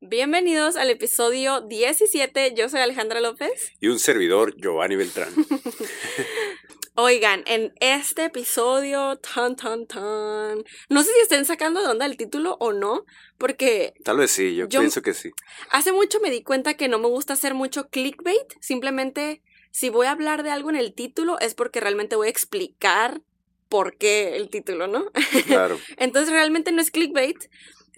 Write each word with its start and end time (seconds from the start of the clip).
Bienvenidos 0.00 0.76
al 0.76 0.90
episodio 0.90 1.60
17. 1.62 2.54
Yo 2.54 2.68
soy 2.68 2.80
Alejandra 2.80 3.20
López. 3.20 3.72
Y 3.80 3.88
un 3.88 3.98
servidor, 3.98 4.54
Giovanni 4.56 4.94
Beltrán. 4.94 5.28
Oigan, 6.94 7.42
en 7.46 7.72
este 7.80 8.26
episodio, 8.26 9.16
tan, 9.16 9.56
tan, 9.56 9.86
tan. 9.88 10.62
No 10.88 11.02
sé 11.02 11.10
si 11.14 11.20
estén 11.22 11.44
sacando 11.44 11.80
de 11.80 11.88
onda 11.88 12.06
el 12.06 12.16
título 12.16 12.56
o 12.60 12.72
no, 12.72 13.06
porque. 13.38 13.94
Tal 14.04 14.18
vez 14.18 14.30
sí, 14.30 14.54
yo, 14.54 14.68
Yo- 14.68 14.78
pienso 14.78 15.02
que 15.02 15.14
sí. 15.14 15.30
Hace 15.70 15.90
mucho 15.90 16.20
me 16.20 16.30
di 16.30 16.44
cuenta 16.44 16.74
que 16.74 16.86
no 16.86 17.00
me 17.00 17.08
gusta 17.08 17.32
hacer 17.32 17.54
mucho 17.54 17.88
clickbait. 17.88 18.52
Simplemente, 18.60 19.42
si 19.72 19.88
voy 19.88 20.06
a 20.06 20.12
hablar 20.12 20.44
de 20.44 20.50
algo 20.50 20.70
en 20.70 20.76
el 20.76 20.94
título, 20.94 21.40
es 21.40 21.54
porque 21.54 21.80
realmente 21.80 22.14
voy 22.14 22.28
a 22.28 22.30
explicar 22.30 23.20
por 23.68 23.96
qué 23.96 24.36
el 24.36 24.48
título, 24.48 24.86
¿no? 24.86 25.10
Claro. 25.46 25.78
Entonces 25.98 26.32
realmente 26.32 26.70
no 26.70 26.80
es 26.80 26.92
clickbait. 26.92 27.36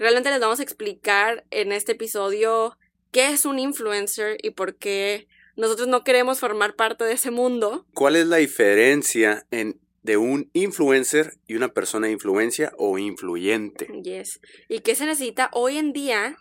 Realmente 0.01 0.31
les 0.31 0.41
vamos 0.41 0.61
a 0.61 0.63
explicar 0.63 1.45
en 1.51 1.73
este 1.73 1.93
episodio 1.93 2.79
qué 3.13 3.29
es 3.29 3.45
un 3.45 3.59
influencer 3.59 4.39
y 4.43 4.53
por 4.53 4.77
qué 4.77 5.29
nosotros 5.57 5.89
no 5.89 6.05
queremos 6.05 6.41
formar 6.41 6.75
parte 6.75 7.05
de 7.05 7.13
ese 7.13 7.31
mundo. 7.31 7.87
¿Cuál 7.93 8.17
es 8.17 8.27
la 8.27 8.39
diferencia 8.39 9.47
en, 9.51 9.79
de 10.03 10.17
un 10.17 10.49
influencer 10.55 11.35
y 11.47 11.55
una 11.55 11.69
persona 11.69 12.07
de 12.07 12.15
influencia 12.15 12.73
o 12.79 12.97
influyente? 12.97 13.89
Yes. 14.03 14.41
Y 14.71 14.81
qué 14.81 14.95
se 14.95 15.05
necesita 15.05 15.51
hoy 15.53 15.77
en 15.77 15.93
día 15.93 16.35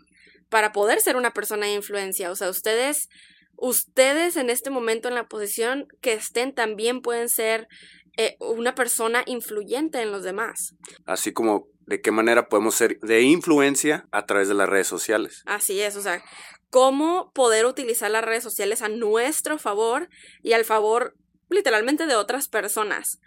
para 0.48 0.72
poder 0.72 1.02
ser 1.02 1.18
una 1.18 1.34
persona 1.34 1.66
de 1.66 1.74
influencia. 1.74 2.32
O 2.32 2.38
sea, 2.38 2.50
ustedes, 2.50 3.10
ustedes 3.58 4.38
en 4.38 4.50
este 4.50 4.70
momento 4.70 5.10
en 5.10 5.16
la 5.16 5.28
posición 5.28 5.86
que 6.00 6.14
estén 6.14 6.56
también 6.56 7.02
pueden 7.02 7.28
ser 7.28 7.68
eh, 8.16 8.38
una 8.40 8.74
persona 8.74 9.24
influyente 9.26 10.02
en 10.02 10.14
los 10.14 10.24
demás. 10.24 10.76
Así 11.06 11.34
como 11.34 11.68
de 11.90 12.02
qué 12.02 12.12
manera 12.12 12.48
podemos 12.48 12.76
ser 12.76 13.00
de 13.00 13.22
influencia 13.24 14.08
a 14.12 14.26
través 14.26 14.48
de 14.48 14.54
las 14.54 14.70
redes 14.70 14.88
sociales. 14.88 15.42
Así 15.46 15.82
es, 15.82 15.96
o 15.96 16.02
sea, 16.02 16.24
cómo 16.70 17.32
poder 17.34 17.66
utilizar 17.66 18.12
las 18.12 18.24
redes 18.24 18.44
sociales 18.44 18.82
a 18.82 18.90
nuestro 18.90 19.58
favor 19.58 20.08
y 20.44 20.54
al 20.54 20.64
favor 20.66 21.16
literalmente 21.50 22.06
de 22.06 22.16
otras 22.16 22.48
personas. 22.48 23.20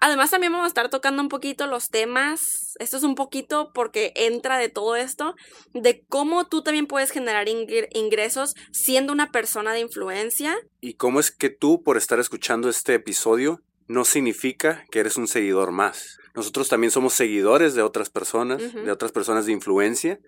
Además 0.00 0.30
también 0.30 0.52
vamos 0.52 0.66
a 0.66 0.68
estar 0.68 0.90
tocando 0.90 1.22
un 1.22 1.28
poquito 1.28 1.66
los 1.66 1.88
temas, 1.88 2.40
esto 2.78 2.96
es 2.96 3.02
un 3.02 3.16
poquito 3.16 3.72
porque 3.74 4.12
entra 4.14 4.56
de 4.56 4.68
todo 4.68 4.94
esto, 4.94 5.34
de 5.72 6.04
cómo 6.08 6.46
tú 6.46 6.62
también 6.62 6.86
puedes 6.86 7.10
generar 7.10 7.48
ingre- 7.48 7.88
ingresos 7.92 8.54
siendo 8.72 9.12
una 9.12 9.32
persona 9.32 9.72
de 9.72 9.80
influencia. 9.80 10.56
¿Y 10.80 10.94
cómo 10.94 11.18
es 11.18 11.32
que 11.32 11.50
tú, 11.50 11.82
por 11.82 11.96
estar 11.96 12.20
escuchando 12.20 12.68
este 12.68 12.94
episodio, 12.94 13.60
no 13.88 14.04
significa 14.04 14.84
que 14.90 15.00
eres 15.00 15.16
un 15.16 15.26
seguidor 15.26 15.72
más? 15.72 16.18
Nosotros 16.34 16.68
también 16.68 16.90
somos 16.90 17.14
seguidores 17.14 17.74
de 17.74 17.82
otras 17.82 18.10
personas, 18.10 18.72
de 18.72 18.92
otras 18.92 19.12
personas 19.12 19.46
de 19.46 19.52
influencia, 19.52 20.20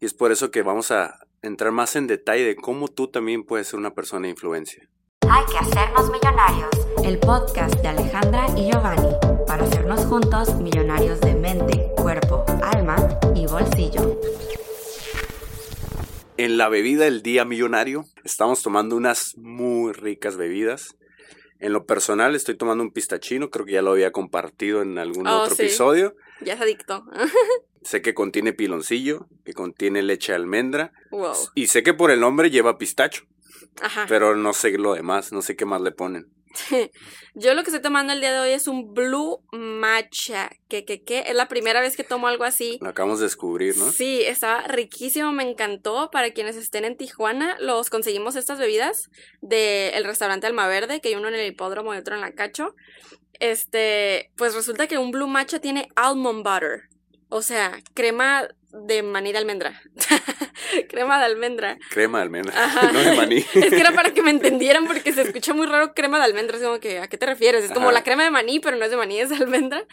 y 0.00 0.06
es 0.06 0.14
por 0.14 0.30
eso 0.30 0.50
que 0.50 0.62
vamos 0.62 0.90
a 0.92 1.18
entrar 1.42 1.72
más 1.72 1.96
en 1.96 2.06
detalle 2.06 2.44
de 2.44 2.54
cómo 2.54 2.88
tú 2.88 3.08
también 3.08 3.44
puedes 3.44 3.68
ser 3.68 3.78
una 3.78 3.94
persona 3.94 4.26
de 4.26 4.30
influencia. 4.30 4.88
Hay 5.28 5.44
que 5.46 5.58
hacernos 5.58 6.10
millonarios. 6.10 6.70
El 7.02 7.18
podcast 7.18 7.74
de 7.80 7.88
Alejandra 7.88 8.46
y 8.56 8.70
Giovanni 8.70 9.14
para 9.46 9.64
hacernos 9.64 10.04
juntos 10.06 10.54
millonarios 10.56 11.20
de 11.20 11.34
mente, 11.34 11.90
cuerpo, 11.96 12.44
alma 12.62 12.96
y 13.34 13.46
bolsillo. 13.46 14.20
En 16.36 16.56
la 16.56 16.68
bebida 16.68 17.04
del 17.04 17.22
día 17.22 17.44
millonario 17.44 18.04
estamos 18.24 18.62
tomando 18.62 18.94
unas 18.94 19.36
muy 19.36 19.92
ricas 19.92 20.36
bebidas. 20.36 20.97
En 21.60 21.72
lo 21.72 21.86
personal 21.86 22.34
estoy 22.34 22.56
tomando 22.56 22.84
un 22.84 22.92
pistachino, 22.92 23.50
creo 23.50 23.66
que 23.66 23.72
ya 23.72 23.82
lo 23.82 23.90
había 23.92 24.12
compartido 24.12 24.82
en 24.82 24.98
algún 24.98 25.26
Oh, 25.26 25.42
otro 25.42 25.54
sí. 25.56 25.62
episodio. 25.62 26.14
Ya 26.40 26.56
se 26.56 26.62
adicto. 26.62 27.04
Sé 27.82 28.02
que 28.02 28.14
contiene 28.14 28.52
piloncillo, 28.52 29.26
que 29.44 29.54
contiene 29.54 30.02
leche 30.02 30.32
de 30.32 30.36
almendra 30.36 30.92
wow. 31.10 31.32
y 31.54 31.68
sé 31.68 31.82
que 31.82 31.94
por 31.94 32.10
el 32.10 32.20
nombre 32.20 32.50
lleva 32.50 32.76
pistacho, 32.76 33.22
Ajá. 33.80 34.04
pero 34.08 34.34
no 34.36 34.52
sé 34.52 34.76
lo 34.78 34.94
demás, 34.94 35.32
no 35.32 35.42
sé 35.42 35.56
qué 35.56 35.64
más 35.64 35.80
le 35.80 35.92
ponen. 35.92 36.26
Yo 37.34 37.54
lo 37.54 37.62
que 37.62 37.70
estoy 37.70 37.82
tomando 37.82 38.12
el 38.12 38.20
día 38.20 38.32
de 38.32 38.40
hoy 38.40 38.50
es 38.50 38.66
un 38.66 38.94
blue 38.94 39.42
matcha, 39.52 40.50
que, 40.68 40.84
que, 40.84 41.02
que 41.02 41.24
es 41.26 41.34
la 41.34 41.48
primera 41.48 41.80
vez 41.80 41.96
que 41.96 42.04
tomo 42.04 42.28
algo 42.28 42.44
así. 42.44 42.78
Lo 42.80 42.90
acabamos 42.90 43.18
de 43.20 43.26
descubrir, 43.26 43.76
¿no? 43.76 43.90
Sí, 43.90 44.22
estaba 44.22 44.62
riquísimo, 44.62 45.32
me 45.32 45.48
encantó. 45.48 46.10
Para 46.10 46.32
quienes 46.32 46.56
estén 46.56 46.84
en 46.84 46.96
Tijuana, 46.96 47.56
los 47.60 47.90
conseguimos 47.90 48.36
estas 48.36 48.58
bebidas 48.58 49.10
del 49.40 50.04
restaurante 50.04 50.46
Almaverde, 50.46 51.00
que 51.00 51.08
hay 51.08 51.14
uno 51.14 51.28
en 51.28 51.34
el 51.34 51.46
hipódromo 51.46 51.94
y 51.94 51.98
otro 51.98 52.14
en 52.14 52.20
la 52.20 52.32
Cacho. 52.32 52.74
Este, 53.40 54.32
pues 54.36 54.54
resulta 54.54 54.86
que 54.88 54.98
un 54.98 55.12
blue 55.12 55.28
matcha 55.28 55.60
tiene 55.60 55.88
almond 55.94 56.42
butter, 56.42 56.88
o 57.28 57.40
sea, 57.40 57.78
crema 57.94 58.48
de 58.72 59.02
maní 59.02 59.32
de 59.32 59.38
almendra. 59.38 59.80
crema 60.88 61.18
de 61.18 61.24
almendra. 61.24 61.78
Crema 61.90 62.18
de 62.18 62.24
almendra, 62.24 62.64
Ajá. 62.64 62.92
no 62.92 63.00
de 63.00 63.12
maní. 63.16 63.36
Es 63.54 63.70
que 63.70 63.80
era 63.80 63.92
para 63.92 64.12
que 64.12 64.22
me 64.22 64.30
entendieran 64.30 64.86
porque 64.86 65.12
se 65.12 65.22
escucha 65.22 65.54
muy 65.54 65.66
raro 65.66 65.94
crema 65.94 66.18
de 66.18 66.24
almendra. 66.24 66.56
Es 66.56 66.62
como 66.62 66.80
que, 66.80 66.98
¿a 67.00 67.08
qué 67.08 67.18
te 67.18 67.26
refieres? 67.26 67.64
Es 67.64 67.70
como 67.72 67.86
Ajá. 67.86 67.94
la 67.94 68.04
crema 68.04 68.24
de 68.24 68.30
maní, 68.30 68.60
pero 68.60 68.76
no 68.76 68.84
es 68.84 68.90
de 68.90 68.96
maní, 68.96 69.20
es 69.20 69.28
de 69.30 69.36
almendra. 69.36 69.84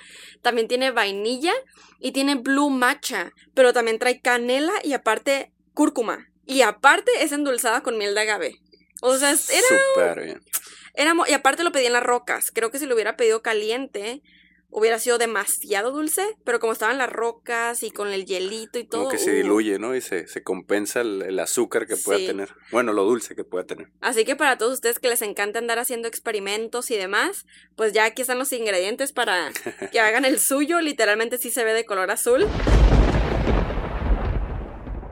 También 0.42 0.68
tiene 0.68 0.92
vainilla 0.92 1.54
y 2.00 2.12
tiene 2.12 2.36
blue 2.36 2.70
matcha, 2.70 3.32
pero 3.54 3.74
también 3.74 4.00
trae 4.00 4.22
canela 4.22 4.74
y 4.84 4.94
aparte 4.94 5.52
cúrcuma. 5.74 6.28
Y 6.46 6.62
aparte 6.62 7.12
es 7.22 7.32
endulzada 7.32 7.82
con 7.82 7.98
miel 7.98 8.14
de 8.16 8.22
agave. 8.22 8.56
O 9.02 9.18
sea, 9.18 9.30
era, 9.32 9.38
Súper 9.38 10.24
bien. 10.24 10.42
era 10.94 11.14
y 11.28 11.34
aparte 11.34 11.64
lo 11.64 11.72
pedí 11.72 11.86
en 11.86 11.94
las 11.94 12.04
rocas. 12.04 12.52
Creo 12.52 12.72
que 12.72 12.80
si 12.80 12.86
lo 12.86 12.96
hubiera 12.96 13.18
pedido 13.18 13.42
caliente 13.42 14.22
hubiera 14.78 15.00
sido 15.00 15.18
demasiado 15.18 15.92
dulce, 15.92 16.22
pero 16.44 16.60
como 16.60 16.74
estaban 16.74 16.98
las 16.98 17.10
rocas 17.10 17.82
y 17.82 17.92
con 17.92 18.10
el 18.10 18.26
hielito 18.26 18.78
y 18.78 18.84
todo. 18.84 19.04
Como 19.06 19.12
que 19.12 19.18
se 19.18 19.32
uh. 19.32 19.36
diluye, 19.36 19.80
¿no? 19.80 19.96
Y 19.96 20.02
se, 20.02 20.28
se 20.28 20.44
compensa 20.44 21.00
el, 21.00 21.22
el 21.22 21.40
azúcar 21.40 21.88
que 21.88 21.96
pueda 21.96 22.20
Sí. 22.20 22.28
tener. 22.28 22.50
Bueno, 22.72 22.92
lo 22.92 23.06
dulce 23.06 23.36
que 23.36 23.46
pueda 23.46 23.66
tener. 23.66 23.88
Así 24.02 24.26
que 24.26 24.36
para 24.36 24.58
todos 24.58 24.74
ustedes 24.74 25.00
que 25.00 25.08
les 25.08 25.22
encanta 25.22 25.60
andar 25.60 25.80
haciendo 25.80 26.10
experimentos 26.10 26.92
y 26.92 26.98
demás, 26.98 27.46
pues 27.78 27.94
ya 27.94 28.04
aquí 28.04 28.22
están 28.22 28.38
los 28.38 28.52
ingredientes 28.52 29.14
para 29.14 29.50
que 29.94 30.00
hagan 30.02 30.26
el 30.26 30.40
suyo. 30.40 30.82
Literalmente 30.82 31.38
sí 31.38 31.52
se 31.52 31.64
ve 31.64 31.74
de 31.74 31.86
color 31.86 32.12
azul. 32.12 32.46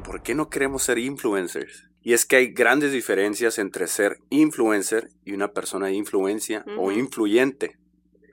¿Por 0.03 0.21
qué 0.23 0.35
no 0.35 0.49
queremos 0.49 0.83
ser 0.83 0.97
influencers? 0.99 1.85
Y 2.01 2.11
es 2.11 2.25
que 2.25 2.35
hay 2.35 2.47
grandes 2.47 2.91
diferencias 2.91 3.57
entre 3.59 3.87
ser 3.87 4.17
influencer 4.29 5.09
y 5.23 5.31
una 5.31 5.53
persona 5.53 5.87
de 5.87 5.93
influencia 5.93 6.65
o 6.77 6.91
influyente. 6.91 7.77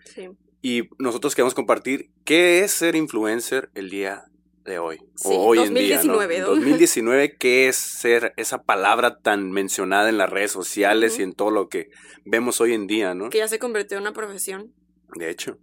Sí. 0.04 0.28
Y 0.62 0.88
nosotros 0.98 1.34
queremos 1.34 1.54
compartir 1.54 2.10
qué 2.24 2.60
es 2.60 2.72
ser 2.72 2.96
influencer 2.96 3.70
el 3.74 3.88
día 3.88 4.24
de 4.64 4.78
hoy. 4.78 4.98
Sí, 5.16 5.28
o 5.28 5.42
hoy 5.42 5.58
en 5.60 5.74
día. 5.74 5.96
2019, 5.96 6.38
¿no? 6.40 6.46
¿no? 6.46 6.54
2019, 6.54 7.36
¿qué 7.38 7.68
es 7.68 7.76
ser 7.76 8.34
esa 8.36 8.62
palabra 8.62 9.18
tan 9.18 9.50
mencionada 9.50 10.08
en 10.08 10.18
las 10.18 10.28
redes 10.28 10.52
sociales 10.52 11.18
y 11.18 11.22
en 11.22 11.32
todo 11.32 11.50
lo 11.50 11.68
que 11.68 11.88
vemos 12.24 12.60
hoy 12.60 12.74
en 12.74 12.86
día, 12.86 13.14
¿no? 13.14 13.30
Que 13.30 13.38
ya 13.38 13.48
se 13.48 13.58
convirtió 13.58 13.96
en 13.96 14.02
una 14.02 14.12
profesión. 14.12 14.74
De 15.16 15.30
hecho, 15.30 15.58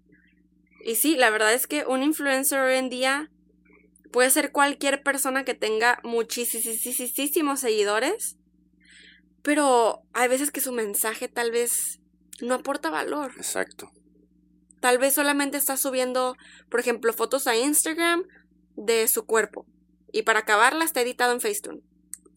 Y 0.84 0.96
sí, 0.96 1.16
la 1.16 1.30
verdad 1.30 1.54
es 1.54 1.68
que 1.68 1.86
un 1.86 2.04
influencer 2.04 2.60
hoy 2.60 2.76
en 2.76 2.90
día 2.90 3.32
puede 4.12 4.30
ser 4.30 4.52
cualquier 4.52 5.04
persona 5.04 5.46
que 5.46 5.54
tenga 5.54 6.00
muchísimos 6.04 7.60
seguidores, 7.60 8.38
pero 9.42 10.02
hay 10.14 10.28
veces 10.28 10.52
que 10.52 10.60
su 10.60 10.72
mensaje 10.74 11.28
tal 11.28 11.52
vez 11.52 12.00
no 12.42 12.56
aporta 12.56 12.90
valor. 12.90 13.32
exacto. 13.38 13.92
Tal 14.80 14.98
vez 14.98 15.14
solamente 15.14 15.58
está 15.58 15.78
subiendo, 15.78 16.36
por 16.70 16.80
ejemplo, 16.80 17.12
fotos 17.14 17.48
a 17.48 17.56
Instagram 17.56 18.24
de 18.76 19.08
su 19.08 19.26
cuerpo. 19.26 19.66
Y 20.12 20.24
para 20.24 20.40
acabarla 20.40 20.86
está 20.86 21.02
editado 21.02 21.34
en 21.34 21.42
Facetune. 21.42 21.82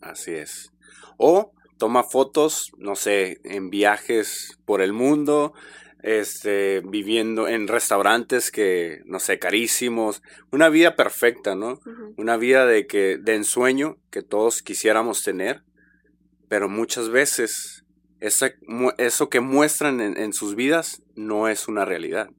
Así 0.00 0.32
es. 0.32 0.72
O 1.16 1.52
toma 1.78 2.02
fotos, 2.02 2.72
no 2.78 2.96
sé, 2.96 3.40
en 3.44 3.70
viajes 3.70 4.58
por 4.64 4.82
el 4.82 4.92
mundo, 4.92 5.54
este, 6.02 6.82
viviendo 6.84 7.48
en 7.48 7.68
restaurantes 7.68 8.50
que, 8.50 9.02
no 9.04 9.20
sé, 9.20 9.38
carísimos. 9.38 10.22
Una 10.50 10.68
vida 10.68 10.96
perfecta, 10.96 11.54
¿no? 11.54 11.80
Una 12.16 12.36
vida 12.36 12.66
de 12.66 12.86
que, 12.86 13.18
de 13.18 13.34
ensueño 13.34 13.98
que 14.10 14.22
todos 14.22 14.62
quisiéramos 14.62 15.22
tener. 15.22 15.62
Pero 16.48 16.68
muchas 16.68 17.10
veces 17.10 17.84
esa, 18.20 18.52
eso 18.98 19.28
que 19.28 19.40
muestran 19.40 20.00
en, 20.00 20.16
en 20.16 20.32
sus 20.32 20.54
vidas 20.54 21.02
no 21.14 21.48
es 21.48 21.68
una 21.68 21.84
realidad. 21.84 22.30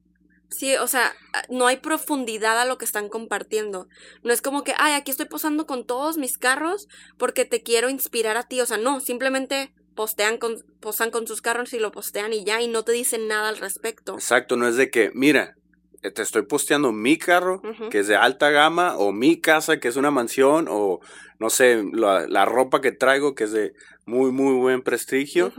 Sí, 0.52 0.76
o 0.76 0.86
sea, 0.86 1.14
no 1.48 1.66
hay 1.66 1.78
profundidad 1.78 2.60
a 2.60 2.64
lo 2.64 2.78
que 2.78 2.84
están 2.84 3.08
compartiendo. 3.08 3.88
No 4.22 4.32
es 4.32 4.42
como 4.42 4.64
que, 4.64 4.74
ay, 4.78 4.94
aquí 4.94 5.10
estoy 5.10 5.26
posando 5.26 5.66
con 5.66 5.86
todos 5.86 6.18
mis 6.18 6.38
carros 6.38 6.88
porque 7.18 7.44
te 7.44 7.62
quiero 7.62 7.88
inspirar 7.90 8.36
a 8.36 8.44
ti. 8.44 8.60
O 8.60 8.66
sea, 8.66 8.76
no, 8.76 9.00
simplemente 9.00 9.72
postean 9.94 10.38
con, 10.38 10.56
posan 10.80 11.10
con 11.10 11.26
sus 11.26 11.42
carros 11.42 11.72
y 11.72 11.78
lo 11.78 11.92
postean 11.92 12.32
y 12.32 12.44
ya, 12.44 12.60
y 12.60 12.68
no 12.68 12.82
te 12.82 12.92
dicen 12.92 13.28
nada 13.28 13.48
al 13.48 13.58
respecto. 13.58 14.14
Exacto, 14.14 14.56
no 14.56 14.66
es 14.66 14.76
de 14.76 14.90
que, 14.90 15.10
mira, 15.14 15.54
eh, 16.02 16.10
te 16.10 16.22
estoy 16.22 16.42
posteando 16.42 16.92
mi 16.92 17.16
carro, 17.18 17.62
que 17.90 18.00
es 18.00 18.08
de 18.08 18.16
alta 18.16 18.50
gama, 18.50 18.96
o 18.96 19.12
mi 19.12 19.40
casa, 19.40 19.78
que 19.78 19.88
es 19.88 19.96
una 19.96 20.10
mansión, 20.10 20.66
o 20.68 21.00
no 21.38 21.50
sé, 21.50 21.84
la, 21.92 22.26
la 22.26 22.44
ropa 22.44 22.80
que 22.80 22.92
traigo, 22.92 23.34
que 23.34 23.44
es 23.44 23.52
de 23.52 23.72
muy, 24.04 24.32
muy 24.32 24.54
buen 24.54 24.82
prestigio. 24.82 25.52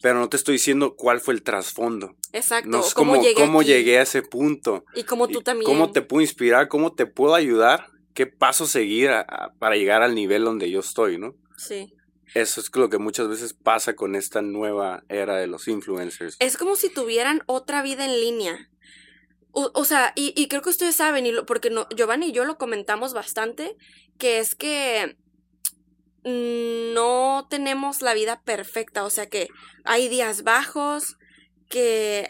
Pero 0.00 0.18
no 0.18 0.28
te 0.28 0.36
estoy 0.36 0.54
diciendo 0.54 0.94
cuál 0.96 1.20
fue 1.20 1.34
el 1.34 1.42
trasfondo. 1.42 2.16
Exacto. 2.32 2.68
No 2.70 2.80
es 2.80 2.94
cómo 2.94 3.20
llegué 3.20 3.34
cómo 3.34 3.62
llegué 3.62 3.98
a 3.98 4.02
ese 4.02 4.22
punto. 4.22 4.84
Y 4.94 5.04
cómo 5.04 5.28
tú 5.28 5.42
también. 5.42 5.66
¿Cómo 5.70 5.92
te 5.92 6.02
puedo 6.02 6.20
inspirar? 6.22 6.68
¿Cómo 6.68 6.94
te 6.94 7.06
puedo 7.06 7.34
ayudar? 7.34 7.86
qué 8.12 8.26
paso 8.26 8.66
seguir 8.66 9.08
a- 9.10 9.20
a- 9.20 9.52
para 9.58 9.76
llegar 9.76 10.02
al 10.02 10.16
nivel 10.16 10.44
donde 10.44 10.68
yo 10.68 10.80
estoy, 10.80 11.16
¿no? 11.16 11.36
Sí. 11.56 11.94
Eso 12.34 12.60
es 12.60 12.68
lo 12.74 12.90
que 12.90 12.98
muchas 12.98 13.28
veces 13.28 13.54
pasa 13.54 13.94
con 13.94 14.14
esta 14.16 14.42
nueva 14.42 15.04
era 15.08 15.36
de 15.36 15.46
los 15.46 15.68
influencers. 15.68 16.36
Es 16.40 16.56
como 16.56 16.74
si 16.74 16.90
tuvieran 16.92 17.42
otra 17.46 17.82
vida 17.82 18.04
en 18.04 18.20
línea. 18.20 18.68
O, 19.52 19.70
o 19.74 19.84
sea, 19.84 20.12
y, 20.16 20.34
y 20.36 20.48
creo 20.48 20.60
que 20.60 20.70
ustedes 20.70 20.96
saben, 20.96 21.24
y 21.24 21.32
lo- 21.32 21.46
porque 21.46 21.70
no, 21.70 21.86
Giovanni 21.96 22.26
y 22.26 22.32
yo 22.32 22.44
lo 22.44 22.58
comentamos 22.58 23.14
bastante, 23.14 23.76
que 24.18 24.38
es 24.40 24.54
que 24.56 25.16
no 26.24 27.46
tenemos 27.48 28.02
la 28.02 28.14
vida 28.14 28.42
perfecta. 28.42 29.04
O 29.04 29.10
sea 29.10 29.26
que 29.26 29.48
hay 29.84 30.08
días 30.08 30.42
bajos, 30.42 31.16
que 31.68 32.26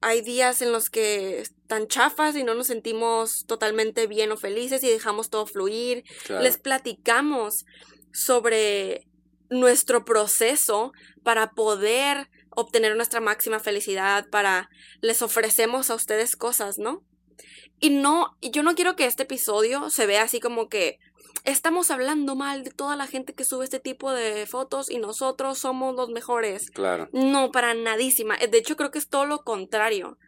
hay 0.00 0.20
días 0.22 0.62
en 0.62 0.72
los 0.72 0.90
que 0.90 1.40
están 1.40 1.88
chafas 1.88 2.34
y 2.36 2.44
no 2.44 2.54
nos 2.54 2.68
sentimos 2.68 3.44
totalmente 3.46 4.06
bien 4.06 4.32
o 4.32 4.36
felices 4.36 4.82
y 4.82 4.88
dejamos 4.88 5.30
todo 5.30 5.46
fluir. 5.46 6.04
Claro. 6.24 6.42
Les 6.42 6.58
platicamos 6.58 7.66
sobre 8.12 9.06
nuestro 9.50 10.04
proceso 10.04 10.92
para 11.22 11.50
poder 11.52 12.28
obtener 12.50 12.96
nuestra 12.96 13.20
máxima 13.20 13.60
felicidad, 13.60 14.26
para 14.30 14.68
les 15.00 15.22
ofrecemos 15.22 15.90
a 15.90 15.94
ustedes 15.94 16.34
cosas, 16.34 16.78
¿no? 16.78 17.04
Y 17.80 17.90
no, 17.90 18.36
y 18.40 18.50
yo 18.50 18.62
no 18.62 18.74
quiero 18.74 18.96
que 18.96 19.06
este 19.06 19.22
episodio 19.22 19.90
se 19.90 20.06
vea 20.06 20.22
así 20.22 20.40
como 20.40 20.68
que 20.68 20.98
estamos 21.44 21.90
hablando 21.90 22.34
mal 22.36 22.64
de 22.64 22.70
toda 22.70 22.96
la 22.96 23.06
gente 23.06 23.34
que 23.34 23.44
sube 23.44 23.64
este 23.64 23.80
tipo 23.80 24.12
de 24.12 24.46
fotos 24.46 24.90
y 24.90 24.98
nosotros 24.98 25.58
somos 25.58 25.94
los 25.94 26.08
mejores. 26.10 26.70
Claro. 26.70 27.08
No, 27.12 27.50
para 27.52 27.74
nadísima. 27.74 28.36
Eh, 28.36 28.48
De 28.48 28.58
hecho, 28.58 28.76
creo 28.76 28.90
que 28.90 28.98
es 28.98 29.08
todo 29.08 29.26
lo 29.26 29.42
contrario. 29.42 30.18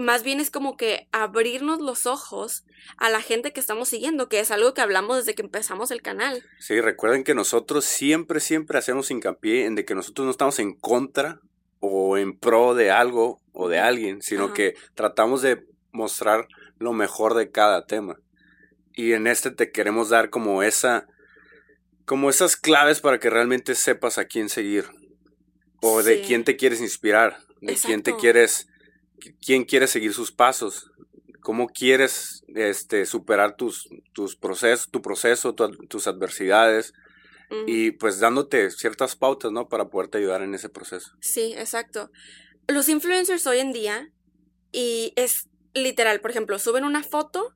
Más 0.00 0.22
bien 0.22 0.40
es 0.40 0.50
como 0.50 0.76
que 0.78 1.06
abrirnos 1.12 1.80
los 1.80 2.06
ojos 2.06 2.64
a 2.96 3.10
la 3.10 3.20
gente 3.20 3.52
que 3.52 3.60
estamos 3.60 3.88
siguiendo, 3.90 4.28
que 4.28 4.40
es 4.40 4.50
algo 4.50 4.72
que 4.72 4.80
hablamos 4.80 5.18
desde 5.18 5.34
que 5.34 5.42
empezamos 5.42 5.90
el 5.90 6.00
canal. 6.00 6.42
Sí, 6.60 6.80
recuerden 6.80 7.24
que 7.24 7.34
nosotros 7.34 7.84
siempre, 7.84 8.40
siempre 8.40 8.78
hacemos 8.78 9.10
hincapié 9.10 9.66
en 9.66 9.74
de 9.74 9.84
que 9.84 9.94
nosotros 9.94 10.24
no 10.24 10.30
estamos 10.30 10.58
en 10.60 10.74
contra 10.74 11.40
o 11.80 12.16
en 12.16 12.38
pro 12.38 12.74
de 12.74 12.90
algo 12.90 13.42
o 13.52 13.68
de 13.68 13.80
alguien, 13.80 14.22
sino 14.22 14.46
Ajá. 14.46 14.54
que 14.54 14.74
tratamos 14.94 15.42
de 15.42 15.62
mostrar 15.90 16.48
lo 16.78 16.94
mejor 16.94 17.34
de 17.34 17.50
cada 17.50 17.84
tema. 17.84 18.16
Y 18.94 19.12
en 19.12 19.26
este 19.26 19.50
te 19.50 19.70
queremos 19.70 20.08
dar 20.10 20.30
como 20.30 20.62
esa, 20.62 21.06
como 22.04 22.28
esas 22.30 22.56
claves 22.56 23.00
para 23.00 23.18
que 23.18 23.30
realmente 23.30 23.74
sepas 23.74 24.18
a 24.18 24.26
quién 24.26 24.48
seguir 24.48 24.84
o 25.80 26.02
de 26.02 26.20
quién 26.26 26.44
te 26.44 26.56
quieres 26.56 26.80
inspirar, 26.80 27.38
de 27.60 27.72
quién 27.86 28.02
te 28.02 28.12
quieres, 28.20 28.66
quién 29.44 29.64
quieres 29.64 29.90
seguir 29.90 30.12
sus 30.12 30.30
pasos, 30.32 30.90
cómo 31.40 31.66
quieres 31.68 32.42
este, 32.54 33.04
superar 33.06 33.56
tus, 33.56 33.88
tus 34.12 34.36
procesos, 34.36 34.88
tu 34.90 35.00
proceso, 35.02 35.54
tu- 35.54 35.76
tus 35.88 36.06
adversidades 36.06 36.92
y 37.66 37.90
pues 37.92 38.18
dándote 38.20 38.70
ciertas 38.70 39.16
pautas, 39.16 39.52
¿no? 39.52 39.68
Para 39.68 39.86
poderte 39.88 40.18
ayudar 40.18 40.42
en 40.42 40.54
ese 40.54 40.68
proceso. 40.68 41.10
Sí, 41.20 41.52
exacto. 41.56 42.10
Los 42.68 42.88
influencers 42.88 43.46
hoy 43.46 43.58
en 43.58 43.72
día, 43.72 44.06
y 44.70 45.12
es 45.16 45.48
literal, 45.74 46.20
por 46.20 46.30
ejemplo, 46.30 46.58
suben 46.58 46.84
una 46.84 47.02
foto 47.02 47.52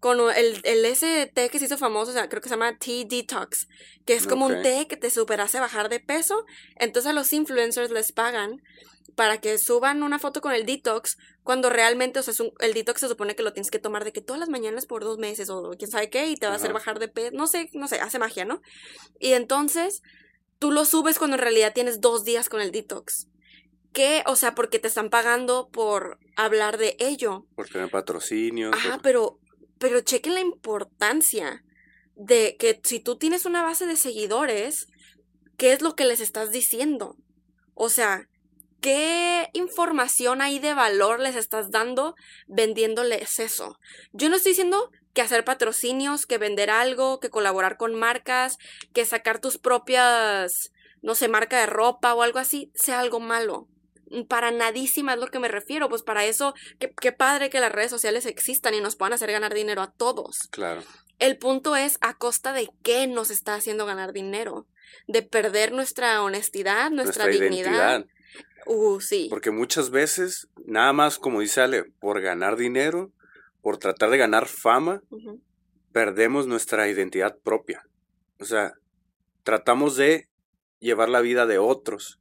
con 0.00 0.18
el, 0.36 0.60
el 0.64 0.84
ese 0.84 1.30
té 1.34 1.48
que 1.48 1.58
se 1.58 1.64
hizo 1.64 1.76
famoso, 1.78 2.10
o 2.10 2.14
sea, 2.14 2.28
creo 2.28 2.40
que 2.40 2.48
se 2.48 2.54
llama 2.54 2.76
Tea 2.78 3.04
Detox, 3.08 3.66
que 4.06 4.14
es 4.14 4.26
como 4.28 4.46
un 4.46 4.52
té 4.62 4.86
que 4.88 4.96
te 4.96 5.10
super 5.10 5.40
hace 5.40 5.58
bajar 5.60 5.88
de 5.88 5.98
peso. 6.00 6.44
Entonces 6.76 7.10
a 7.10 7.12
los 7.12 7.32
influencers 7.32 7.90
les 7.90 8.12
pagan 8.12 8.62
para 9.16 9.38
que 9.40 9.58
suban 9.58 10.04
una 10.04 10.20
foto 10.20 10.40
con 10.40 10.52
el 10.52 10.64
detox, 10.64 11.16
cuando 11.42 11.70
realmente, 11.70 12.20
o 12.20 12.22
sea, 12.22 12.32
un- 12.44 12.52
el 12.60 12.72
detox 12.74 13.00
se 13.00 13.08
supone 13.08 13.34
que 13.34 13.42
lo 13.42 13.52
tienes 13.52 13.70
que 13.72 13.80
tomar 13.80 14.04
de 14.04 14.12
que 14.12 14.20
todas 14.20 14.38
las 14.38 14.48
mañanas 14.48 14.86
por 14.86 15.02
dos 15.02 15.18
meses 15.18 15.50
o 15.50 15.72
quién 15.76 15.90
sabe 15.90 16.08
qué, 16.10 16.28
y 16.28 16.36
te 16.36 16.46
va 16.46 16.52
a 16.52 16.56
hacer 16.56 16.72
bajar 16.72 17.00
de 17.00 17.08
peso, 17.08 17.30
no 17.34 17.48
sé, 17.48 17.68
no 17.72 17.88
sé, 17.88 17.96
hace 18.00 18.20
magia, 18.20 18.44
¿no? 18.44 18.60
Y 19.18 19.32
entonces 19.32 20.02
tú 20.60 20.70
lo 20.70 20.84
subes 20.84 21.18
cuando 21.18 21.36
en 21.36 21.42
realidad 21.42 21.72
tienes 21.74 22.00
dos 22.00 22.22
días 22.24 22.48
con 22.48 22.60
el 22.60 22.70
detox. 22.70 23.26
¿Qué? 23.92 24.22
O 24.26 24.36
sea, 24.36 24.54
porque 24.54 24.78
te 24.78 24.86
están 24.86 25.10
pagando 25.10 25.68
por 25.72 26.18
hablar 26.36 26.78
de 26.78 26.94
ello. 27.00 27.46
Por 27.56 27.68
tener 27.68 27.90
patrocinios. 27.90 28.72
Ajá, 28.74 28.92
por- 28.94 29.02
pero, 29.02 29.38
pero 29.78 30.00
chequen 30.00 30.34
la 30.34 30.40
importancia 30.40 31.64
de 32.14 32.56
que 32.58 32.80
si 32.82 33.00
tú 33.00 33.16
tienes 33.16 33.46
una 33.46 33.62
base 33.62 33.86
de 33.86 33.96
seguidores, 33.96 34.88
¿qué 35.56 35.72
es 35.72 35.82
lo 35.82 35.94
que 35.94 36.04
les 36.04 36.20
estás 36.20 36.50
diciendo? 36.50 37.16
O 37.74 37.88
sea, 37.88 38.28
¿qué 38.80 39.48
información 39.52 40.42
hay 40.42 40.58
de 40.58 40.74
valor 40.74 41.20
les 41.20 41.36
estás 41.36 41.70
dando 41.70 42.14
vendiéndoles 42.46 43.38
eso? 43.38 43.78
Yo 44.12 44.28
no 44.28 44.36
estoy 44.36 44.52
diciendo 44.52 44.90
que 45.14 45.22
hacer 45.22 45.44
patrocinios, 45.44 46.26
que 46.26 46.38
vender 46.38 46.70
algo, 46.70 47.20
que 47.20 47.30
colaborar 47.30 47.76
con 47.76 47.94
marcas, 47.94 48.58
que 48.92 49.04
sacar 49.04 49.40
tus 49.40 49.58
propias, 49.58 50.72
no 51.02 51.14
sé, 51.14 51.28
marca 51.28 51.58
de 51.58 51.66
ropa 51.66 52.14
o 52.14 52.22
algo 52.22 52.38
así, 52.38 52.70
sea 52.74 53.00
algo 53.00 53.20
malo. 53.20 53.68
Para 54.28 54.50
nadísima 54.50 55.14
es 55.14 55.20
lo 55.20 55.26
que 55.28 55.38
me 55.38 55.48
refiero, 55.48 55.88
pues 55.88 56.02
para 56.02 56.24
eso, 56.24 56.54
qué, 56.78 57.12
padre 57.12 57.50
que 57.50 57.60
las 57.60 57.72
redes 57.72 57.90
sociales 57.90 58.26
existan 58.26 58.74
y 58.74 58.80
nos 58.80 58.96
puedan 58.96 59.12
hacer 59.12 59.30
ganar 59.30 59.54
dinero 59.54 59.82
a 59.82 59.90
todos. 59.90 60.48
Claro. 60.50 60.82
El 61.18 61.38
punto 61.38 61.76
es 61.76 61.98
a 62.00 62.16
costa 62.16 62.52
de 62.52 62.68
qué 62.82 63.06
nos 63.06 63.30
está 63.30 63.54
haciendo 63.54 63.86
ganar 63.86 64.12
dinero, 64.12 64.66
de 65.06 65.22
perder 65.22 65.72
nuestra 65.72 66.22
honestidad, 66.22 66.90
nuestra, 66.90 67.26
dignidad. 67.26 68.06
Uh, 68.66 69.00
sí. 69.00 69.26
Porque 69.30 69.50
muchas 69.50 69.90
veces, 69.90 70.48
nada 70.64 70.92
más 70.92 71.18
como 71.18 71.40
dice 71.40 71.60
Ale, 71.60 71.84
por 72.00 72.20
ganar 72.20 72.56
dinero, 72.56 73.12
por 73.62 73.78
tratar 73.78 74.10
de 74.10 74.18
ganar 74.18 74.46
fama, 74.46 75.02
perdemos 75.92 76.46
nuestra 76.46 76.88
identidad 76.88 77.36
propia. 77.42 77.82
O 78.38 78.44
sea, 78.44 78.74
tratamos 79.42 79.96
de 79.96 80.28
llevar 80.78 81.08
la 81.08 81.20
vida 81.20 81.46
de 81.46 81.58
otros 81.58 82.20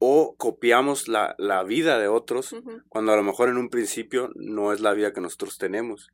o 0.00 0.34
copiamos 0.36 1.06
la, 1.06 1.36
la 1.38 1.62
vida 1.62 1.98
de 1.98 2.08
otros 2.08 2.56
cuando 2.88 3.12
a 3.12 3.16
lo 3.16 3.22
mejor 3.22 3.50
en 3.50 3.58
un 3.58 3.68
principio 3.68 4.30
no 4.34 4.72
es 4.72 4.80
la 4.80 4.92
vida 4.94 5.12
que 5.12 5.20
nosotros 5.20 5.58
tenemos. 5.58 6.08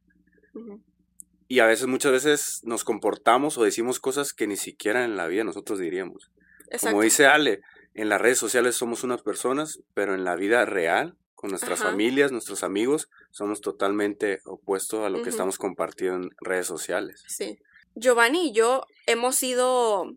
Y 1.49 1.61
a 1.61 1.67
veces, 1.67 1.87
muchas 1.87 2.13
veces 2.13 2.61
nos 2.65 2.83
comportamos 2.83 3.57
o 3.57 3.63
decimos 3.63 4.01
cosas 4.01 4.33
que 4.33 4.49
ni 4.49 4.57
siquiera 4.57 5.05
en 5.05 5.17
la 5.17 5.29
vida 5.29 5.45
nosotros 5.45 5.79
diríamos. 5.79 6.31
Exacto. 6.67 6.89
Como 6.89 7.03
dice 7.03 7.27
Ale, 7.27 7.61
en 7.95 8.09
las 8.09 8.21
redes 8.21 8.39
sociales 8.39 8.75
somos 8.75 9.05
unas 9.05 9.23
personas, 9.23 9.79
pero 9.95 10.15
en 10.15 10.25
la 10.25 10.35
vida 10.35 10.65
real, 10.65 11.17
con 11.37 11.51
nuestras 11.51 11.81
Ajá. 11.81 11.91
familias, 11.91 12.33
nuestros 12.33 12.65
amigos, 12.65 13.09
somos 13.31 13.61
totalmente 13.61 14.41
opuestos 14.47 15.05
a 15.05 15.11
lo 15.11 15.23
que 15.23 15.31
estamos 15.31 15.59
compartiendo 15.59 16.27
en 16.27 16.31
redes 16.41 16.67
sociales. 16.67 17.23
Sí. 17.29 17.59
Giovanni 17.95 18.49
y 18.49 18.53
yo 18.53 18.85
hemos 19.07 19.37
sido, 19.37 20.13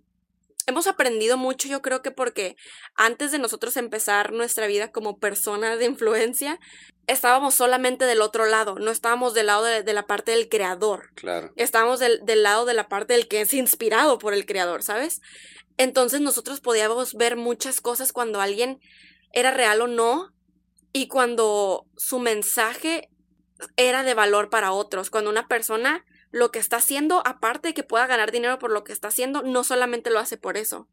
hemos 0.70 0.88
aprendido 0.88 1.38
mucho, 1.38 1.68
yo 1.68 1.82
creo 1.82 2.02
que 2.02 2.12
porque 2.12 2.56
antes 2.96 3.32
de 3.32 3.40
nosotros 3.40 3.78
empezar 3.78 4.32
nuestra 4.32 4.68
vida 4.68 4.92
como 4.92 5.20
personas 5.20 5.80
de 5.80 5.86
influencia, 5.86 6.60
estábamos 7.08 7.56
solamente 7.56 8.06
del 8.06 8.22
otro 8.22 8.46
lado, 8.46 8.76
no 8.76 8.92
estábamos 8.92 9.34
del 9.34 9.48
lado 9.48 9.66
de, 9.66 9.84
de 9.84 9.94
la 9.94 10.06
parte 10.06 10.32
del 10.32 10.48
creador, 10.48 11.10
Claro, 11.16 11.52
estábamos 11.56 12.00
del, 12.00 12.22
del 12.24 12.44
lado 12.44 12.66
de 12.66 12.74
la 12.74 12.88
parte 12.88 13.14
del 13.14 13.28
que 13.28 13.42
es 13.42 13.54
inspirado 13.54 14.18
por 14.18 14.34
el 14.34 14.46
creador, 14.46 14.84
¿sabes? 14.84 15.22
Entonces 15.78 16.22
nosotros 16.22 16.62
podíamos 16.62 17.14
ver 17.14 17.36
muchas 17.36 17.82
cosas 17.82 18.12
cuando 18.12 18.42
alguien 18.42 18.80
era 19.32 19.52
real 19.52 19.82
o 19.82 19.88
no 19.88 20.34
y 20.92 21.08
cuando 21.08 21.86
su 21.98 22.20
mensaje 22.20 23.10
era 23.76 24.04
de 24.04 24.14
valor 24.14 24.50
para 24.50 24.72
otros, 24.72 25.10
cuando 25.10 25.30
una 25.30 25.48
persona 25.48 26.06
lo 26.32 26.52
que 26.52 26.60
está 26.60 26.78
haciendo, 26.78 27.26
aparte 27.26 27.70
de 27.70 27.74
que 27.74 27.84
pueda 27.84 28.08
ganar 28.08 28.32
dinero 28.32 28.60
por 28.60 28.72
lo 28.72 28.84
que 28.84 28.94
está 28.94 29.08
haciendo, 29.08 29.42
no 29.42 29.64
solamente 29.64 30.10
lo 30.10 30.20
hace 30.20 30.38
por 30.38 30.58
eso, 30.58 30.88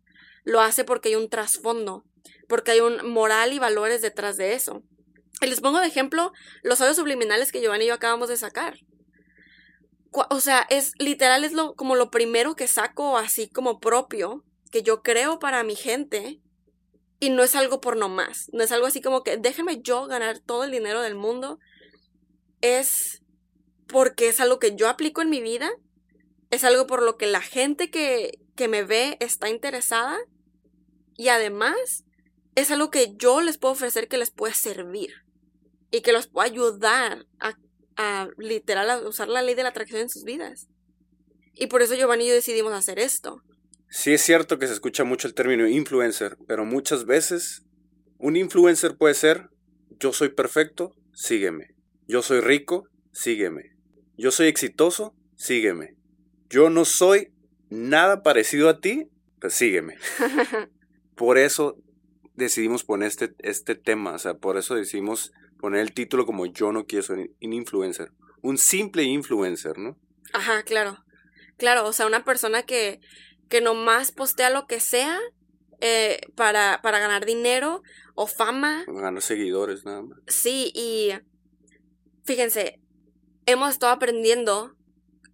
lo 0.44 0.60
hace 0.60 0.84
porque 0.84 1.10
hay 1.10 1.16
un 1.16 1.28
trasfondo, 1.28 2.04
porque 2.48 2.70
hay 2.72 2.80
un 2.80 3.10
moral 3.10 3.52
y 3.52 3.58
valores 3.58 4.02
detrás 4.02 4.36
de 4.36 4.54
eso. 4.54 4.82
Y 5.40 5.46
les 5.46 5.60
pongo 5.60 5.80
de 5.80 5.86
ejemplo 5.86 6.32
los 6.62 6.80
audios 6.80 6.96
subliminales 6.96 7.52
que 7.52 7.60
Giovanni 7.60 7.84
y 7.84 7.88
yo 7.88 7.94
acabamos 7.94 8.28
de 8.28 8.36
sacar. 8.36 8.78
O 10.30 10.40
sea, 10.40 10.66
es 10.70 10.92
literal, 10.98 11.44
es 11.44 11.52
lo, 11.52 11.74
como 11.74 11.94
lo 11.94 12.10
primero 12.10 12.54
que 12.54 12.68
saco 12.68 13.18
así 13.18 13.50
como 13.50 13.80
propio, 13.80 14.44
que 14.70 14.82
yo 14.82 15.02
creo 15.02 15.38
para 15.38 15.62
mi 15.62 15.76
gente, 15.76 16.40
y 17.20 17.30
no 17.30 17.42
es 17.42 17.54
algo 17.54 17.80
por 17.80 17.96
nomás, 17.96 18.48
no 18.52 18.62
es 18.62 18.72
algo 18.72 18.86
así 18.86 19.00
como 19.00 19.22
que 19.22 19.36
déjenme 19.36 19.82
yo 19.82 20.06
ganar 20.06 20.38
todo 20.38 20.64
el 20.64 20.70
dinero 20.70 21.02
del 21.02 21.14
mundo, 21.14 21.58
es 22.60 23.22
porque 23.88 24.28
es 24.28 24.40
algo 24.40 24.58
que 24.58 24.74
yo 24.76 24.88
aplico 24.88 25.22
en 25.22 25.30
mi 25.30 25.40
vida, 25.40 25.70
es 26.50 26.64
algo 26.64 26.86
por 26.86 27.02
lo 27.02 27.16
que 27.16 27.26
la 27.26 27.40
gente 27.40 27.90
que, 27.90 28.38
que 28.54 28.68
me 28.68 28.82
ve 28.82 29.16
está 29.20 29.48
interesada, 29.48 30.18
y 31.16 31.28
además 31.28 32.04
es 32.54 32.70
algo 32.70 32.90
que 32.90 33.14
yo 33.16 33.40
les 33.40 33.58
puedo 33.58 33.72
ofrecer 33.72 34.08
que 34.08 34.18
les 34.18 34.30
puede 34.30 34.54
servir 34.54 35.10
y 35.90 36.02
que 36.02 36.12
los 36.12 36.26
puede 36.26 36.50
ayudar 36.50 37.26
a, 37.40 37.54
a 37.96 38.28
literal 38.38 38.90
a 38.90 38.98
usar 39.08 39.28
la 39.28 39.42
ley 39.42 39.54
de 39.54 39.62
la 39.62 39.70
atracción 39.70 40.00
en 40.00 40.08
sus 40.08 40.24
vidas. 40.24 40.68
Y 41.54 41.68
por 41.68 41.82
eso 41.82 41.94
Giovanni 41.94 42.24
y 42.24 42.28
yo 42.28 42.34
decidimos 42.34 42.72
hacer 42.72 42.98
esto. 42.98 43.42
sí 43.88 44.12
es 44.12 44.20
cierto 44.20 44.58
que 44.58 44.66
se 44.66 44.74
escucha 44.74 45.04
mucho 45.04 45.26
el 45.26 45.34
término 45.34 45.66
influencer, 45.66 46.36
pero 46.46 46.64
muchas 46.64 47.06
veces 47.06 47.62
un 48.18 48.36
influencer 48.36 48.96
puede 48.96 49.14
ser 49.14 49.48
yo 49.98 50.12
soy 50.12 50.30
perfecto, 50.30 50.94
sígueme. 51.14 51.74
Yo 52.06 52.22
soy 52.22 52.40
rico, 52.40 52.88
sígueme. 53.12 53.75
Yo 54.16 54.30
soy 54.30 54.48
exitoso, 54.48 55.14
sígueme. 55.36 55.94
yo 56.48 56.70
no 56.70 56.84
soy 56.84 57.32
nada 57.68 58.22
parecido 58.22 58.68
a 58.68 58.80
ti, 58.80 59.08
pues 59.40 59.54
sígueme. 59.54 59.96
por 61.16 61.38
eso 61.38 61.76
decidimos 62.34 62.84
poner 62.84 63.08
este, 63.08 63.34
este 63.38 63.74
tema, 63.74 64.12
o 64.12 64.18
sea, 64.18 64.34
por 64.34 64.56
eso 64.56 64.74
decidimos 64.74 65.32
poner 65.58 65.80
el 65.80 65.92
título 65.92 66.26
como 66.26 66.46
Yo 66.46 66.72
no 66.72 66.86
quiero 66.86 67.02
ser 67.02 67.30
un 67.42 67.52
influencer, 67.52 68.12
un 68.42 68.58
simple 68.58 69.02
influencer, 69.02 69.78
¿no? 69.78 69.98
Ajá, 70.32 70.62
claro. 70.62 70.98
Claro, 71.56 71.86
o 71.86 71.92
sea, 71.92 72.06
una 72.06 72.24
persona 72.24 72.62
que, 72.62 73.00
que 73.48 73.60
nomás 73.60 74.12
postea 74.12 74.50
lo 74.50 74.66
que 74.66 74.80
sea 74.80 75.18
eh, 75.80 76.20
para, 76.34 76.80
para 76.82 76.98
ganar 76.98 77.24
dinero 77.24 77.82
o 78.14 78.26
fama. 78.26 78.84
Ganar 78.86 79.22
seguidores, 79.22 79.84
nada 79.84 80.02
más. 80.02 80.18
Sí, 80.26 80.70
y 80.74 81.12
fíjense, 82.24 82.80
hemos 83.46 83.70
estado 83.70 83.92
aprendiendo 83.92 84.76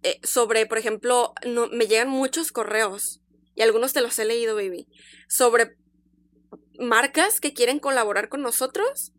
eh, 0.03 0.19
sobre, 0.23 0.65
por 0.65 0.77
ejemplo, 0.77 1.33
no, 1.45 1.67
me 1.67 1.87
llegan 1.87 2.09
muchos 2.09 2.51
correos, 2.51 3.21
y 3.55 3.61
algunos 3.61 3.93
te 3.93 4.01
los 4.01 4.17
he 4.19 4.25
leído, 4.25 4.55
baby, 4.55 4.87
sobre 5.27 5.75
marcas 6.79 7.39
que 7.39 7.53
quieren 7.53 7.79
colaborar 7.79 8.29
con 8.29 8.41
nosotros, 8.41 9.13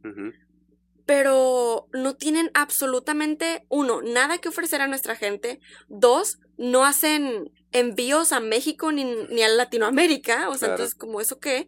pero 1.07 1.87
no 1.93 2.17
tienen 2.17 2.51
absolutamente, 2.55 3.65
uno, 3.69 4.03
nada 4.03 4.39
que 4.39 4.49
ofrecer 4.49 4.81
a 4.81 4.89
nuestra 4.89 5.17
gente, 5.17 5.61
dos, 5.89 6.39
no 6.57 6.85
hacen 6.85 7.51
envíos 7.73 8.33
a 8.33 8.41
México 8.41 8.93
ni, 8.93 9.05
ni 9.05 9.43
a 9.43 9.49
Latinoamérica, 9.49 10.49
o 10.49 10.57
sea, 10.57 10.71
entonces 10.71 10.95
como 10.95 11.21
eso 11.21 11.39
qué, 11.39 11.67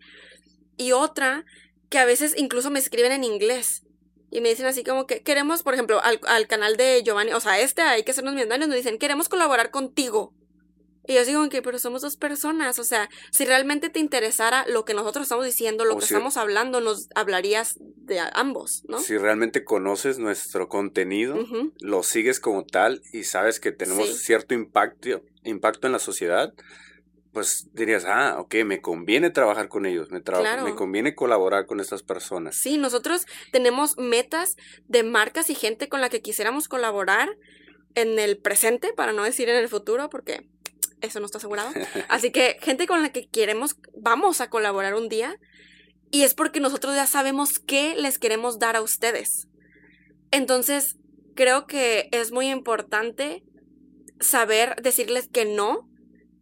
y 0.77 0.93
otra, 0.93 1.45
que 1.89 1.99
a 1.99 2.05
veces 2.05 2.35
incluso 2.37 2.71
me 2.71 2.79
escriben 2.79 3.13
en 3.13 3.25
inglés. 3.25 3.86
Y 4.37 4.43
me 4.43 4.51
dicen 4.51 4.67
así 4.67 4.85
como 4.85 5.07
que 5.07 5.23
queremos, 5.23 5.63
por 5.63 5.73
ejemplo, 5.73 5.99
al, 6.05 6.21
al 6.27 6.47
canal 6.47 6.77
de 6.77 7.03
Giovanni, 7.03 7.33
o 7.33 7.41
sea, 7.41 7.59
este 7.59 7.81
hay 7.81 8.03
que 8.03 8.11
hacernos 8.11 8.35
millonarios, 8.35 8.69
nos 8.69 8.77
dicen, 8.77 8.99
queremos 8.99 9.31
colaborar 9.31 9.71
contigo. 9.71 10.35
Y 11.07 11.15
yo 11.15 11.25
digo 11.25 11.49
que, 11.49 11.63
pero 11.63 11.79
somos 11.79 12.03
dos 12.03 12.19
personas, 12.19 12.79
o 12.79 12.85
sea, 12.85 13.09
si 13.31 13.47
realmente 13.47 13.89
te 13.89 13.99
interesara 13.99 14.67
lo 14.69 14.85
que 14.85 14.93
nosotros 14.93 15.23
estamos 15.23 15.47
diciendo, 15.47 15.87
lo 15.87 15.97
que 15.97 16.05
estamos 16.05 16.37
hablando, 16.37 16.83
nos 16.83 17.09
hablarías 17.15 17.79
de 17.81 18.21
ambos, 18.35 18.85
¿no? 18.89 19.01
Si 19.01 19.17
realmente 19.17 19.65
conoces 19.65 20.19
nuestro 20.19 20.69
contenido, 20.69 21.39
lo 21.81 22.03
sigues 22.03 22.39
como 22.39 22.67
tal 22.67 23.01
y 23.15 23.25
sabes 23.25 23.59
que 23.59 23.73
tenemos 23.73 24.19
cierto 24.19 24.53
impacto, 24.53 25.23
impacto 25.45 25.87
en 25.87 25.95
la 25.95 25.99
sociedad, 25.99 26.53
pues 27.37 27.69
dirías, 27.75 28.07
ah, 28.07 28.37
ok, 28.39 28.55
me 28.65 28.81
conviene 28.81 29.29
trabajar 29.29 29.69
con 29.69 29.85
ellos, 29.85 30.09
me, 30.11 30.23
me 30.65 30.75
conviene 30.75 31.15
colaborar 31.15 31.67
con 31.67 31.81
estas 31.81 32.03
personas. 32.03 32.57
Sí, 32.57 32.79
nosotros 32.79 33.27
tenemos 33.53 33.99
metas 33.99 34.57
de 34.89 35.03
marcas 35.03 35.51
y 35.51 35.55
gente 35.55 35.91
con 35.91 36.01
la 36.01 36.09
que 36.09 36.23
quisiéramos 36.23 36.67
colaborar 36.67 37.29
en 37.95 38.19
el 38.19 38.39
presente, 38.39 38.95
para 38.95 39.13
no 39.13 39.23
decir 39.23 39.51
en 39.51 39.57
el 39.57 39.69
futuro, 39.69 40.09
porque 40.09 40.49
eso 41.03 41.21
no 41.21 41.27
está 41.27 41.37
asegurado. 41.37 41.69
Así 42.09 42.33
que 42.33 42.57
gente 42.63 42.87
con 42.87 43.03
la 43.03 43.13
que 43.13 43.29
queremos, 43.29 43.77
vamos 43.95 44.41
a 44.41 44.49
colaborar 44.49 44.95
un 44.95 45.11
día. 45.11 45.37
Y 46.11 46.23
es 46.23 46.33
porque 46.33 46.59
nosotros 46.59 46.95
ya 46.95 47.07
sabemos 47.07 47.59
qué 47.59 47.97
les 47.97 48.19
queremos 48.19 48.59
dar 48.59 48.77
a 48.77 48.81
ustedes. 48.81 49.47
Entonces, 50.31 50.97
creo 51.35 51.67
que 51.67 52.09
es 52.13 52.33
muy 52.33 52.49
importante 52.49 53.43
saber 54.21 54.81
decirles 54.81 55.29
que 55.31 55.45
no 55.45 55.87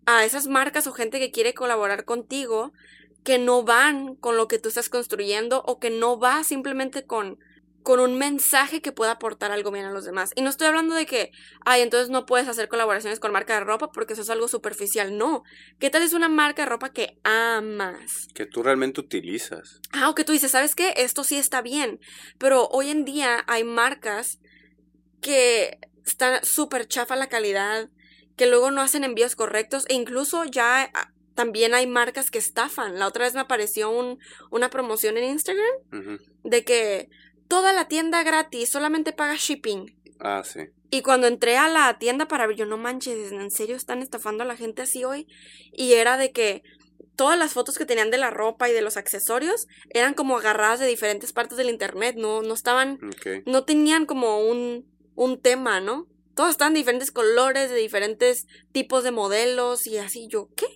a 0.07 0.25
esas 0.25 0.47
marcas 0.47 0.87
o 0.87 0.93
gente 0.93 1.19
que 1.19 1.31
quiere 1.31 1.55
colaborar 1.55 2.05
contigo, 2.05 2.73
que 3.23 3.39
no 3.39 3.63
van 3.63 4.17
con 4.17 4.37
lo 4.37 4.49
que 4.49 4.59
tú 4.59 4.69
estás 4.69 4.89
construyendo 4.89 5.63
o 5.67 5.79
que 5.79 5.91
no 5.91 6.19
va 6.19 6.45
simplemente 6.45 7.07
con 7.07 7.39
con 7.85 8.01
un 8.01 8.17
mensaje 8.17 8.81
que 8.81 8.93
pueda 8.93 9.13
aportar 9.13 9.53
algo 9.53 9.71
bien 9.71 9.85
a 9.85 9.93
los 9.93 10.07
demás. 10.07 10.33
Y 10.35 10.41
no 10.41 10.49
estoy 10.49 10.69
hablando 10.69 10.95
de 10.95 11.05
que, 11.05 11.33
ay, 11.67 11.83
entonces 11.83 12.09
no 12.09 12.25
puedes 12.25 12.49
hacer 12.49 12.69
colaboraciones 12.69 13.21
con 13.21 13.31
marca 13.31 13.55
de 13.55 13.61
ropa 13.61 13.93
porque 13.93 14.15
eso 14.15 14.23
es 14.23 14.31
algo 14.31 14.49
superficial. 14.49 15.19
No. 15.19 15.45
¿Qué 15.79 15.91
tal 15.91 16.03
es 16.03 16.15
una 16.15 16.31
marca 16.31 16.63
de 16.63 16.71
ropa 16.71 16.95
que 16.95 17.19
amas? 17.25 18.27
Que 18.35 18.47
tú 18.47 18.63
realmente 18.63 19.03
utilizas. 19.03 19.83
Ah, 19.93 20.09
o 20.09 20.15
que 20.15 20.25
tú 20.25 20.33
dices, 20.33 20.51
¿sabes 20.51 20.75
qué? 20.75 20.95
Esto 20.97 21.25
sí 21.25 21.37
está 21.37 21.61
bien. 21.61 22.01
Pero 22.39 22.69
hoy 22.69 22.89
en 22.89 23.05
día 23.05 23.45
hay 23.47 23.65
marcas 23.65 24.41
que 25.21 25.79
están 26.07 26.43
súper 26.43 26.89
chafa 26.89 27.17
la 27.17 27.29
calidad, 27.29 27.91
que 28.37 28.47
luego 28.47 28.71
no 28.71 28.81
hacen 28.81 29.05
envíos 29.05 29.37
correctos 29.37 29.85
e 29.89 29.95
incluso 29.95 30.45
ya 30.45 30.91
ah, 30.95 31.13
también 31.35 31.75
hay 31.75 31.87
marcas 31.87 32.31
que 32.31 32.39
estafan. 32.39 32.99
La 32.99 33.07
otra 33.07 33.25
vez 33.25 33.35
me 33.35 33.41
apareció 33.41 33.91
un, 33.91 34.19
una 34.51 34.71
promoción 34.71 35.17
en 35.17 35.25
Instagram 35.25 36.19
de 36.45 36.65
que 36.65 37.09
toda 37.49 37.73
la 37.73 37.89
tienda 37.89 38.23
gratis, 38.23 38.71
solamente 38.71 39.13
paga 39.13 39.35
shipping. 39.37 39.95
Ah, 40.21 40.43
sí. 40.45 40.61
Y 40.91 41.03
cuando 41.03 41.27
entré 41.27 41.57
a 41.57 41.69
la 41.69 41.99
tienda 41.99 42.29
para 42.29 42.47
ver, 42.47 42.57
yo 42.57 42.67
no 42.67 42.77
manches, 42.77 43.33
¿en 43.33 43.51
serio 43.51 43.77
están 43.77 44.01
estafando 44.01 44.45
a 44.45 44.47
la 44.47 44.57
gente 44.57 44.83
así 44.83 45.05
hoy? 45.05 45.27
Y 45.73 45.95
era 45.95 46.17
de 46.17 46.31
que 46.31 46.63
todas 47.17 47.39
las 47.39 47.53
fotos 47.53 47.79
que 47.79 47.87
tenían 47.87 48.11
de 48.11 48.19
la 48.19 48.31
ropa 48.31 48.69
y 48.69 48.73
de 48.73 48.83
los 48.83 48.97
accesorios 48.97 49.67
eran 49.91 50.15
como 50.15 50.39
agarradas 50.39 50.81
de 50.81 50.87
diferentes 50.87 51.33
partes 51.33 51.59
del 51.59 51.69
internet, 51.69 52.17
no, 52.17 52.43
no 52.43 52.55
estaban, 52.55 52.99
no 53.47 53.65
tenían 53.65 54.07
como 54.07 54.39
un, 54.49 54.87
un 55.15 55.41
tema, 55.41 55.81
¿no? 55.81 56.07
Todas 56.35 56.53
estaban 56.53 56.75
de 56.75 56.81
diferentes 56.81 57.11
colores, 57.11 57.71
de 57.71 57.77
diferentes 57.77 58.47
tipos 58.73 59.05
de 59.05 59.11
modelos 59.11 59.87
y 59.87 59.99
así, 59.99 60.29
yo, 60.29 60.49
¿qué? 60.57 60.67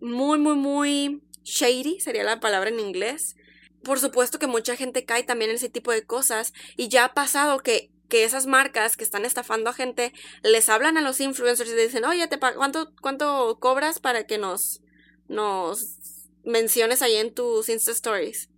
Muy, 0.00 0.38
muy, 0.38 0.56
muy 0.56 1.22
shady 1.42 2.00
sería 2.00 2.22
la 2.24 2.40
palabra 2.40 2.70
en 2.70 2.80
inglés 2.80 3.36
por 3.82 3.98
supuesto 3.98 4.38
que 4.38 4.46
mucha 4.46 4.76
gente 4.76 5.04
cae 5.04 5.22
también 5.22 5.50
en 5.50 5.56
ese 5.56 5.68
tipo 5.68 5.92
de 5.92 6.04
cosas 6.04 6.52
y 6.76 6.88
ya 6.88 7.04
ha 7.06 7.14
pasado 7.14 7.60
que, 7.60 7.90
que 8.08 8.24
esas 8.24 8.46
marcas 8.46 8.96
que 8.96 9.04
están 9.04 9.24
estafando 9.24 9.70
a 9.70 9.74
gente 9.74 10.12
les 10.42 10.68
hablan 10.68 10.96
a 10.96 11.00
los 11.00 11.20
influencers 11.20 11.70
y 11.70 11.74
dicen, 11.74 12.04
oye, 12.04 12.26
te 12.28 12.38
¿cuánto, 12.38 12.92
¿cuánto 13.00 13.58
cobras 13.58 13.98
para 13.98 14.24
que 14.26 14.38
nos, 14.38 14.82
nos 15.28 15.96
menciones 16.44 17.02
ahí 17.02 17.16
en 17.16 17.32
tus 17.32 17.68
Insta 17.68 17.92
Stories? 17.92 18.49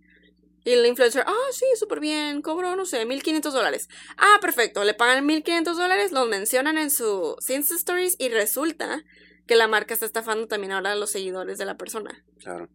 Y 0.63 0.71
el 0.71 0.85
influencer, 0.85 1.23
ah, 1.27 1.49
sí, 1.51 1.65
súper 1.77 1.99
bien, 1.99 2.41
cobro, 2.41 2.75
no 2.75 2.85
sé, 2.85 3.05
1500 3.05 3.53
dólares. 3.53 3.89
Ah, 4.17 4.37
perfecto, 4.41 4.83
le 4.83 4.93
pagan 4.93 5.25
1500 5.25 5.77
dólares, 5.77 6.11
los 6.11 6.27
mencionan 6.27 6.77
en 6.77 6.89
sus 6.89 7.35
Insta 7.49 7.75
Stories 7.75 8.15
y 8.17 8.29
resulta 8.29 9.03
que 9.45 9.55
la 9.55 9.67
marca 9.67 9.93
está 9.93 10.05
estafando 10.05 10.47
también 10.47 10.71
ahora 10.71 10.93
a 10.93 10.95
los 10.95 11.11
seguidores 11.11 11.57
de 11.57 11.65
la 11.65 11.75
persona. 11.75 12.23
Claro. 12.39 12.69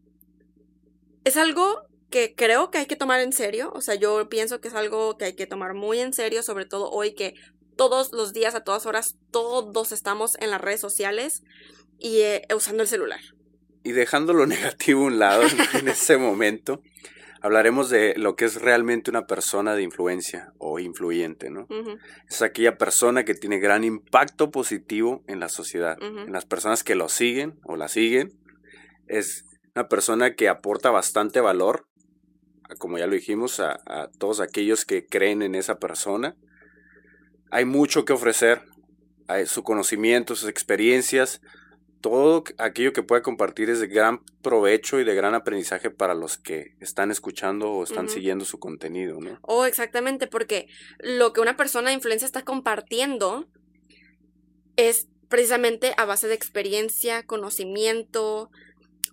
Es 1.25 1.37
algo 1.37 1.87
que 2.11 2.35
creo 2.35 2.71
que 2.71 2.79
hay 2.79 2.87
que 2.87 2.97
tomar 2.97 3.21
en 3.21 3.33
serio, 3.33 3.73
o 3.75 3.81
sea, 3.81 3.95
yo 3.95 4.29
pienso 4.29 4.61
que 4.61 4.69
es 4.69 4.75
algo 4.75 5.17
que 5.17 5.27
hay 5.27 5.35
que 5.35 5.47
tomar 5.47 5.75
muy 5.75 6.01
en 6.01 6.13
serio, 6.13 6.43
sobre 6.43 6.67
todo 6.67 6.91
hoy 6.91 7.15
que 7.15 7.35
todos 7.77 8.13
los 8.13 8.33
días, 8.33 8.55
a 8.55 8.65
todas 8.65 8.87
horas, 8.87 9.17
todos 9.31 9.93
estamos 9.93 10.37
en 10.41 10.51
las 10.51 10.61
redes 10.61 10.81
sociales 10.81 11.43
y 11.99 12.21
eh, 12.21 12.43
usando 12.55 12.83
el 12.83 12.89
celular. 12.89 13.21
Y 13.85 13.93
dejando 13.93 14.35
lo 14.35 14.47
negativo 14.47 15.03
a 15.03 15.07
un 15.07 15.19
lado 15.19 15.45
en 15.75 15.89
ese 15.89 16.19
momento, 16.19 16.83
hablaremos 17.41 17.91
de 17.91 18.15
lo 18.17 18.37
que 18.37 18.45
es 18.45 18.61
realmente 18.61 19.11
una 19.11 19.27
persona 19.27 19.75
de 19.75 19.83
influencia 19.83 20.53
o 20.59 20.79
influyente, 20.79 21.51
¿no? 21.51 21.67
Es 22.29 22.43
aquella 22.43 22.79
persona 22.79 23.25
que 23.25 23.35
tiene 23.35 23.59
gran 23.59 23.85
impacto 23.85 24.51
positivo 24.51 25.23
en 25.27 25.41
la 25.41 25.49
sociedad, 25.49 25.97
en 26.01 26.33
las 26.33 26.47
personas 26.47 26.85
que 26.85 26.95
lo 26.95 27.09
siguen 27.09 27.59
o 27.65 27.77
la 27.77 27.89
siguen. 27.89 28.33
Es 29.07 29.45
una 29.75 29.89
persona 29.89 30.35
que 30.35 30.49
aporta 30.49 30.91
bastante 30.91 31.41
valor 31.41 31.89
como 32.77 32.99
ya 32.99 33.07
lo 33.07 33.15
dijimos, 33.15 33.61
a, 33.61 33.79
todos 34.19 34.41
aquellos 34.41 34.85
que 34.85 35.07
creen 35.07 35.43
en 35.43 35.55
esa 35.55 35.79
persona. 35.79 36.37
Hay 37.51 37.65
mucho 37.65 38.05
que 38.05 38.13
ofrecer, 38.13 38.63
su 39.47 39.63
conocimiento, 39.63 40.37
sus 40.37 40.49
experiencias, 40.49 41.41
todo 42.01 42.45
aquello 42.59 42.93
que 42.93 43.03
pueda 43.03 43.23
compartir 43.23 43.71
es 43.71 43.81
de 43.81 43.89
gran 43.89 44.25
provecho 44.43 45.01
y 45.01 45.05
de 45.05 45.15
gran 45.15 45.35
aprendizaje 45.35 45.91
para 45.91 46.15
los 46.15 46.39
que 46.39 46.77
están 46.81 47.11
escuchando 47.11 47.71
o 47.73 47.85
están 47.85 48.09
siguiendo 48.09 48.45
su 48.45 48.59
contenido, 48.59 49.21
¿no? 49.21 49.39
Oh, 49.43 49.65
exactamente, 49.65 50.27
porque 50.27 50.69
lo 50.99 51.33
que 51.33 51.41
una 51.41 51.57
persona 51.57 51.89
de 51.89 51.95
influencia 51.95 52.27
está 52.27 52.43
compartiendo 52.43 53.47
es 54.77 55.09
precisamente 55.29 55.95
a 55.97 56.05
base 56.05 56.29
de 56.29 56.35
experiencia, 56.35 57.25
conocimiento, 57.25 58.51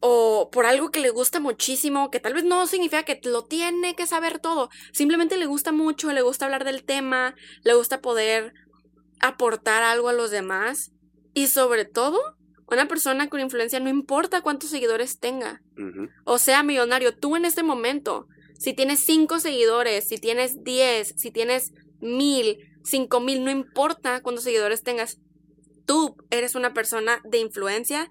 o 0.01 0.49
por 0.51 0.65
algo 0.65 0.91
que 0.91 0.99
le 0.99 1.09
gusta 1.09 1.39
muchísimo, 1.39 2.11
que 2.11 2.19
tal 2.19 2.33
vez 2.33 2.43
no 2.43 2.67
significa 2.67 3.03
que 3.03 3.19
lo 3.23 3.45
tiene 3.45 3.95
que 3.95 4.05
saber 4.05 4.39
todo, 4.39 4.69
simplemente 4.93 5.37
le 5.37 5.45
gusta 5.45 5.71
mucho, 5.71 6.13
le 6.13 6.21
gusta 6.21 6.45
hablar 6.45 6.63
del 6.63 6.83
tema, 6.83 7.35
le 7.63 7.73
gusta 7.73 8.01
poder 8.01 8.53
aportar 9.19 9.83
algo 9.83 10.09
a 10.09 10.13
los 10.13 10.31
demás 10.31 10.91
y 11.33 11.47
sobre 11.47 11.85
todo, 11.85 12.19
una 12.67 12.87
persona 12.87 13.29
con 13.29 13.39
influencia 13.39 13.79
no 13.79 13.89
importa 13.89 14.41
cuántos 14.41 14.69
seguidores 14.69 15.19
tenga, 15.19 15.61
o 16.23 16.37
sea, 16.37 16.63
millonario, 16.63 17.15
tú 17.15 17.35
en 17.35 17.45
este 17.45 17.63
momento, 17.63 18.27
si 18.57 18.73
tienes 18.73 19.01
cinco 19.01 19.39
seguidores, 19.39 20.07
si 20.07 20.17
tienes 20.17 20.63
diez, 20.63 21.13
si 21.17 21.31
tienes 21.31 21.73
mil, 21.99 22.57
cinco 22.83 23.19
mil, 23.19 23.43
no 23.43 23.51
importa 23.51 24.21
cuántos 24.21 24.43
seguidores 24.43 24.83
tengas, 24.83 25.19
tú 25.85 26.15
eres 26.29 26.55
una 26.55 26.73
persona 26.73 27.21
de 27.23 27.39
influencia 27.39 28.09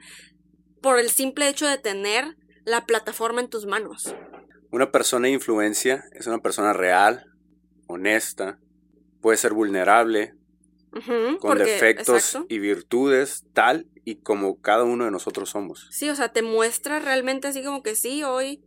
por 0.81 0.99
el 0.99 1.11
simple 1.11 1.49
hecho 1.49 1.67
de 1.67 1.79
tener 1.79 2.37
la 2.65 2.87
plataforma 2.87 3.41
en 3.41 3.49
tus 3.49 3.67
manos. 3.67 4.15
Una 4.71 4.91
persona 4.91 5.29
de 5.29 5.35
influencia 5.35 6.05
es 6.13 6.27
una 6.27 6.41
persona 6.41 6.73
real, 6.73 7.25
honesta, 7.87 8.59
puede 9.21 9.39
ser 9.39 9.53
vulnerable, 9.53 10.35
Con 10.95 11.39
porque- 11.41 11.65
defectos 11.65 12.17
exacto. 12.17 12.47
y 12.49 12.59
virtudes 12.59 13.45
tal 13.53 13.87
y 14.05 14.17
como 14.17 14.61
cada 14.61 14.85
uno 14.85 15.05
de 15.05 15.11
nosotros 15.11 15.51
somos. 15.51 15.89
Sí, 15.91 16.09
o 16.11 16.15
sea, 16.15 16.29
te 16.33 16.43
muestra 16.43 16.99
realmente 17.01 17.49
así 17.49 17.63
como 17.65 17.83
que 17.83 17.95
sí, 17.97 18.23
hoy, 18.23 18.63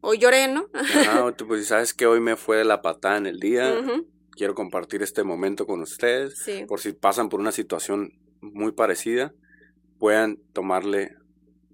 hoy 0.00 0.18
lloré, 0.18 0.48
¿no? 0.48 0.68
Ajá, 0.74 1.32
tú, 1.36 1.46
pues 1.46 1.66
sabes 1.66 1.94
que 1.94 2.06
hoy 2.06 2.20
me 2.20 2.36
fue 2.36 2.64
la 2.64 2.82
patada 2.82 3.16
en 3.16 3.26
el 3.26 3.38
día, 3.40 3.74
quiero 4.32 4.54
compartir 4.54 5.02
este 5.02 5.22
momento 5.24 5.66
con 5.66 5.80
ustedes, 5.80 6.38
Sí, 6.38 6.64
por 6.66 6.80
si 6.80 6.92
pasan 6.92 7.28
por 7.28 7.40
una 7.40 7.52
situación 7.52 8.12
muy 8.40 8.72
parecida, 8.72 9.32
puedan 9.98 10.38
tomarle, 10.52 11.14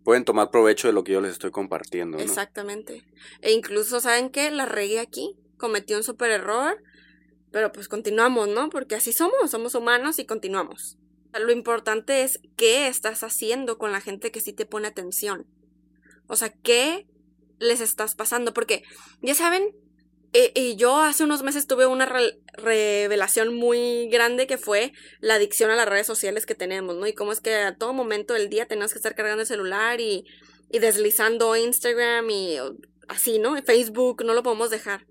pueden 0.05 0.25
tomar 0.25 0.51
provecho 0.51 0.87
de 0.87 0.93
lo 0.93 1.03
que 1.03 1.13
yo 1.13 1.21
les 1.21 1.33
estoy 1.33 1.51
compartiendo, 1.51 2.19
¿no? 2.19 2.23
exactamente. 2.23 3.03
E 3.41 3.53
incluso, 3.53 4.01
¿saben 4.01 4.31
qué? 4.31 4.51
La 4.51 4.67
regué 4.67 5.01
aquí, 5.01 5.35
cometí 5.57 5.95
un 5.95 6.03
super 6.05 6.31
error, 6.31 6.77
pero 7.53 7.71
pues 7.71 7.87
continuamos, 7.89 8.49
¿no? 8.49 8.71
Porque 8.71 8.97
así 8.97 9.13
somos, 9.13 9.51
somos 9.51 9.75
humanos 9.75 10.19
y 10.19 10.27
continuamos. 10.27 10.99
Lo 11.39 11.53
importante 11.53 12.23
es 12.23 12.41
qué 12.57 12.89
estás 12.89 13.23
haciendo 13.23 13.79
con 13.79 13.93
la 13.93 14.01
gente 14.01 14.31
que 14.31 14.41
sí 14.41 14.53
te 14.53 14.67
pone 14.67 14.89
atención. 14.89 15.47
O 16.27 16.37
sea, 16.37 16.51
¿qué 16.51 17.07
les 17.59 17.81
estás 17.81 18.15
pasando? 18.15 18.53
Porque, 18.53 18.83
ya 19.23 19.35
saben, 19.35 19.75
eh, 20.33 20.53
y 20.55 20.77
yo 20.77 21.01
hace 21.01 21.25
unos 21.25 21.43
meses 21.43 21.67
tuve 21.67 21.87
una 21.87 22.07
re- 22.07 22.39
revelación 22.55 23.55
muy 23.55 24.09
grande 24.09 24.47
que 24.47 24.59
fue 24.59 24.93
la 25.21 25.35
adicción 25.35 25.71
a 25.71 25.77
las 25.77 25.89
redes 25.89 26.07
sociales 26.07 26.47
que 26.47 26.55
tenemos, 26.55 26.97
¿no? 26.97 27.07
Y 27.07 27.15
cómo 27.15 27.33
es 27.33 27.41
que 27.41 27.55
a 27.55 27.77
todo 27.77 27.93
momento 27.93 28.35
del 28.35 28.49
día 28.49 28.67
tenemos 28.67 28.93
que 28.93 28.99
estar 28.99 29.15
cargando 29.15 29.43
el 29.43 29.47
celular 29.47 30.01
y, 30.01 30.25
y 30.71 30.79
deslizando 30.79 31.55
Instagram 31.57 32.31
y 32.31 32.57
así, 33.09 33.39
¿no? 33.39 33.61
Facebook, 33.63 34.25
no 34.25 34.33
lo 34.35 34.43
podemos 34.43 34.71
dejar. 34.71 35.07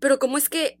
Pero 0.00 0.18
cómo 0.18 0.38
es 0.38 0.48
que 0.48 0.78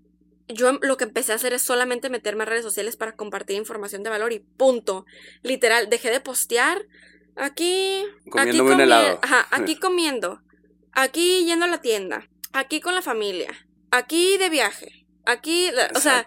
yo 0.54 0.68
em- 0.68 0.78
lo 0.82 0.96
que 0.96 1.04
empecé 1.04 1.32
a 1.32 1.36
hacer 1.36 1.52
es 1.52 1.62
solamente 1.62 2.10
meterme 2.10 2.42
a 2.42 2.46
redes 2.46 2.64
sociales 2.64 2.96
para 2.96 3.12
compartir 3.12 3.56
información 3.56 4.02
de 4.02 4.10
valor 4.10 4.32
y 4.32 4.40
punto. 4.40 5.04
Literal, 5.42 5.88
dejé 5.90 6.10
de 6.10 6.20
postear 6.20 6.82
aquí. 7.36 8.04
Comiéndome 8.30 8.82
aquí. 8.82 9.18
Ajá, 9.22 9.48
comiendo. 9.80 10.40
Aquí 10.92 11.44
yendo 11.44 11.64
a 11.64 11.68
la 11.68 11.80
tienda. 11.80 12.28
Aquí 12.52 12.80
con 12.80 12.94
la 12.94 13.02
familia. 13.02 13.50
Aquí 13.90 14.36
de 14.38 14.50
viaje. 14.50 15.06
Aquí, 15.24 15.70
o 15.94 16.00
sea, 16.00 16.26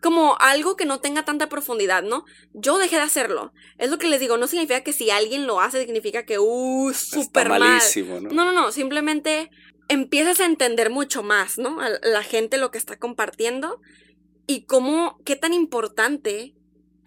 como 0.00 0.36
algo 0.38 0.76
que 0.76 0.84
no 0.84 1.00
tenga 1.00 1.24
tanta 1.24 1.48
profundidad, 1.48 2.02
¿no? 2.02 2.24
Yo 2.52 2.78
dejé 2.78 2.96
de 2.96 3.02
hacerlo. 3.02 3.52
Es 3.78 3.90
lo 3.90 3.98
que 3.98 4.06
les 4.08 4.20
digo, 4.20 4.36
no 4.36 4.46
significa 4.46 4.82
que 4.82 4.92
si 4.92 5.10
alguien 5.10 5.46
lo 5.46 5.60
hace 5.60 5.80
significa 5.80 6.24
que, 6.24 6.38
uh, 6.38 6.92
súper 6.94 7.48
mal. 7.48 7.60
malísimo, 7.60 8.20
¿no? 8.20 8.30
No, 8.30 8.44
no, 8.44 8.52
no, 8.52 8.72
simplemente 8.72 9.50
empiezas 9.88 10.40
a 10.40 10.46
entender 10.46 10.90
mucho 10.90 11.22
más, 11.22 11.58
¿no? 11.58 11.80
A 11.80 11.90
la 12.02 12.22
gente 12.22 12.58
lo 12.58 12.70
que 12.70 12.78
está 12.78 12.98
compartiendo 12.98 13.80
y 14.46 14.62
cómo, 14.62 15.18
qué 15.24 15.36
tan 15.36 15.52
importante 15.52 16.54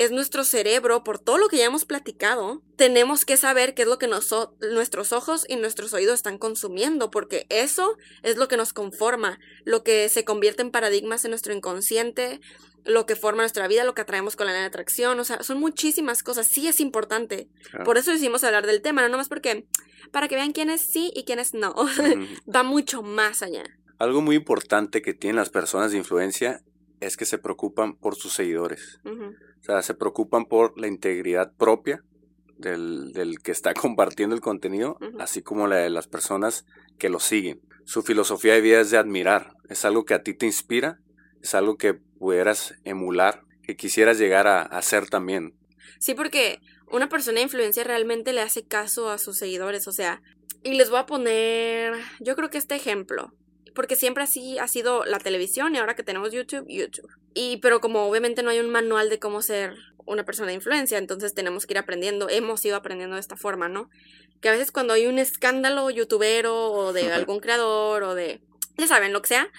es 0.04 0.12
nuestro 0.12 0.44
cerebro 0.44 1.04
por 1.04 1.20
todo 1.20 1.38
lo 1.38 1.48
que 1.48 1.58
ya 1.58 1.66
hemos 1.66 1.86
platicado. 1.86 2.62
Tenemos 2.76 3.26
que 3.26 3.38
saber 3.38 3.74
qué 3.74 3.84
es 3.84 3.88
lo 3.88 3.98
que 3.98 4.08
noso- 4.08 4.54
nuestros 4.60 5.12
ojos 5.12 5.46
y 5.48 5.56
nuestros 5.56 5.94
oídos 5.94 6.16
están 6.16 6.38
consumiendo, 6.38 7.12
porque 7.12 7.46
eso 7.50 7.98
es 8.24 8.38
lo 8.38 8.48
que 8.48 8.58
nos 8.58 8.74
conforma, 8.74 9.40
lo 9.66 9.84
que 9.84 10.10
se 10.10 10.24
convierte 10.26 10.62
en 10.62 10.72
paradigmas 10.72 11.24
en 11.26 11.32
nuestro 11.32 11.54
inconsciente, 11.54 12.40
lo 12.84 13.06
que 13.06 13.16
forma 13.16 13.44
nuestra 13.44 13.68
vida, 13.68 13.84
lo 13.84 13.94
que 13.94 14.02
atraemos 14.02 14.36
con 14.36 14.48
la 14.48 14.54
ley 14.54 14.62
de 14.62 14.68
atracción, 14.68 15.20
o 15.20 15.24
sea, 15.24 15.44
son 15.44 15.60
muchísimas 15.60 16.24
cosas, 16.24 16.48
sí 16.48 16.68
es 16.68 16.80
importante. 16.80 17.48
Claro. 17.70 17.86
Por 17.86 17.98
eso 17.98 18.10
decidimos 18.12 18.44
hablar 18.44 18.66
del 18.66 18.82
tema, 18.82 19.02
no 19.04 19.10
nomás 19.10 19.30
porque, 19.30 19.68
para 20.12 20.28
que 20.28 20.36
vean 20.36 20.52
quiénes 20.52 20.82
sí 20.82 21.12
y 21.16 21.24
quiénes 21.26 21.54
no. 21.54 21.76
Va 22.56 22.64
mucho 22.64 23.04
más 23.04 23.44
allá. 23.44 23.64
Algo 24.00 24.22
muy 24.22 24.36
importante 24.36 25.04
que 25.04 25.14
tienen 25.14 25.36
las 25.36 25.52
personas 25.52 25.92
de 25.92 26.00
influencia 26.00 26.64
es 27.02 27.18
que 27.18 27.26
se 27.26 27.38
preocupan 27.38 27.96
por 27.96 28.16
sus 28.16 28.34
seguidores. 28.34 29.00
O 29.62 29.64
sea, 29.64 29.82
se 29.82 29.94
preocupan 29.94 30.46
por 30.46 30.80
la 30.80 30.88
integridad 30.88 31.54
propia 31.56 32.04
del, 32.58 33.14
del 33.14 33.42
que 33.42 33.52
está 33.52 33.74
compartiendo 33.74 34.36
el 34.36 34.42
contenido, 34.42 34.98
así 35.20 35.42
como 35.42 35.68
la 35.68 35.78
de 35.78 35.90
las 35.90 36.08
personas 36.08 36.66
que 36.98 37.10
lo 37.10 37.20
siguen. 37.20 37.62
Su 37.86 38.04
filosofía 38.04 38.54
de 38.54 38.62
vida 38.62 38.82
es 38.82 38.92
de 38.92 38.98
admirar. 38.98 39.54
Es 39.70 39.86
algo 39.86 40.06
que 40.06 40.14
a 40.14 40.24
ti 40.24 40.34
te 40.34 40.46
inspira, 40.46 41.00
es 41.42 41.56
algo 41.56 41.78
que 41.78 41.94
pudieras 41.94 42.76
emular, 42.84 43.44
que 43.64 43.76
quisieras 43.76 44.18
llegar 44.18 44.48
a, 44.48 44.62
a 44.62 44.82
ser 44.82 45.10
también. 45.10 45.56
Sí, 46.00 46.14
porque 46.14 46.60
una 46.92 47.10
persona 47.10 47.38
de 47.38 47.44
influencia 47.44 47.84
realmente 47.84 48.34
le 48.34 48.42
hace 48.42 48.66
caso 48.66 49.10
a 49.10 49.18
sus 49.18 49.38
seguidores, 49.38 49.88
o 49.88 49.92
sea, 49.92 50.22
y 50.64 50.76
les 50.76 50.90
voy 50.90 51.00
a 51.00 51.06
poner, 51.06 51.94
yo 52.20 52.36
creo 52.36 52.50
que 52.50 52.58
este 52.58 52.76
ejemplo, 52.76 53.34
porque 53.74 53.96
siempre 53.96 54.24
así 54.24 54.60
ha 54.60 54.68
sido 54.68 55.06
la 55.06 55.20
televisión 55.20 55.76
y 55.76 55.80
ahora 55.80 55.96
que 55.96 56.04
tenemos 56.04 56.32
YouTube, 56.32 56.66
YouTube. 56.68 57.10
Y 57.34 57.58
pero 57.58 57.82
como 57.82 58.08
obviamente 58.08 58.44
no 58.44 58.50
hay 58.50 58.60
un 58.60 58.70
manual 58.70 59.10
de 59.10 59.20
cómo 59.20 59.42
ser 59.42 59.76
una 60.06 60.26
persona 60.26 60.50
de 60.50 60.56
influencia, 60.56 60.98
entonces 60.98 61.34
tenemos 61.34 61.66
que 61.66 61.74
ir 61.74 61.78
aprendiendo, 61.78 62.30
hemos 62.30 62.64
ido 62.66 62.76
aprendiendo 62.76 63.16
de 63.16 63.22
esta 63.22 63.38
forma, 63.38 63.70
¿no? 63.70 63.90
Que 64.42 64.50
a 64.50 64.52
veces 64.52 64.72
cuando 64.72 64.94
hay 64.94 65.08
un 65.08 65.20
escándalo 65.20 65.90
youtubero 65.90 66.72
o 66.72 66.94
de 66.94 67.12
algún 67.12 67.40
creador 67.40 68.04
o 68.04 68.16
de, 68.16 68.42
ya 68.78 68.88
saben, 68.88 69.14
lo 69.14 69.22
que 69.22 69.30
sea, 69.30 69.50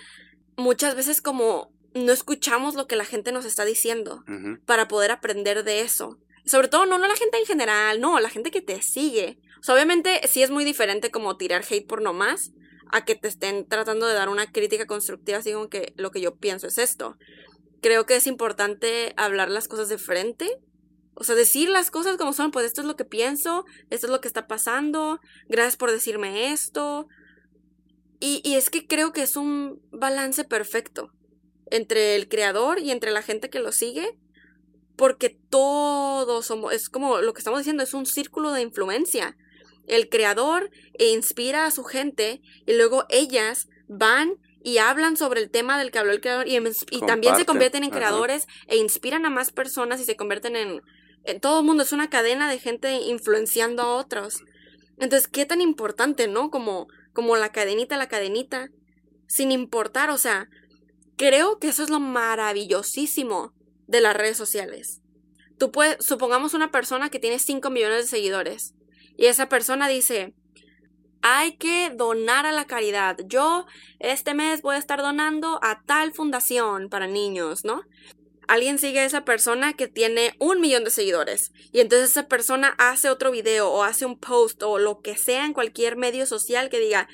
muchas 0.57 0.94
veces 0.94 1.22
como 1.22 1.72
no 1.94 2.12
escuchamos 2.12 2.75
lo 2.75 2.87
que 2.87 2.96
la 2.96 3.05
gente 3.05 3.33
nos 3.33 3.44
está 3.44 3.64
diciendo 3.64 4.25
para 4.66 4.88
poder 4.88 5.11
aprender 5.11 5.64
de 5.64 5.81
eso. 5.81 6.18
Sobre 6.44 6.68
todo, 6.68 6.87
no, 6.87 6.98
no 6.98 7.07
la 7.07 7.16
gente 7.16 7.38
en 7.38 7.46
general, 7.46 8.01
no, 8.01 8.18
la 8.18 8.31
gente 8.31 8.51
que 8.51 8.62
te 8.62 8.83
sigue. 8.83 9.38
O 9.61 9.62
sea, 9.62 9.75
obviamente 9.75 10.20
sí 10.27 10.42
es 10.42 10.51
muy 10.51 10.64
diferente 10.64 11.11
como 11.11 11.37
tirar 11.37 11.62
hate 11.68 11.87
por 11.87 12.03
nomás 12.03 12.53
a 12.92 13.05
que 13.05 13.14
te 13.14 13.28
estén 13.28 13.66
tratando 13.66 14.07
de 14.07 14.14
dar 14.14 14.28
una 14.28 14.52
crítica 14.52 14.87
constructiva, 14.87 15.38
así 15.38 15.52
como 15.52 15.68
que 15.68 15.94
lo 15.96 16.11
que 16.11 16.20
yo 16.20 16.37
pienso 16.37 16.66
es 16.66 16.78
esto. 16.78 17.16
Creo 17.81 18.07
que 18.07 18.16
es 18.16 18.26
importante 18.26 19.14
hablar 19.16 19.50
las 19.50 19.66
cosas 19.66 19.88
de 19.88 19.98
frente. 19.98 20.59
O 21.14 21.24
sea, 21.24 21.35
decir 21.35 21.68
las 21.68 21.90
cosas 21.90 22.16
como 22.16 22.33
son, 22.33 22.50
pues 22.52 22.66
esto 22.66 22.83
es 22.83 22.87
lo 22.87 22.96
que 22.96 23.05
pienso, 23.05 23.64
esto 23.90 24.07
es 24.07 24.11
lo 24.11 24.20
que 24.20 24.28
está 24.28 24.46
pasando, 24.46 25.20
gracias 25.48 25.76
por 25.76 25.90
decirme 25.90 26.52
esto. 26.52 27.09
Y, 28.24 28.55
es 28.55 28.70
que 28.70 28.87
creo 28.87 29.12
que 29.12 29.22
es 29.22 29.37
un 29.37 29.83
balance 29.90 30.44
perfecto 30.44 31.11
entre 31.70 32.14
el 32.14 32.28
creador 32.28 32.78
y 32.78 32.92
entre 32.92 33.11
la 33.11 33.20
gente 33.20 33.50
que 33.50 33.59
lo 33.59 33.72
sigue, 33.72 34.16
porque 34.96 35.37
todos 35.50 36.46
somos, 36.46 36.72
es 36.72 36.88
como 36.88 37.20
lo 37.20 37.33
que 37.33 37.40
estamos 37.40 37.59
diciendo, 37.59 37.83
es 37.83 37.94
un 37.94 38.07
círculo 38.07 38.52
de 38.52 38.62
influencia. 38.62 39.37
El 39.87 40.09
creador 40.09 40.71
e 40.95 41.11
inspira 41.11 41.66
a 41.66 41.71
su 41.71 41.85
gente 41.85 42.40
y 42.66 42.75
luego 42.75 43.05
ellas 43.09 43.68
van 43.88 44.37
y 44.62 44.79
hablan 44.79 45.16
sobre 45.16 45.40
el 45.40 45.51
tema 45.51 45.79
del 45.79 45.90
que 45.90 45.99
habló 45.99 46.12
el 46.12 46.21
creador 46.21 46.47
y, 46.47 46.57
em- 46.57 46.73
y 46.90 47.01
también 47.01 47.37
se 47.37 47.45
convierten 47.45 47.83
en 47.83 47.90
ajá. 47.90 47.99
creadores 47.99 48.47
e 48.68 48.77
inspiran 48.77 49.27
a 49.27 49.31
más 49.31 49.51
personas 49.51 50.01
y 50.01 50.05
se 50.05 50.16
convierten 50.16 50.57
en, 50.57 50.81
en 51.25 51.40
todo 51.40 51.61
el 51.61 51.66
mundo, 51.66 51.83
es 51.83 51.92
una 51.92 52.11
cadena 52.11 52.51
de 52.51 52.59
gente 52.59 52.92
influenciando 52.95 53.83
a 53.83 53.97
otros. 53.97 54.42
Entonces, 54.99 55.29
qué 55.29 55.47
tan 55.47 55.61
importante, 55.61 56.29
¿no? 56.29 56.51
Como, 56.51 56.87
como 57.12 57.37
la 57.37 57.51
cadenita, 57.51 57.97
la 57.97 58.09
cadenita, 58.09 58.68
sin 59.27 59.51
importar, 59.51 60.11
o 60.11 60.18
sea, 60.18 60.49
creo 61.16 61.59
que 61.59 61.68
eso 61.68 61.83
es 61.83 61.90
lo 61.90 61.99
maravillosísimo 61.99 63.53
de 63.87 64.01
las 64.01 64.16
redes 64.16 64.37
sociales. 64.37 65.01
Tú 65.59 65.73
puedes, 65.73 66.05
supongamos 66.05 66.55
una 66.55 66.71
persona 66.71 67.11
que 67.11 67.18
tiene 67.18 67.38
5 67.38 67.68
millones 67.71 68.05
de 68.05 68.09
seguidores 68.09 68.75
y 69.16 69.27
esa 69.27 69.48
persona 69.48 69.88
dice, 69.88 70.35
hay 71.22 71.57
que 71.57 71.90
donar 71.90 72.46
a 72.46 72.53
la 72.53 72.66
caridad. 72.66 73.16
Yo 73.27 73.66
este 74.01 74.35
mes 74.35 74.61
voy 74.62 74.77
a 74.77 74.79
estar 74.79 75.01
donando 75.01 75.61
a 75.62 75.83
tal 75.87 76.12
fundación 76.12 76.88
para 76.88 77.07
niños, 77.07 77.64
¿no? 77.64 77.83
Alguien 78.48 78.79
sigue 78.79 78.98
a 78.98 79.05
esa 79.05 79.25
persona 79.25 79.72
que 79.72 79.87
tiene 79.87 80.35
un 80.40 80.61
millón 80.61 80.83
de 80.85 80.90
seguidores 80.90 81.53
y 81.70 81.81
entonces 81.81 82.11
esa 82.11 82.27
persona 82.27 82.75
hace 82.77 83.09
otro 83.09 83.31
video 83.31 83.70
o 83.70 83.85
hace 83.85 84.05
un 84.05 84.18
post 84.18 84.62
o 84.64 84.79
lo 84.79 85.01
que 85.01 85.16
sea 85.16 85.46
en 85.46 85.55
cualquier 85.55 85.96
medio 85.96 86.27
social 86.27 86.68
que 86.68 86.81
diga, 86.81 87.09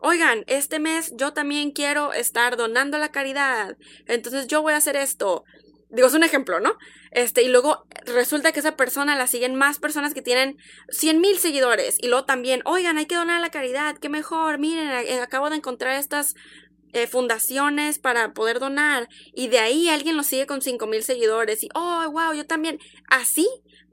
oigan, 0.00 0.42
este 0.48 0.80
mes 0.80 1.12
yo 1.16 1.32
también 1.32 1.70
quiero 1.70 2.12
estar 2.12 2.56
donando 2.56 2.96
a 2.96 3.00
la 3.00 3.12
caridad, 3.12 3.76
entonces 4.06 4.48
yo 4.48 4.60
voy 4.60 4.72
a 4.72 4.78
hacer 4.78 4.96
esto. 4.96 5.44
Digo, 5.92 6.08
es 6.08 6.14
un 6.14 6.24
ejemplo, 6.24 6.58
¿no? 6.58 6.78
Este, 7.10 7.42
y 7.42 7.48
luego 7.48 7.84
resulta 8.06 8.52
que 8.52 8.60
esa 8.60 8.76
persona 8.76 9.14
la 9.14 9.26
siguen 9.26 9.54
más 9.54 9.78
personas 9.78 10.14
que 10.14 10.22
tienen 10.22 10.56
100 10.88 11.20
mil 11.20 11.36
seguidores. 11.38 11.98
Y 12.00 12.08
luego 12.08 12.24
también, 12.24 12.62
oigan, 12.64 12.96
hay 12.96 13.04
que 13.04 13.14
donar 13.14 13.36
a 13.36 13.40
la 13.40 13.50
caridad, 13.50 13.98
qué 13.98 14.08
mejor, 14.08 14.58
miren, 14.58 14.88
eh, 14.88 15.20
acabo 15.20 15.50
de 15.50 15.56
encontrar 15.56 15.98
estas 15.98 16.34
eh, 16.94 17.06
fundaciones 17.06 17.98
para 17.98 18.32
poder 18.32 18.58
donar. 18.58 19.06
Y 19.34 19.48
de 19.48 19.58
ahí 19.58 19.90
alguien 19.90 20.16
lo 20.16 20.22
sigue 20.22 20.46
con 20.46 20.62
5 20.62 20.86
mil 20.86 21.02
seguidores. 21.02 21.62
Y, 21.62 21.68
oh, 21.74 22.10
wow, 22.10 22.32
yo 22.32 22.46
también. 22.46 22.78
Así, 23.10 23.46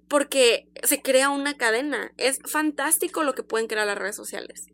porque 0.08 0.70
se 0.84 1.02
crea 1.02 1.30
una 1.30 1.58
cadena. 1.58 2.12
Es 2.16 2.40
fantástico 2.46 3.24
lo 3.24 3.36
que 3.36 3.44
pueden 3.44 3.68
crear 3.68 3.86
las 3.86 3.98
redes 3.98 4.16
sociales. 4.16 4.68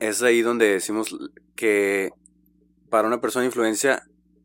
Es 0.00 0.22
ahí 0.22 0.42
donde 0.42 0.68
decimos 0.68 1.16
que 1.56 2.10
para 2.90 3.08
una 3.08 3.22
persona 3.22 3.42
de 3.42 3.46
influencia, 3.46 4.02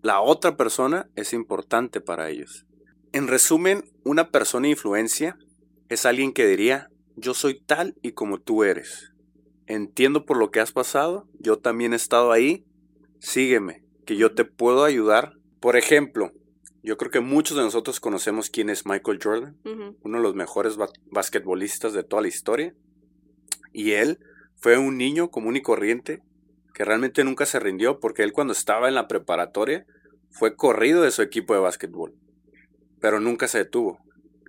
la 0.08 0.22
otra 0.22 0.56
persona 0.56 1.10
es 1.16 1.34
importante 1.34 2.00
para 2.02 2.30
ellos. 2.30 2.66
En 3.12 3.28
resumen, 3.28 3.84
una 4.06 4.32
persona 4.32 4.64
de 4.68 4.72
influencia 4.72 5.38
es 5.90 6.06
alguien 6.06 6.32
que 6.32 6.48
diría, 6.48 6.90
yo 7.18 7.34
soy 7.34 7.60
tal 7.60 7.96
y 8.02 8.14
como 8.14 8.40
tú 8.40 8.64
eres. 8.64 9.12
Entiendo 9.66 10.26
por 10.26 10.38
lo 10.38 10.50
que 10.50 10.62
has 10.62 10.72
pasado, 10.72 11.28
yo 11.40 11.58
también 11.58 11.92
he 11.92 11.98
estado 11.98 12.32
ahí, 12.32 12.64
sígueme, 13.20 13.84
que 14.06 14.16
yo 14.16 14.34
te 14.34 14.46
puedo 14.46 14.86
ayudar. 14.86 15.34
Por 15.60 15.76
ejemplo, 15.76 16.32
Yo 16.84 16.96
creo 16.96 17.12
que 17.12 17.20
muchos 17.20 17.58
de 17.58 17.64
nosotros 17.64 18.00
conocemos 18.00 18.50
quién 18.50 18.70
es 18.70 18.86
Michael 18.86 19.20
Jordan, 19.22 19.58
uno 20.06 20.18
de 20.20 20.24
los 20.24 20.36
mejores 20.36 20.78
ba- 20.78 20.88
basquetbolistas 21.12 21.92
de 21.92 22.04
toda 22.04 22.22
la 22.22 22.30
historia. 22.30 22.74
Y 23.74 23.92
él 23.92 24.20
fue 24.56 24.78
un 24.78 24.96
niño 24.98 25.30
común 25.30 25.58
y 25.58 25.62
corriente 25.62 26.22
que 26.74 26.86
realmente 26.86 27.26
nunca 27.26 27.46
se 27.46 27.60
rindió 27.60 28.00
porque 28.00 28.24
él 28.24 28.32
cuando 28.32 28.54
estaba 28.54 28.88
en 28.88 28.96
la 28.96 29.08
preparatoria 29.10 29.86
fue 30.30 30.56
corrido 30.56 31.02
de 31.02 31.12
su 31.12 31.22
equipo 31.22 31.54
de 31.54 31.60
básquetbol, 31.60 32.14
pero 33.00 33.20
nunca 33.20 33.48
se 33.48 33.60
detuvo. 33.60 34.00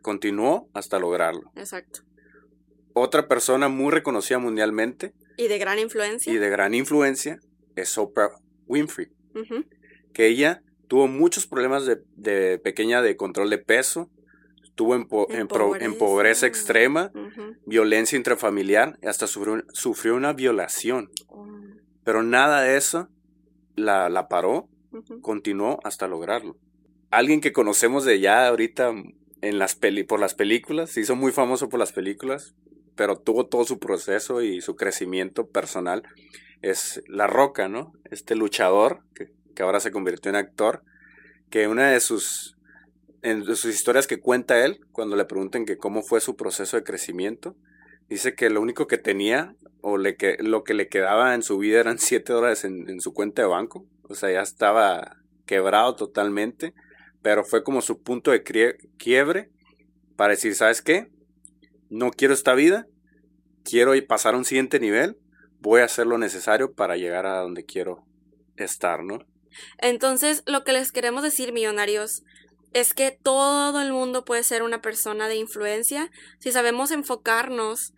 Continuó 0.03 0.69
hasta 0.75 0.99
lograrlo. 0.99 1.51
Exacto. 1.57 2.01
Otra 2.93 3.29
persona 3.29 3.69
muy 3.69 3.93
reconocida 3.93 4.39
mundialmente 4.39 5.15
Y 5.37 5.49
de 5.49 5.59
gran 5.59 5.79
influencia. 5.79 6.33
y 6.33 6.37
de 6.37 6.51
gran 6.51 6.75
influencia 6.75 7.39
es 7.77 7.97
Oprah 7.97 8.31
Winfrey, 8.67 9.09
que 10.13 10.27
ella 10.27 10.63
tuvo 10.89 11.07
muchos 11.07 11.47
problemas 11.47 11.87
de, 11.87 12.03
de 12.17 12.59
pequeña 12.59 13.03
de 13.03 13.17
control 13.17 13.51
de 13.51 13.59
peso, 13.59 14.11
estuvo 14.79 14.95
en, 14.95 15.09
pobreza 15.99 16.47
extrema, 16.47 17.11
violencia 17.67 18.17
intrafamiliar, 18.17 18.99
hasta 19.03 19.27
sufrió, 19.27 19.65
sufrió 19.73 20.15
una 20.15 20.33
violación. 20.33 21.11
Oh. 21.29 21.47
Pero 22.05 22.23
nada 22.23 22.63
de 22.63 22.77
eso 22.77 23.09
la, 23.75 24.09
la 24.09 24.29
paró, 24.29 24.69
Continuó 25.21 25.81
hasta 25.85 26.09
lograrlo. 26.09 26.57
Alguien 27.11 27.41
que 27.41 27.53
conocemos 27.53 28.05
de 28.05 28.21
ya 28.21 28.49
ahorita 28.49 28.93
en 29.41 29.59
las 29.59 29.75
peli, 29.75 30.05
por 30.05 30.21
las 30.21 30.35
películas, 30.35 30.91
se 30.91 31.01
hizo 31.01 31.17
muy 31.17 31.33
famoso 31.33 31.69
por 31.69 31.79
las 31.79 31.93
películas, 31.93 32.55
pero 32.97 33.19
tuvo 33.19 33.47
todo 33.47 33.65
su 33.65 33.79
proceso 33.79 34.43
y 34.43 34.61
su 34.61 34.77
crecimiento 34.77 35.47
personal, 35.47 36.03
es 36.61 37.03
La 37.07 37.27
Roca, 37.27 37.69
¿no? 37.69 37.93
Este 38.11 38.35
luchador 38.35 39.03
que, 39.15 39.33
que 39.55 39.63
ahora 39.63 39.81
se 39.81 39.93
convirtió 39.93 40.31
en 40.31 40.37
actor, 40.37 40.83
que 41.51 41.69
una 41.69 41.91
de 41.91 42.01
sus, 42.01 42.57
en 43.23 43.45
sus 43.45 43.67
historias 43.67 44.07
que 44.07 44.21
cuenta 44.21 44.65
él, 44.65 44.81
cuando 44.93 45.17
le 45.17 45.25
preguntan 45.25 45.65
que 45.65 45.79
cómo 45.79 46.03
fue 46.03 46.21
su 46.21 46.37
proceso 46.37 46.77
de 46.77 46.85
crecimiento, 46.85 47.57
dice 48.09 48.35
que 48.35 48.51
lo 48.51 48.61
único 48.61 48.87
que 48.87 48.99
tenía 48.99 49.55
o 49.81 49.97
le 49.97 50.17
que, 50.17 50.37
lo 50.41 50.65
que 50.65 50.75
le 50.75 50.89
quedaba 50.89 51.35
en 51.35 51.43
su 51.43 51.59
vida 51.59 51.81
eran 51.81 51.99
7 51.99 52.33
dólares 52.33 52.65
en, 52.65 52.89
en 52.89 53.01
su 53.01 53.15
cuenta 53.15 53.43
de 53.43 53.49
banco, 53.49 53.87
o 54.09 54.15
sea, 54.15 54.31
ya 54.31 54.43
estaba 54.43 55.17
quebrado 55.47 55.97
totalmente, 55.97 56.75
pero 57.23 57.45
fue 57.45 57.63
como 57.63 57.83
su 57.83 58.03
punto 58.03 58.31
de 58.31 58.43
quiebre 58.97 59.51
para 60.17 60.35
decir, 60.35 60.55
¿sabes 60.55 60.83
qué? 60.83 61.09
No 61.91 62.11
quiero 62.11 62.35
esta 62.35 62.55
vida, 62.55 62.87
quiero 63.65 63.93
pasar 64.07 64.35
a 64.35 64.39
un 64.39 64.45
siguiente 64.45 64.81
nivel, 64.81 65.17
voy 65.61 65.81
a 65.81 65.85
hacer 65.85 66.07
lo 66.07 66.19
necesario 66.19 66.75
para 66.75 66.97
llegar 66.97 67.27
a 67.27 67.41
donde 67.41 67.65
quiero 67.65 68.07
estar, 68.57 69.03
¿no? 69.03 69.19
Entonces, 69.79 70.43
lo 70.47 70.65
que 70.65 70.73
les 70.73 70.93
queremos 70.93 71.23
decir, 71.23 71.53
millonarios, 71.53 72.23
es 72.73 72.95
que 72.95 73.11
todo 73.11 73.81
el 73.81 73.93
mundo 73.93 74.25
puede 74.25 74.43
ser 74.43 74.63
una 74.63 74.81
persona 74.83 75.29
de 75.29 75.37
influencia 75.37 76.11
si 76.39 76.53
sabemos 76.53 76.91
enfocarnos 76.91 77.95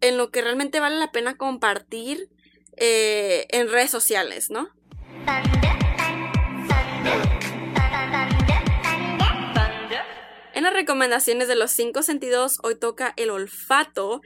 en 0.00 0.16
lo 0.16 0.30
que 0.30 0.42
realmente 0.42 0.80
vale 0.80 0.96
la 0.96 1.12
pena 1.12 1.36
compartir 1.36 2.28
eh, 2.76 3.46
en 3.50 3.68
redes 3.70 3.90
sociales, 3.90 4.50
¿no? 4.50 4.68
En 10.54 10.62
las 10.62 10.72
recomendaciones 10.72 11.48
de 11.48 11.56
los 11.56 11.72
cinco 11.72 12.02
sentidos, 12.02 12.58
hoy 12.62 12.76
toca 12.76 13.12
el 13.16 13.30
olfato. 13.30 14.22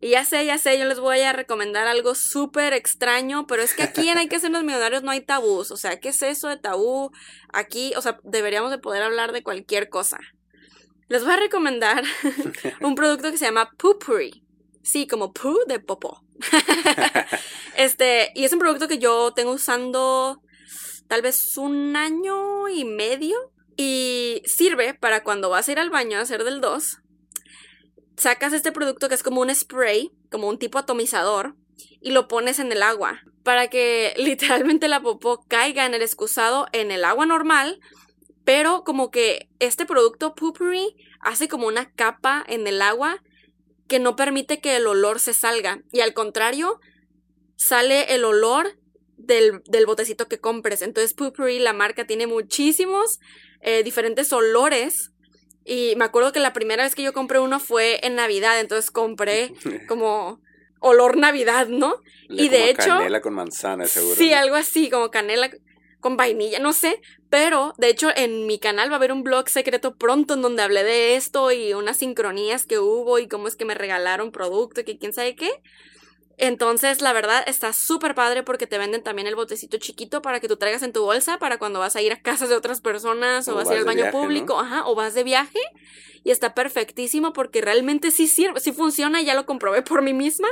Y 0.00 0.10
ya 0.10 0.24
sé, 0.24 0.44
ya 0.46 0.58
sé, 0.58 0.78
yo 0.78 0.84
les 0.84 0.98
voy 0.98 1.20
a 1.20 1.32
recomendar 1.32 1.86
algo 1.86 2.14
súper 2.14 2.72
extraño, 2.72 3.46
pero 3.46 3.62
es 3.62 3.74
que 3.74 3.82
aquí 3.82 4.08
en 4.08 4.18
Hay 4.18 4.28
que 4.28 4.40
ser 4.40 4.50
los 4.50 4.64
millonarios 4.64 5.02
no 5.02 5.10
hay 5.10 5.20
tabús. 5.20 5.70
O 5.70 5.76
sea, 5.76 6.00
¿qué 6.00 6.08
es 6.08 6.22
eso 6.22 6.48
de 6.48 6.56
tabú? 6.56 7.10
Aquí, 7.52 7.92
o 7.96 8.00
sea, 8.00 8.18
deberíamos 8.24 8.70
de 8.70 8.78
poder 8.78 9.02
hablar 9.02 9.32
de 9.32 9.42
cualquier 9.42 9.88
cosa. 9.88 10.18
Les 11.08 11.24
voy 11.24 11.34
a 11.34 11.36
recomendar 11.36 12.02
un 12.80 12.94
producto 12.94 13.30
que 13.30 13.38
se 13.38 13.44
llama 13.44 13.70
Poopery. 13.76 14.41
Sí, 14.82 15.06
como 15.06 15.32
poo 15.32 15.64
de 15.66 15.78
popó. 15.78 16.24
este, 17.76 18.32
y 18.34 18.44
es 18.44 18.52
un 18.52 18.58
producto 18.58 18.88
que 18.88 18.98
yo 18.98 19.32
tengo 19.32 19.52
usando 19.52 20.40
tal 21.08 21.22
vez 21.22 21.56
un 21.56 21.96
año 21.96 22.68
y 22.68 22.84
medio. 22.84 23.36
Y 23.76 24.42
sirve 24.44 24.94
para 24.94 25.22
cuando 25.22 25.48
vas 25.48 25.68
a 25.68 25.72
ir 25.72 25.78
al 25.78 25.90
baño 25.90 26.18
a 26.18 26.22
hacer 26.22 26.44
del 26.44 26.60
2. 26.60 26.98
Sacas 28.16 28.52
este 28.52 28.70
producto 28.70 29.08
que 29.08 29.14
es 29.14 29.22
como 29.22 29.40
un 29.40 29.54
spray, 29.54 30.10
como 30.30 30.48
un 30.48 30.58
tipo 30.58 30.78
atomizador, 30.78 31.56
y 32.00 32.10
lo 32.10 32.28
pones 32.28 32.58
en 32.58 32.70
el 32.70 32.82
agua. 32.82 33.20
Para 33.44 33.68
que 33.68 34.14
literalmente 34.18 34.88
la 34.88 35.00
popó 35.00 35.44
caiga 35.48 35.86
en 35.86 35.94
el 35.94 36.02
excusado 36.02 36.66
en 36.72 36.90
el 36.90 37.04
agua 37.04 37.24
normal. 37.24 37.80
Pero 38.44 38.82
como 38.82 39.10
que 39.10 39.48
este 39.60 39.86
producto 39.86 40.34
Poopery 40.34 40.96
hace 41.20 41.48
como 41.48 41.68
una 41.68 41.92
capa 41.92 42.44
en 42.48 42.66
el 42.66 42.82
agua 42.82 43.22
que 43.92 43.98
no 43.98 44.16
permite 44.16 44.58
que 44.58 44.76
el 44.76 44.86
olor 44.86 45.20
se 45.20 45.34
salga. 45.34 45.82
Y 45.92 46.00
al 46.00 46.14
contrario, 46.14 46.80
sale 47.56 48.14
el 48.14 48.24
olor 48.24 48.78
del, 49.18 49.60
del 49.66 49.84
botecito 49.84 50.28
que 50.28 50.38
compres. 50.38 50.80
Entonces, 50.80 51.12
Poopery, 51.12 51.58
la 51.58 51.74
marca, 51.74 52.06
tiene 52.06 52.26
muchísimos 52.26 53.20
eh, 53.60 53.82
diferentes 53.82 54.32
olores. 54.32 55.10
Y 55.66 55.92
me 55.96 56.06
acuerdo 56.06 56.32
que 56.32 56.40
la 56.40 56.54
primera 56.54 56.84
vez 56.84 56.94
que 56.94 57.02
yo 57.02 57.12
compré 57.12 57.38
uno 57.38 57.60
fue 57.60 58.00
en 58.02 58.14
Navidad. 58.14 58.58
Entonces 58.60 58.90
compré 58.90 59.52
como 59.88 60.40
olor 60.80 61.18
Navidad, 61.18 61.66
¿no? 61.68 61.96
Y 62.30 62.48
de 62.48 62.70
hecho- 62.70 62.96
Canela 62.96 63.20
con 63.20 63.34
manzana, 63.34 63.84
seguro. 63.84 64.16
Sí, 64.16 64.30
¿no? 64.30 64.38
algo 64.38 64.54
así, 64.54 64.88
como 64.88 65.10
canela 65.10 65.50
con 66.02 66.18
vainilla, 66.18 66.58
no 66.58 66.74
sé. 66.74 67.00
Pero, 67.30 67.72
de 67.78 67.88
hecho, 67.88 68.10
en 68.14 68.46
mi 68.46 68.58
canal 68.58 68.90
va 68.90 68.94
a 68.94 68.96
haber 68.96 69.12
un 69.12 69.22
blog 69.22 69.48
secreto 69.48 69.94
pronto 69.94 70.34
en 70.34 70.42
donde 70.42 70.62
hablé 70.62 70.84
de 70.84 71.16
esto 71.16 71.50
y 71.52 71.72
unas 71.72 71.96
sincronías 71.96 72.66
que 72.66 72.78
hubo 72.78 73.18
y 73.18 73.28
cómo 73.28 73.48
es 73.48 73.56
que 73.56 73.64
me 73.64 73.74
regalaron 73.74 74.32
producto 74.32 74.82
y 74.82 74.84
que 74.84 74.98
quién 74.98 75.14
sabe 75.14 75.34
qué. 75.36 75.50
Entonces, 76.36 77.02
la 77.02 77.12
verdad, 77.12 77.44
está 77.46 77.72
súper 77.72 78.14
padre 78.14 78.42
porque 78.42 78.66
te 78.66 78.76
venden 78.76 79.02
también 79.02 79.28
el 79.28 79.36
botecito 79.36 79.78
chiquito 79.78 80.22
para 80.22 80.40
que 80.40 80.48
tú 80.48 80.56
traigas 80.56 80.82
en 80.82 80.92
tu 80.92 81.04
bolsa 81.04 81.38
para 81.38 81.58
cuando 81.58 81.78
vas 81.78 81.94
a 81.94 82.02
ir 82.02 82.12
a 82.12 82.20
casas 82.20 82.48
de 82.48 82.56
otras 82.56 82.80
personas 82.80 83.46
o, 83.46 83.52
O 83.52 83.54
vas 83.54 83.70
a 83.70 83.74
ir 83.74 83.78
al 83.78 83.84
baño 83.84 84.02
viaje, 84.02 84.16
¿no? 84.16 84.22
público, 84.22 84.58
ajá, 84.58 84.86
o 84.86 84.94
vas 84.96 85.14
de 85.14 85.22
viaje. 85.22 85.60
Y 86.24 86.32
está 86.32 86.52
perfectísimo 86.54 87.32
porque 87.32 87.60
realmente 87.60 88.10
sí 88.10 88.26
sirve, 88.26 88.60
sí 88.60 88.72
funciona, 88.72 89.22
ya 89.22 89.34
lo 89.34 89.46
comprobé 89.46 89.82
por 89.82 90.02
mí 90.02 90.12
misma 90.12 90.48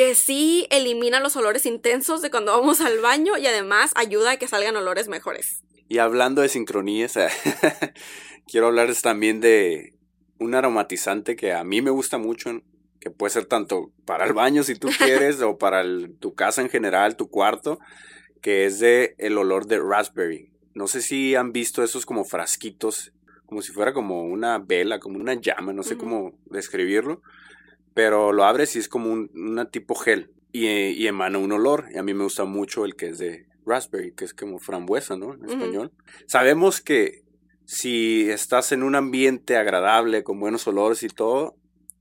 que 0.00 0.14
sí 0.14 0.66
elimina 0.70 1.20
los 1.20 1.36
olores 1.36 1.66
intensos 1.66 2.22
de 2.22 2.30
cuando 2.30 2.52
vamos 2.58 2.80
al 2.80 3.00
baño 3.00 3.36
y 3.36 3.46
además 3.46 3.92
ayuda 3.96 4.30
a 4.30 4.36
que 4.38 4.48
salgan 4.48 4.74
olores 4.74 5.08
mejores. 5.08 5.62
Y 5.90 5.98
hablando 5.98 6.40
de 6.40 6.48
sincronías, 6.48 7.18
quiero 8.46 8.68
hablarles 8.68 9.02
también 9.02 9.42
de 9.42 9.92
un 10.38 10.54
aromatizante 10.54 11.36
que 11.36 11.52
a 11.52 11.64
mí 11.64 11.82
me 11.82 11.90
gusta 11.90 12.16
mucho, 12.16 12.62
que 12.98 13.10
puede 13.10 13.30
ser 13.30 13.44
tanto 13.44 13.92
para 14.06 14.24
el 14.24 14.32
baño 14.32 14.62
si 14.62 14.74
tú 14.74 14.88
quieres 14.98 15.42
o 15.42 15.58
para 15.58 15.82
el- 15.82 16.16
tu 16.18 16.34
casa 16.34 16.62
en 16.62 16.70
general, 16.70 17.16
tu 17.16 17.28
cuarto, 17.28 17.78
que 18.40 18.64
es 18.64 18.78
de 18.78 19.14
el 19.18 19.36
olor 19.36 19.66
de 19.66 19.80
raspberry. 19.80 20.50
No 20.72 20.86
sé 20.86 21.02
si 21.02 21.34
han 21.34 21.52
visto 21.52 21.82
esos 21.84 22.06
como 22.06 22.24
frasquitos, 22.24 23.12
como 23.44 23.60
si 23.60 23.70
fuera 23.72 23.92
como 23.92 24.22
una 24.24 24.56
vela, 24.58 24.98
como 24.98 25.18
una 25.18 25.34
llama, 25.34 25.74
no 25.74 25.82
sé 25.82 25.98
cómo 25.98 26.38
describirlo, 26.46 27.20
pero 28.00 28.32
lo 28.32 28.44
abres 28.44 28.76
y 28.76 28.78
es 28.78 28.88
como 28.88 29.12
un 29.12 29.30
una 29.34 29.66
tipo 29.66 29.94
gel 29.94 30.32
y, 30.52 30.66
y 30.66 31.06
emana 31.06 31.36
un 31.36 31.52
olor. 31.52 31.84
Y 31.92 31.98
a 31.98 32.02
mí 32.02 32.14
me 32.14 32.24
gusta 32.24 32.46
mucho 32.46 32.86
el 32.86 32.96
que 32.96 33.08
es 33.08 33.18
de 33.18 33.46
raspberry, 33.66 34.14
que 34.14 34.24
es 34.24 34.32
como 34.32 34.58
frambuesa, 34.58 35.16
¿no? 35.16 35.34
En 35.34 35.44
español. 35.44 35.92
Sabemos 36.26 36.80
que 36.80 37.24
si 37.66 38.30
estás 38.30 38.72
en 38.72 38.84
un 38.84 38.94
ambiente 38.94 39.58
agradable, 39.58 40.24
con 40.24 40.40
buenos 40.40 40.66
olores 40.66 41.02
y 41.02 41.08
todo, 41.08 41.56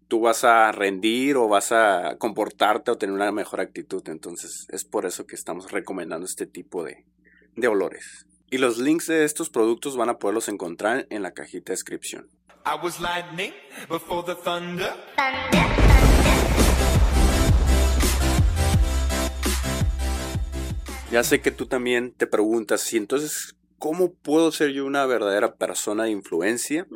tú 0.07 0.21
vas 0.21 0.45
a 0.45 0.71
rendir 0.71 1.35
o 1.35 1.49
vas 1.49 1.73
a 1.73 2.15
comportarte 2.17 2.91
o 2.91 2.97
tener 2.97 3.13
una 3.13 3.33
mejor 3.33 3.59
actitud. 3.59 4.01
Entonces 4.07 4.67
es 4.69 4.85
por 4.85 5.05
eso 5.05 5.27
que 5.27 5.35
estamos 5.35 5.69
recomendando 5.69 6.25
este 6.25 6.45
tipo 6.45 6.85
de, 6.85 7.03
de 7.57 7.67
olores. 7.67 8.25
Y 8.49 8.59
los 8.59 8.77
links 8.77 9.07
de 9.07 9.25
estos 9.25 9.49
productos 9.49 9.97
van 9.97 10.07
a 10.07 10.17
poderlos 10.17 10.47
encontrar 10.47 11.07
en 11.09 11.23
la 11.23 11.33
cajita 11.33 11.73
de 11.73 11.73
descripción. 11.73 12.29
I 12.65 12.77
was 12.81 13.01
lightning 13.01 13.51
before 13.89 14.23
the 14.23 14.35
thunder. 14.35 14.93
Ya 21.11 21.23
sé 21.23 21.41
que 21.41 21.51
tú 21.51 21.65
también 21.65 22.13
te 22.13 22.27
preguntas, 22.27 22.81
si 22.81 22.97
entonces, 22.97 23.55
¿cómo 23.79 24.13
puedo 24.13 24.51
ser 24.51 24.71
yo 24.71 24.85
una 24.85 25.07
verdadera 25.07 25.55
persona 25.55 26.03
de 26.03 26.11
influencia? 26.11 26.87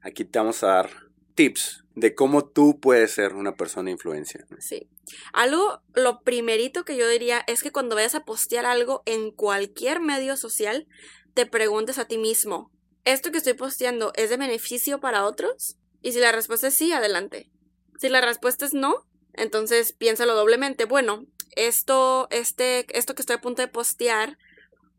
Aquí 0.00 0.24
te 0.24 0.38
vamos 0.38 0.62
a 0.62 0.68
dar 0.68 0.90
tips 1.34 1.84
de 1.94 2.14
cómo 2.14 2.46
tú 2.46 2.80
puedes 2.80 3.12
ser 3.12 3.34
una 3.34 3.54
persona 3.54 3.86
de 3.86 3.92
influencia. 3.92 4.46
Sí. 4.58 4.88
Algo, 5.34 5.82
lo 5.92 6.22
primerito 6.22 6.84
que 6.84 6.96
yo 6.96 7.06
diría 7.06 7.44
es 7.46 7.62
que 7.62 7.72
cuando 7.72 7.94
vayas 7.94 8.14
a 8.14 8.24
postear 8.24 8.64
algo 8.64 9.02
en 9.04 9.30
cualquier 9.30 10.00
medio 10.00 10.38
social, 10.38 10.86
te 11.34 11.44
preguntes 11.44 11.98
a 11.98 12.06
ti 12.06 12.16
mismo, 12.16 12.70
¿esto 13.04 13.30
que 13.32 13.38
estoy 13.38 13.54
posteando 13.54 14.12
es 14.14 14.30
de 14.30 14.38
beneficio 14.38 14.98
para 14.98 15.26
otros? 15.26 15.76
Y 16.00 16.12
si 16.12 16.20
la 16.20 16.32
respuesta 16.32 16.68
es 16.68 16.74
sí, 16.74 16.92
adelante. 16.92 17.50
Si 17.98 18.08
la 18.08 18.22
respuesta 18.22 18.64
es 18.64 18.72
no, 18.72 19.06
entonces 19.34 19.92
piénsalo 19.92 20.34
doblemente. 20.34 20.86
Bueno, 20.86 21.26
esto, 21.56 22.28
este, 22.30 22.86
esto 22.96 23.14
que 23.14 23.22
estoy 23.22 23.36
a 23.36 23.40
punto 23.40 23.62
de 23.62 23.68
postear, 23.68 24.38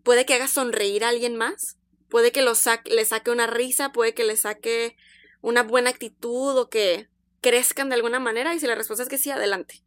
puede 0.03 0.25
que 0.25 0.33
haga 0.33 0.47
sonreír 0.47 1.03
a 1.03 1.09
alguien 1.09 1.35
más. 1.35 1.77
Puede 2.09 2.31
que 2.31 2.41
lo 2.41 2.53
le 2.85 3.05
saque 3.05 3.31
una 3.31 3.47
risa, 3.47 3.91
puede 3.91 4.13
que 4.13 4.23
le 4.23 4.37
saque 4.37 4.95
una 5.41 5.63
buena 5.63 5.89
actitud 5.89 6.57
o 6.57 6.69
que 6.69 7.09
crezcan 7.41 7.89
de 7.89 7.95
alguna 7.95 8.19
manera 8.19 8.53
y 8.53 8.59
si 8.59 8.67
la 8.67 8.75
respuesta 8.75 9.03
es 9.03 9.09
que 9.09 9.17
sí, 9.17 9.31
adelante. 9.31 9.83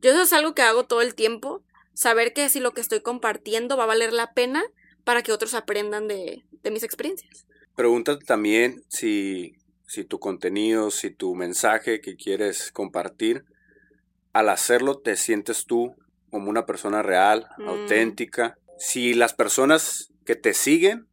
Yo 0.00 0.10
eso 0.10 0.22
es 0.22 0.32
algo 0.32 0.54
que 0.54 0.62
hago 0.62 0.86
todo 0.86 1.02
el 1.02 1.14
tiempo, 1.14 1.64
saber 1.94 2.32
que 2.32 2.48
si 2.48 2.60
lo 2.60 2.72
que 2.72 2.80
estoy 2.80 3.00
compartiendo 3.00 3.76
va 3.76 3.84
a 3.84 3.88
valer 3.88 4.12
la 4.12 4.32
pena 4.32 4.62
para 5.04 5.22
que 5.22 5.32
otros 5.32 5.54
aprendan 5.54 6.08
de, 6.08 6.44
de 6.62 6.70
mis 6.70 6.82
experiencias. 6.82 7.46
Pregúntate 7.74 8.24
también 8.24 8.84
si, 8.88 9.54
si 9.86 10.04
tu 10.04 10.18
contenido, 10.18 10.90
si 10.90 11.10
tu 11.10 11.34
mensaje 11.34 12.00
que 12.00 12.16
quieres 12.16 12.70
compartir, 12.72 13.44
al 14.32 14.48
hacerlo 14.50 14.98
te 14.98 15.16
sientes 15.16 15.64
tú 15.64 15.96
como 16.30 16.50
una 16.50 16.66
persona 16.66 17.02
real, 17.02 17.46
Mm. 17.58 17.68
auténtica. 17.68 18.56
Si 18.78 19.14
las 19.14 19.32
personas 19.34 20.12
que 20.24 20.36
te 20.36 20.54
siguen 20.54 21.06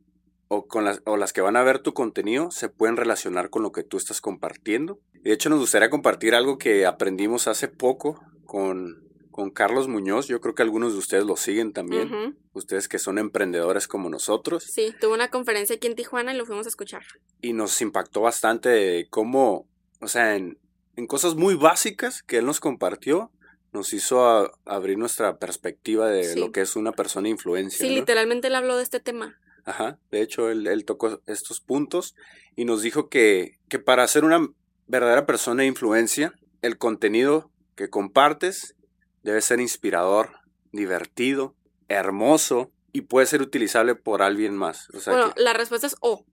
o, 0.47 0.67
con 0.67 0.85
las, 0.85 1.01
o 1.05 1.17
las 1.17 1.33
que 1.33 1.41
van 1.41 1.55
a 1.55 1.63
ver 1.63 1.79
tu 1.79 1.93
contenido 1.93 2.51
se 2.51 2.69
pueden 2.69 2.97
relacionar 2.97 3.49
con 3.49 3.63
lo 3.63 3.71
que 3.71 3.83
tú 3.83 3.97
estás 3.97 4.21
compartiendo. 4.21 4.99
De 5.23 5.33
hecho, 5.33 5.49
nos 5.49 5.59
gustaría 5.59 5.89
compartir 5.89 6.35
algo 6.35 6.57
que 6.59 6.85
aprendimos 6.85 7.47
hace 7.47 7.67
poco 7.67 8.21
con, 8.45 9.03
con 9.31 9.49
Carlos 9.49 9.87
Muñoz. 9.87 10.27
Yo 10.27 10.39
creo 10.41 10.53
que 10.53 10.61
algunos 10.61 10.93
de 10.93 10.99
ustedes 10.99 11.23
lo 11.25 11.35
siguen 11.35 11.73
también. 11.73 12.37
Ustedes 12.53 12.87
que 12.87 12.99
son 12.99 13.17
emprendedores 13.17 13.87
como 13.87 14.09
nosotros. 14.09 14.63
Sí, 14.65 14.93
tuve 15.01 15.13
una 15.15 15.31
conferencia 15.31 15.77
aquí 15.77 15.87
en 15.87 15.95
Tijuana 15.95 16.33
y 16.33 16.37
lo 16.37 16.45
fuimos 16.45 16.67
a 16.67 16.69
escuchar. 16.69 17.01
y 17.41 17.53
nos 17.53 17.81
impactó 17.81 18.21
bastante 18.21 19.07
cómo, 19.09 19.67
o 20.01 20.07
sea, 20.07 20.35
en, 20.35 20.57
en 20.95 21.07
cosas 21.07 21.33
muy 21.35 21.55
básicas 21.55 22.21
que 22.23 22.37
él 22.37 22.45
nos 22.45 22.59
compartió, 22.59 23.31
nos 23.75 23.93
hizo 23.93 24.25
a- 24.27 24.51
abrir 24.65 24.97
nuestra 24.97 25.37
perspectiva 25.37 26.09
de 26.09 26.23
Sí. 26.33 26.39
lo 26.39 26.51
que 26.51 26.61
es 26.61 26.75
una 26.75 26.91
persona 26.93 27.25
de 27.25 27.31
influencia. 27.31 27.77
Sí, 27.85 27.89
¿no? 27.93 27.99
literalmente 27.99 28.47
él 28.47 28.55
habló 28.55 28.75
de 28.77 28.83
este 28.83 28.99
tema. 28.99 29.37
Ajá, 29.65 29.99
de 30.11 30.21
hecho, 30.21 30.49
él, 30.49 30.65
él 30.67 30.85
tocó 30.85 31.21
estos 31.27 31.59
puntos 31.61 32.15
y 32.55 32.65
nos 32.65 32.81
dijo 32.81 33.09
que, 33.09 33.59
que 33.69 33.77
para 33.79 34.07
ser 34.07 34.23
una 34.23 34.47
verdadera 34.87 35.25
persona 35.25 35.61
de 35.61 35.67
influencia, 35.67 36.33
el 36.61 36.77
contenido 36.77 37.51
que 37.75 37.89
compartes 37.89 38.75
debe 39.23 39.41
ser 39.41 39.59
inspirador, 39.59 40.31
divertido, 40.71 41.55
hermoso 41.87 42.71
y 42.93 43.01
puede 43.01 43.25
ser 43.27 43.41
utilizable 43.41 43.95
por 43.95 44.21
alguien 44.21 44.55
más. 44.55 44.87
O 44.93 44.99
sea, 44.99 45.13
bueno, 45.13 45.33
que- 45.33 45.41
la 45.41 45.53
respuesta 45.53 45.87
es 45.87 45.95
O. 45.99 46.25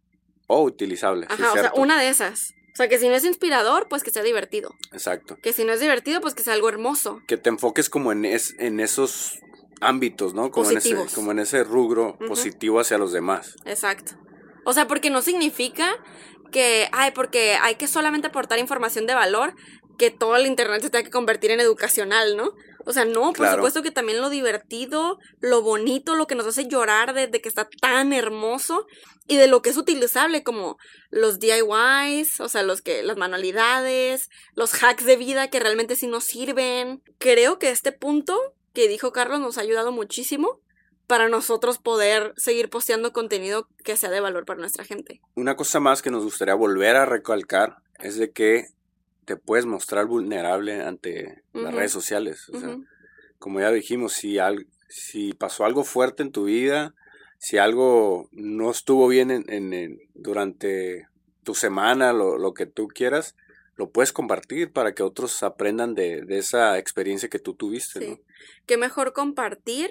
o 0.47 0.63
utilizable. 0.63 1.27
sí, 1.29 1.43
Ajá, 1.43 1.53
o 1.53 1.55
sea, 1.57 1.73
una 1.77 2.01
de 2.01 2.09
esas. 2.11 2.53
O 2.73 2.77
sea, 2.77 2.89
que 2.89 2.99
si 2.99 3.09
no 3.09 3.15
es 3.15 3.25
inspirador, 3.25 3.87
pues 3.89 4.03
que 4.03 4.11
sea 4.11 4.23
divertido. 4.23 4.75
Exacto. 4.93 5.37
Que 5.43 5.53
si 5.53 5.65
no 5.65 5.73
es 5.73 5.81
divertido, 5.81 6.21
pues 6.21 6.35
que 6.35 6.43
sea 6.43 6.55
algo 6.55 6.69
hermoso. 6.71 7.21
que 7.27 7.37
te 7.37 7.51
enfoques 7.51 7.91
como 7.91 8.13
en, 8.13 8.25
es, 8.25 8.55
en 8.59 8.81
esos 8.81 9.41
ámbitos, 9.83 10.33
¿no? 10.33 10.51
Como 10.51 10.71
en, 10.71 10.79
ese, 10.79 10.91
Positivos. 10.91 11.15
como 11.15 11.33
en 11.33 11.39
ese 11.41 11.65
rubro 11.65 12.17
positivo 12.27 12.81
hacia 12.81 12.97
los 12.99 13.13
demás. 13.13 13.57
Exacto. 13.67 14.13
O 14.65 14.73
sea, 14.73 14.87
porque 14.87 15.11
no 15.11 15.21
significa 15.23 15.99
que, 16.51 16.89
ay, 16.93 17.11
porque 17.11 17.57
hay 17.61 17.75
que 17.75 17.89
solamente 17.89 18.29
aportar 18.29 18.59
información 18.59 19.07
de 19.07 19.15
valor, 19.15 19.55
que 19.99 20.11
todo 20.11 20.37
el 20.37 20.47
internet 20.47 20.83
se 20.83 20.91
tenga 20.91 21.05
que 21.05 21.11
convertir 21.11 21.51
en 21.51 21.61
educacional, 21.61 22.37
¿no? 22.37 22.53
O 22.87 22.93
sea, 22.93 23.05
no, 23.05 23.23
por 23.33 23.37
Claro. 23.37 23.57
supuesto 23.57 23.83
que 23.83 23.91
también 23.91 24.21
lo 24.21 24.31
divertido, 24.31 25.19
lo 25.41 25.63
bonito, 25.63 26.15
lo 26.15 26.27
que 26.27 26.35
nos 26.35 26.47
hace 26.47 26.67
llorar 26.67 27.15
de, 27.15 27.27
de 27.27 27.41
que 27.41 27.49
está 27.49 27.69
tan 27.81 28.13
hermoso 28.13 28.87
y 29.27 29.37
de 29.37 29.47
lo 29.47 29.63
que 29.63 29.71
es 29.71 29.77
utilizable 29.77 30.43
como 30.43 30.77
los 31.11 31.39
DIYs, 31.39 32.41
o 32.41 32.49
sea, 32.49 32.63
los 32.63 32.83
que 32.83 33.03
las 33.03 33.17
manualidades, 33.17 34.29
los 34.55 34.73
hacks 34.83 35.05
de 35.05 35.17
vida 35.17 35.49
que 35.49 35.61
realmente 35.61 35.97
sí 35.97 36.07
nos 36.07 36.25
sirven. 36.25 37.03
Creo 37.19 37.59
que 37.59 37.71
este 37.71 37.93
punto 37.93 38.39
que 38.73 38.89
dijo 38.89 39.13
Carlos 39.13 39.41
nos 39.41 39.59
ha 39.59 39.63
ayudado 39.63 39.93
muchísimo 39.93 40.61
para 41.07 41.29
nosotros 41.29 41.79
poder 41.79 42.33
seguir 42.37 42.71
posteando 42.71 43.13
contenido 43.13 43.69
que 43.85 43.97
sea 43.97 44.09
de 44.11 44.21
valor 44.21 44.45
para 44.47 44.61
nuestra 44.61 44.85
gente. 44.85 45.21
Una 45.35 45.57
cosa 45.57 45.79
más 45.79 46.01
que 46.01 46.11
nos 46.11 46.25
gustaría 46.25 46.55
volver 46.55 46.97
a 46.97 47.05
recalcar 47.07 47.77
es 47.99 48.17
de 48.17 48.31
que 48.33 48.67
te 49.25 49.37
puedes 49.37 49.67
mostrar 49.67 50.07
vulnerable 50.07 50.83
ante 50.83 51.43
las 51.53 51.75
redes 51.75 51.93
sociales. 51.93 52.49
O 52.49 52.59
sea, 52.59 52.71
como 53.39 53.61
ya 53.61 53.71
dijimos, 53.71 54.13
si, 54.13 54.39
al- 54.39 54.67
si 54.89 55.33
pasó 55.33 55.65
algo 55.65 55.85
fuerte 55.85 56.23
en 56.23 56.33
tu 56.33 56.45
vida, 56.45 56.95
si 57.39 57.59
algo 57.59 58.29
no 58.33 58.71
estuvo 58.71 59.09
bien 59.09 59.31
en, 59.31 59.45
en- 59.49 59.73
en- 59.73 59.99
durante 60.15 61.09
tu 61.43 61.55
semana, 61.55 62.13
lo, 62.13 62.39
lo 62.39 62.55
que 62.55 62.67
tú 62.67 62.87
quieras, 62.89 63.35
lo 63.77 63.91
puedes 63.91 64.13
compartir 64.13 64.71
para 64.73 64.95
que 64.95 65.03
otros 65.03 65.43
aprendan 65.43 65.95
de, 65.95 66.23
de 66.23 66.39
esa 66.39 66.79
experiencia 66.79 67.29
que 67.29 67.39
tú 67.39 67.55
tuviste, 67.55 68.01
¿no? 68.09 68.15
Sí. 68.17 68.23
Qué 68.67 68.77
mejor 68.77 69.13
compartir 69.13 69.91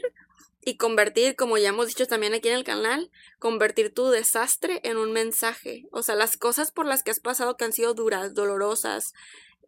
y 0.63 0.77
convertir, 0.77 1.35
como 1.35 1.57
ya 1.57 1.69
hemos 1.69 1.87
dicho 1.87 2.05
también 2.05 2.33
aquí 2.33 2.47
en 2.47 2.55
el 2.55 2.63
canal, 2.63 3.09
convertir 3.39 3.93
tu 3.93 4.09
desastre 4.09 4.79
en 4.83 4.97
un 4.97 5.11
mensaje. 5.11 5.87
O 5.91 6.03
sea, 6.03 6.15
las 6.15 6.37
cosas 6.37 6.71
por 6.71 6.85
las 6.85 7.03
que 7.03 7.11
has 7.11 7.19
pasado 7.19 7.57
que 7.57 7.65
han 7.65 7.73
sido 7.73 7.93
duras, 7.93 8.33
dolorosas 8.35 9.13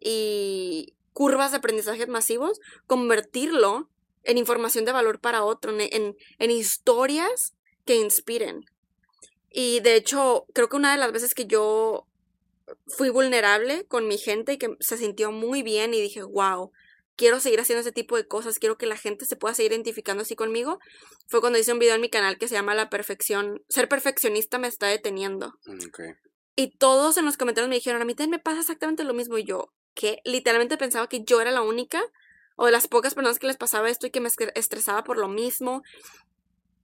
y 0.00 0.94
curvas 1.12 1.50
de 1.50 1.58
aprendizaje 1.58 2.06
masivos, 2.06 2.60
convertirlo 2.86 3.88
en 4.22 4.38
información 4.38 4.84
de 4.84 4.92
valor 4.92 5.20
para 5.20 5.44
otro, 5.44 5.72
en, 5.78 6.16
en, 6.38 6.50
historias 6.50 7.54
que 7.84 7.96
inspiren. 7.96 8.64
Y 9.50 9.80
de 9.80 9.96
hecho, 9.96 10.46
creo 10.52 10.68
que 10.68 10.76
una 10.76 10.92
de 10.92 10.98
las 10.98 11.12
veces 11.12 11.34
que 11.34 11.46
yo 11.46 12.06
fui 12.86 13.10
vulnerable 13.10 13.84
con 13.86 14.08
mi 14.08 14.18
gente 14.18 14.54
y 14.54 14.58
que 14.58 14.76
se 14.80 14.96
sintió 14.96 15.32
muy 15.32 15.62
bien 15.62 15.92
y 15.92 16.00
dije, 16.00 16.22
wow, 16.22 16.72
quiero 17.16 17.40
seguir 17.40 17.60
haciendo 17.60 17.80
ese 17.80 17.92
tipo 17.92 18.16
de 18.16 18.26
cosas, 18.26 18.58
quiero 18.58 18.76
que 18.76 18.86
la 18.86 18.96
gente 18.96 19.24
se 19.24 19.36
pueda 19.36 19.54
seguir 19.54 19.72
identificando 19.72 20.22
así 20.22 20.34
conmigo, 20.36 20.78
fue 21.28 21.40
cuando 21.40 21.58
hice 21.58 21.72
un 21.72 21.78
video 21.78 21.94
en 21.94 22.00
mi 22.00 22.10
canal 22.10 22.38
que 22.38 22.48
se 22.48 22.54
llama 22.54 22.74
La 22.74 22.90
perfección, 22.90 23.62
ser 23.68 23.88
perfeccionista 23.88 24.58
me 24.58 24.68
está 24.68 24.86
deteniendo. 24.88 25.54
Mm, 25.66 25.78
Ok. 25.88 26.00
Y 26.56 26.76
todos 26.76 27.16
en 27.16 27.24
los 27.24 27.36
comentarios 27.36 27.68
me 27.68 27.74
dijeron, 27.74 28.00
a 28.00 28.04
mí 28.04 28.14
también 28.14 28.30
me 28.30 28.38
pasa 28.38 28.60
exactamente 28.60 29.02
lo 29.02 29.12
mismo. 29.12 29.36
Y 29.38 29.44
yo, 29.44 29.72
que 29.94 30.18
literalmente 30.24 30.76
pensaba 30.76 31.08
que 31.08 31.24
yo 31.24 31.40
era 31.40 31.50
la 31.50 31.62
única 31.62 32.00
o 32.56 32.66
de 32.66 32.70
las 32.72 32.86
pocas 32.86 33.14
personas 33.14 33.40
que 33.40 33.48
les 33.48 33.56
pasaba 33.56 33.90
esto 33.90 34.06
y 34.06 34.10
que 34.12 34.20
me 34.20 34.28
estre- 34.28 34.52
estresaba 34.54 35.02
por 35.02 35.18
lo 35.18 35.26
mismo. 35.26 35.82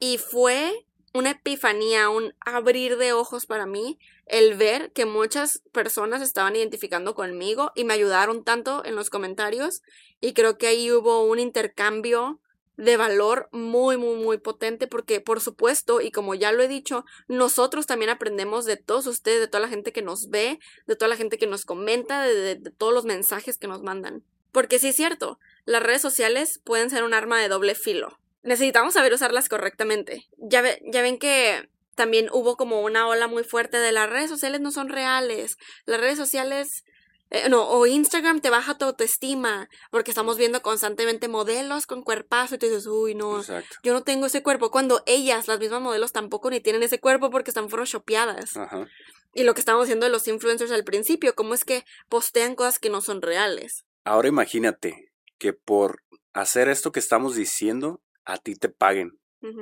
Y 0.00 0.18
fue 0.18 0.72
una 1.12 1.30
epifanía, 1.30 2.08
un 2.08 2.34
abrir 2.40 2.96
de 2.96 3.12
ojos 3.12 3.46
para 3.46 3.66
mí, 3.66 3.98
el 4.26 4.54
ver 4.54 4.92
que 4.92 5.06
muchas 5.06 5.62
personas 5.72 6.22
estaban 6.22 6.54
identificando 6.54 7.14
conmigo 7.14 7.72
y 7.74 7.84
me 7.84 7.94
ayudaron 7.94 8.44
tanto 8.44 8.84
en 8.84 8.94
los 8.94 9.10
comentarios. 9.10 9.82
Y 10.20 10.34
creo 10.34 10.56
que 10.56 10.68
ahí 10.68 10.90
hubo 10.92 11.24
un 11.24 11.38
intercambio 11.38 12.40
de 12.76 12.96
valor 12.96 13.48
muy, 13.52 13.96
muy, 13.96 14.16
muy 14.16 14.38
potente 14.38 14.86
porque, 14.86 15.20
por 15.20 15.40
supuesto, 15.40 16.00
y 16.00 16.10
como 16.10 16.34
ya 16.34 16.50
lo 16.52 16.62
he 16.62 16.68
dicho, 16.68 17.04
nosotros 17.28 17.86
también 17.86 18.10
aprendemos 18.10 18.64
de 18.64 18.76
todos 18.76 19.06
ustedes, 19.06 19.40
de 19.40 19.48
toda 19.48 19.60
la 19.60 19.68
gente 19.68 19.92
que 19.92 20.02
nos 20.02 20.30
ve, 20.30 20.58
de 20.86 20.96
toda 20.96 21.08
la 21.08 21.16
gente 21.16 21.36
que 21.36 21.46
nos 21.46 21.64
comenta, 21.64 22.22
de, 22.22 22.56
todos 22.56 22.94
los 22.94 23.04
mensajes 23.04 23.58
que 23.58 23.68
nos 23.68 23.82
mandan. 23.82 24.24
Porque 24.52 24.78
sí 24.78 24.88
es 24.88 24.96
cierto, 24.96 25.38
las 25.64 25.82
redes 25.82 26.02
sociales 26.02 26.60
pueden 26.64 26.88
ser 26.88 27.04
un 27.04 27.14
arma 27.14 27.38
de 27.38 27.48
doble 27.48 27.74
filo. 27.74 28.19
Necesitamos 28.42 28.94
saber 28.94 29.12
usarlas 29.12 29.48
correctamente. 29.48 30.26
Ya, 30.38 30.62
ve- 30.62 30.81
ya 30.87 31.03
ven 31.03 31.18
que 31.18 31.68
también 31.94 32.29
hubo 32.33 32.57
como 32.57 32.81
una 32.83 33.07
ola 33.07 33.26
muy 33.26 33.44
fuerte 33.44 33.76
de 33.79 33.92
las 33.92 34.09
redes 34.09 34.31
sociales 34.31 34.61
no 34.61 34.70
son 34.70 34.88
reales. 34.88 35.59
Las 35.85 36.00
redes 36.00 36.16
sociales, 36.16 36.85
eh, 37.31 37.48
no, 37.50 37.68
o 37.68 37.87
Instagram 37.87 38.40
te 38.40 38.48
baja 38.48 38.79
tu 38.79 38.87
autoestima 38.87 39.68
porque 39.90 40.11
estamos 40.11 40.38
viendo 40.38 40.62
constantemente 40.62 41.29
modelos 41.29 41.87
con 41.87 42.03
cuerpazo 42.03 42.55
y 42.55 42.59
tú 42.59 42.66
dices, 42.66 42.87
uy, 42.87 43.14
no, 43.14 43.40
Exacto. 43.40 43.76
yo 43.83 43.92
no 43.92 44.03
tengo 44.03 44.26
ese 44.26 44.42
cuerpo. 44.42 44.70
Cuando 44.70 45.03
ellas, 45.05 45.46
las 45.46 45.59
mismas 45.59 45.83
modelos, 45.83 46.12
tampoco 46.12 46.48
ni 46.50 46.61
tienen 46.61 46.83
ese 46.83 46.98
cuerpo 47.00 47.29
porque 47.31 47.50
están 47.50 47.68
photoshopeadas. 47.68 48.57
Ajá. 48.57 48.88
Y 49.35 49.42
lo 49.44 49.53
que 49.55 49.61
estábamos 49.61 49.85
haciendo 49.85 50.07
de 50.07 50.12
los 50.12 50.26
influencers 50.26 50.72
al 50.72 50.83
principio, 50.85 51.35
cómo 51.35 51.53
es 51.55 51.64
que 51.64 51.85
postean 52.09 52.55
cosas 52.55 52.79
que 52.79 52.88
no 52.90 53.00
son 53.03 53.20
reales. 53.22 53.85
Ahora 54.05 54.29
imagínate 54.29 55.12
que 55.38 55.53
por 55.53 56.03
hacer 56.33 56.68
esto 56.68 56.90
que 56.90 56.98
estamos 57.00 57.37
diciendo, 57.37 58.00
a 58.32 58.38
ti 58.38 58.54
te 58.54 58.68
paguen 58.68 59.12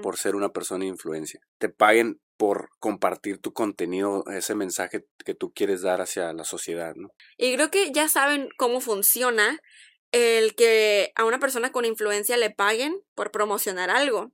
por 0.02 0.16
ser 0.16 0.34
una 0.34 0.48
persona 0.48 0.84
de 0.84 0.90
influencia. 0.90 1.40
Te 1.58 1.68
paguen 1.68 2.20
por 2.36 2.70
compartir 2.80 3.38
tu 3.38 3.52
contenido, 3.52 4.24
ese 4.26 4.56
mensaje 4.56 5.04
que 5.24 5.34
tú 5.34 5.52
quieres 5.52 5.82
dar 5.82 6.00
hacia 6.00 6.32
la 6.32 6.44
sociedad, 6.44 6.94
¿no? 6.96 7.10
Y 7.36 7.54
creo 7.54 7.70
que 7.70 7.92
ya 7.92 8.08
saben 8.08 8.48
cómo 8.56 8.80
funciona 8.80 9.60
el 10.10 10.54
que 10.54 11.12
a 11.14 11.24
una 11.24 11.38
persona 11.38 11.70
con 11.70 11.84
influencia 11.84 12.36
le 12.36 12.50
paguen 12.50 13.00
por 13.14 13.30
promocionar 13.30 13.90
algo. 13.90 14.32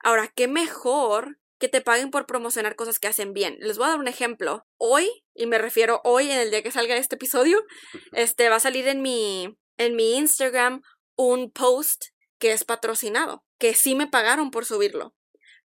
Ahora, 0.00 0.32
qué 0.34 0.46
mejor 0.46 1.38
que 1.58 1.68
te 1.68 1.80
paguen 1.80 2.10
por 2.10 2.26
promocionar 2.26 2.76
cosas 2.76 3.00
que 3.00 3.08
hacen 3.08 3.32
bien. 3.32 3.56
Les 3.58 3.78
voy 3.78 3.86
a 3.86 3.90
dar 3.90 3.98
un 3.98 4.08
ejemplo. 4.08 4.64
Hoy, 4.76 5.08
y 5.34 5.46
me 5.46 5.58
refiero 5.58 6.00
hoy 6.04 6.30
en 6.30 6.38
el 6.38 6.50
día 6.50 6.62
que 6.62 6.70
salga 6.70 6.96
este 6.96 7.16
episodio, 7.16 7.64
este 8.12 8.48
va 8.48 8.56
a 8.56 8.60
salir 8.60 8.86
en 8.86 9.02
mi 9.02 9.56
en 9.76 9.96
mi 9.96 10.16
Instagram 10.16 10.82
un 11.16 11.50
post 11.50 12.06
que 12.38 12.52
es 12.52 12.64
patrocinado, 12.64 13.44
que 13.58 13.74
sí 13.74 13.94
me 13.94 14.06
pagaron 14.06 14.50
por 14.50 14.64
subirlo. 14.64 15.14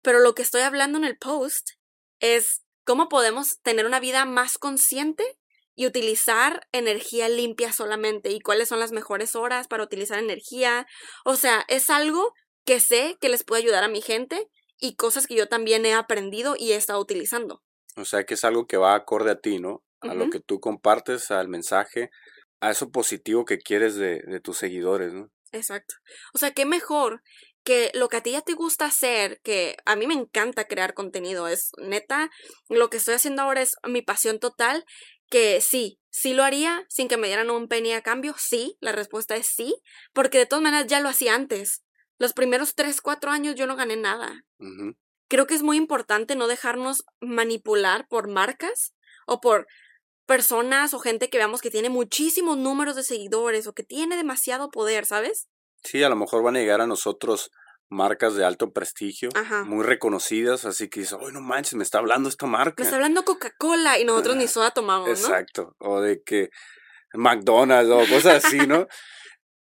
Pero 0.02 0.18
lo 0.18 0.34
que 0.34 0.42
estoy 0.42 0.62
hablando 0.62 0.98
en 0.98 1.04
el 1.04 1.16
post 1.16 1.70
es 2.20 2.62
cómo 2.84 3.08
podemos 3.08 3.60
tener 3.62 3.86
una 3.86 4.00
vida 4.00 4.24
más 4.24 4.58
consciente 4.58 5.24
y 5.74 5.86
utilizar 5.86 6.66
energía 6.72 7.28
limpia 7.28 7.72
solamente 7.72 8.30
y 8.30 8.40
cuáles 8.40 8.68
son 8.68 8.80
las 8.80 8.92
mejores 8.92 9.34
horas 9.34 9.68
para 9.68 9.84
utilizar 9.84 10.18
energía. 10.18 10.86
O 11.24 11.36
sea, 11.36 11.64
es 11.68 11.90
algo 11.90 12.32
que 12.64 12.80
sé 12.80 13.16
que 13.20 13.28
les 13.28 13.44
puede 13.44 13.62
ayudar 13.62 13.84
a 13.84 13.88
mi 13.88 14.02
gente 14.02 14.48
y 14.78 14.96
cosas 14.96 15.26
que 15.26 15.34
yo 15.34 15.48
también 15.48 15.86
he 15.86 15.94
aprendido 15.94 16.56
y 16.58 16.72
he 16.72 16.76
estado 16.76 17.00
utilizando. 17.00 17.62
O 17.96 18.04
sea 18.04 18.24
que 18.24 18.34
es 18.34 18.44
algo 18.44 18.66
que 18.66 18.76
va 18.76 18.94
acorde 18.94 19.30
a 19.30 19.40
ti, 19.40 19.58
¿no? 19.58 19.84
A 20.00 20.14
lo 20.14 20.30
que 20.30 20.40
tú 20.40 20.58
compartes, 20.58 21.30
al 21.30 21.46
mensaje, 21.46 22.10
a 22.60 22.72
eso 22.72 22.90
positivo 22.90 23.44
que 23.44 23.58
quieres 23.58 23.94
de, 23.94 24.20
de 24.26 24.40
tus 24.40 24.58
seguidores, 24.58 25.12
¿no? 25.12 25.30
Exacto. 25.52 25.94
O 26.34 26.38
sea, 26.38 26.50
qué 26.52 26.64
mejor 26.64 27.22
que 27.64 27.90
lo 27.94 28.08
que 28.08 28.16
a 28.16 28.22
ti 28.22 28.32
ya 28.32 28.42
te 28.42 28.54
gusta 28.54 28.86
hacer, 28.86 29.40
que 29.42 29.76
a 29.84 29.96
mí 29.96 30.06
me 30.06 30.14
encanta 30.14 30.66
crear 30.66 30.94
contenido, 30.94 31.48
es 31.48 31.70
neta, 31.78 32.30
lo 32.68 32.90
que 32.90 32.96
estoy 32.96 33.14
haciendo 33.14 33.42
ahora 33.42 33.62
es 33.62 33.76
mi 33.84 34.02
pasión 34.02 34.38
total, 34.40 34.84
que 35.30 35.60
sí, 35.60 35.98
sí 36.10 36.34
lo 36.34 36.44
haría 36.44 36.84
sin 36.88 37.08
que 37.08 37.16
me 37.16 37.28
dieran 37.28 37.50
un 37.50 37.68
penny 37.68 37.92
a 37.92 38.02
cambio, 38.02 38.34
sí, 38.38 38.76
la 38.80 38.92
respuesta 38.92 39.36
es 39.36 39.46
sí, 39.46 39.76
porque 40.12 40.38
de 40.38 40.46
todas 40.46 40.62
maneras 40.62 40.86
ya 40.86 41.00
lo 41.00 41.08
hacía 41.08 41.34
antes. 41.34 41.82
Los 42.18 42.34
primeros 42.34 42.74
3, 42.74 43.00
4 43.00 43.30
años 43.30 43.54
yo 43.54 43.66
no 43.66 43.76
gané 43.76 43.96
nada. 43.96 44.44
Creo 45.28 45.46
que 45.46 45.54
es 45.54 45.62
muy 45.62 45.76
importante 45.76 46.36
no 46.36 46.46
dejarnos 46.46 47.04
manipular 47.20 48.06
por 48.08 48.28
marcas 48.28 48.94
o 49.26 49.40
por 49.40 49.66
personas 50.26 50.94
o 50.94 50.98
gente 50.98 51.30
que 51.30 51.38
veamos 51.38 51.62
que 51.62 51.70
tiene 51.70 51.88
muchísimos 51.88 52.58
números 52.58 52.94
de 52.96 53.02
seguidores 53.02 53.66
o 53.66 53.72
que 53.72 53.82
tiene 53.82 54.16
demasiado 54.16 54.70
poder, 54.70 55.06
¿sabes? 55.06 55.48
Sí, 55.82 56.02
a 56.02 56.08
lo 56.08 56.16
mejor 56.16 56.42
van 56.42 56.56
a 56.56 56.60
llegar 56.60 56.80
a 56.80 56.86
nosotros 56.86 57.50
marcas 57.88 58.34
de 58.34 58.44
alto 58.44 58.72
prestigio, 58.72 59.28
Ajá. 59.34 59.64
muy 59.64 59.84
reconocidas, 59.84 60.64
así 60.64 60.88
que 60.88 61.00
dices, 61.00 61.18
¡ay, 61.20 61.32
no 61.32 61.40
manches, 61.42 61.74
me 61.74 61.82
está 61.84 61.98
hablando 61.98 62.28
esta 62.28 62.46
marca! 62.46 62.74
Me 62.78 62.84
está 62.84 62.96
hablando 62.96 63.22
Coca-Cola 63.24 63.98
y 63.98 64.04
nosotros 64.04 64.36
ni 64.36 64.48
soda 64.48 64.70
tomamos, 64.70 65.08
¿no? 65.08 65.12
Exacto, 65.14 65.74
o 65.78 66.00
de 66.00 66.22
que 66.22 66.48
McDonald's 67.14 67.90
o 67.90 67.98
cosas 68.14 68.44
así, 68.44 68.58
¿no? 68.66 68.86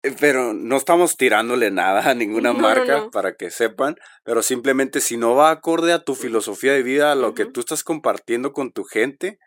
Eh, 0.03 0.13
Pero 0.19 0.53
no 0.53 0.77
estamos 0.77 1.17
tirándole 1.17 1.71
nada 1.71 2.09
a 2.09 2.13
ninguna 2.13 2.53
No, 2.53 2.59
marca 2.59 2.97
no. 2.97 3.11
para 3.11 3.33
que 3.35 3.49
sepan, 3.49 3.95
pero 4.23 4.41
simplemente 4.43 4.99
si 5.01 5.17
no 5.17 5.33
va 5.35 5.49
acorde 5.51 5.91
a 5.93 6.03
tu 6.03 6.13
filosofía 6.13 6.73
de 6.73 6.83
vida, 6.83 7.11
a 7.11 7.15
lo 7.15 7.33
que 7.33 7.45
tú 7.45 7.61
estás 7.61 7.83
compartiendo 7.83 8.51
con 8.53 8.71
tu 8.71 8.83
gente, 8.83 9.39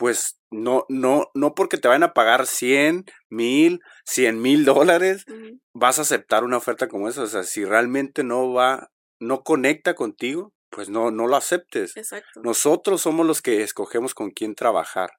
pues 0.00 0.40
no, 0.50 0.86
no, 0.88 1.30
no 1.34 1.54
porque 1.54 1.76
te 1.76 1.86
vayan 1.86 2.04
a 2.04 2.14
pagar 2.14 2.46
100, 2.46 3.04
mil, 3.28 3.82
100 4.06 4.40
mil 4.40 4.64
dólares, 4.64 5.26
vas 5.74 5.98
a 5.98 6.02
aceptar 6.02 6.42
una 6.42 6.56
oferta 6.56 6.88
como 6.88 7.06
esa. 7.06 7.24
O 7.24 7.26
sea, 7.26 7.42
si 7.42 7.66
realmente 7.66 8.24
no 8.24 8.50
va, 8.50 8.90
no 9.18 9.42
conecta 9.42 9.94
contigo, 9.94 10.54
pues 10.70 10.88
no, 10.88 11.10
no 11.10 11.26
lo 11.26 11.36
aceptes. 11.36 11.98
Exacto. 11.98 12.40
Nosotros 12.42 13.02
somos 13.02 13.26
los 13.26 13.42
que 13.42 13.62
escogemos 13.62 14.14
con 14.14 14.30
quién 14.30 14.54
trabajar. 14.54 15.10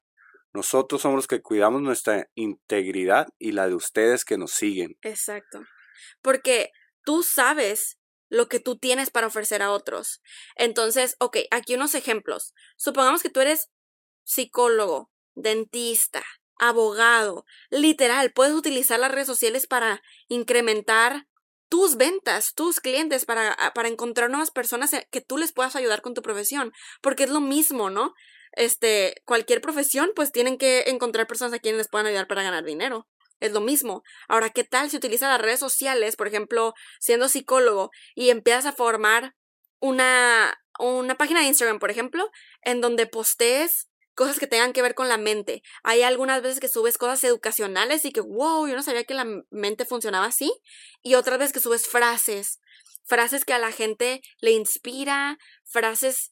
Nosotros 0.51 0.99
somos 0.99 1.17
los 1.17 1.27
que 1.27 1.43
cuidamos 1.43 1.83
nuestra 1.83 2.27
integridad 2.33 3.27
y 3.37 3.51
la 3.51 3.67
de 3.67 3.75
ustedes 3.75 4.25
que 4.25 4.39
nos 4.39 4.53
siguen. 4.53 4.97
Exacto. 5.03 5.61
Porque 6.23 6.71
tú 7.05 7.21
sabes 7.21 7.99
lo 8.29 8.49
que 8.49 8.59
tú 8.59 8.79
tienes 8.79 9.11
para 9.11 9.27
ofrecer 9.27 9.61
a 9.61 9.69
otros. 9.69 10.23
Entonces, 10.55 11.17
ok, 11.19 11.37
aquí 11.51 11.75
unos 11.75 11.93
ejemplos. 11.93 12.55
Supongamos 12.77 13.21
que 13.21 13.29
tú 13.29 13.41
eres 13.41 13.69
psicólogo, 14.23 15.11
dentista, 15.35 16.23
abogado. 16.57 17.45
Literal, 17.69 18.31
puedes 18.33 18.53
utilizar 18.53 18.99
las 18.99 19.11
redes 19.11 19.27
sociales 19.27 19.67
para 19.67 20.01
incrementar 20.27 21.27
tus 21.69 21.95
ventas, 21.95 22.53
tus 22.53 22.79
clientes, 22.79 23.25
para, 23.25 23.51
a- 23.53 23.73
para 23.73 23.87
encontrar 23.87 24.29
nuevas 24.29 24.51
personas 24.51 24.93
eh, 24.93 25.07
que 25.11 25.21
tú 25.21 25.37
les 25.37 25.53
puedas 25.53 25.75
ayudar 25.75 26.01
con 26.01 26.13
tu 26.13 26.21
profesión. 26.21 26.71
Porque 27.01 27.23
es 27.23 27.29
lo 27.29 27.39
mismo, 27.39 27.89
¿no? 27.89 28.13
Este, 28.53 29.15
cualquier 29.25 29.61
profesión, 29.61 30.11
pues 30.15 30.31
tienen 30.31 30.57
que 30.57 30.83
encontrar 30.87 31.27
personas 31.27 31.53
a 31.53 31.59
quienes 31.59 31.77
les 31.77 31.87
puedan 31.89 32.07
ayudar 32.07 32.27
para 32.27 32.43
ganar 32.43 32.65
dinero. 32.65 33.07
Es 33.39 33.53
lo 33.53 33.61
mismo. 33.61 34.03
Ahora, 34.27 34.49
¿qué 34.49 34.63
tal 34.65 34.89
si 34.89 34.97
utilizas 34.97 35.29
las 35.29 35.41
redes 35.41 35.59
sociales, 35.59 36.15
por 36.15 36.27
ejemplo, 36.27 36.73
siendo 36.99 37.27
psicólogo 37.29 37.89
y 38.15 38.29
empiezas 38.29 38.65
a 38.65 38.73
formar 38.73 39.33
una, 39.79 40.59
una 40.77 41.15
página 41.15 41.39
de 41.41 41.47
Instagram, 41.47 41.79
por 41.79 41.89
ejemplo, 41.89 42.29
en 42.63 42.81
donde 42.81 43.07
postees 43.07 43.87
cosas 44.15 44.39
que 44.39 44.47
tengan 44.47 44.73
que 44.73 44.81
ver 44.81 44.95
con 44.95 45.09
la 45.09 45.17
mente. 45.17 45.61
Hay 45.83 46.03
algunas 46.03 46.41
veces 46.41 46.59
que 46.59 46.67
subes 46.67 46.97
cosas 46.97 47.23
educacionales 47.23 48.05
y 48.05 48.11
que, 48.11 48.21
wow, 48.21 48.67
yo 48.67 48.75
no 48.75 48.83
sabía 48.83 49.03
que 49.03 49.13
la 49.13 49.25
mente 49.49 49.85
funcionaba 49.85 50.25
así. 50.25 50.53
Y 51.01 51.15
otras 51.15 51.39
veces 51.39 51.53
que 51.53 51.59
subes 51.59 51.87
frases, 51.87 52.59
frases 53.05 53.45
que 53.45 53.53
a 53.53 53.59
la 53.59 53.71
gente 53.71 54.21
le 54.39 54.51
inspira, 54.51 55.37
frases 55.65 56.31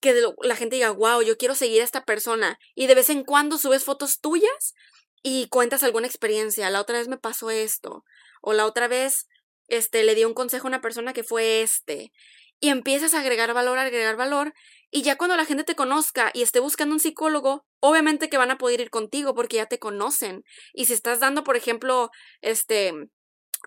que 0.00 0.14
la 0.42 0.56
gente 0.56 0.76
diga, 0.76 0.90
wow, 0.90 1.22
yo 1.22 1.36
quiero 1.36 1.54
seguir 1.54 1.80
a 1.80 1.84
esta 1.84 2.04
persona. 2.04 2.58
Y 2.74 2.86
de 2.86 2.94
vez 2.94 3.10
en 3.10 3.24
cuando 3.24 3.58
subes 3.58 3.84
fotos 3.84 4.20
tuyas 4.20 4.74
y 5.22 5.48
cuentas 5.48 5.82
alguna 5.82 6.06
experiencia. 6.06 6.70
La 6.70 6.80
otra 6.80 6.98
vez 6.98 7.08
me 7.08 7.18
pasó 7.18 7.50
esto. 7.50 8.04
O 8.42 8.52
la 8.52 8.66
otra 8.66 8.88
vez, 8.88 9.26
este, 9.68 10.04
le 10.04 10.14
di 10.14 10.24
un 10.24 10.34
consejo 10.34 10.66
a 10.66 10.70
una 10.70 10.80
persona 10.80 11.12
que 11.12 11.24
fue 11.24 11.62
este. 11.62 12.12
Y 12.60 12.68
empiezas 12.68 13.14
a 13.14 13.20
agregar 13.20 13.52
valor, 13.52 13.78
agregar 13.78 14.16
valor. 14.16 14.54
Y 14.90 15.02
ya 15.02 15.16
cuando 15.16 15.36
la 15.36 15.44
gente 15.44 15.64
te 15.64 15.74
conozca 15.74 16.30
y 16.32 16.42
esté 16.42 16.60
buscando 16.60 16.94
un 16.94 17.00
psicólogo, 17.00 17.66
obviamente 17.80 18.28
que 18.28 18.38
van 18.38 18.50
a 18.50 18.58
poder 18.58 18.80
ir 18.80 18.90
contigo 18.90 19.34
porque 19.34 19.56
ya 19.56 19.66
te 19.66 19.78
conocen. 19.78 20.44
Y 20.72 20.86
si 20.86 20.92
estás 20.92 21.20
dando, 21.20 21.44
por 21.44 21.56
ejemplo, 21.56 22.10
este, 22.40 22.92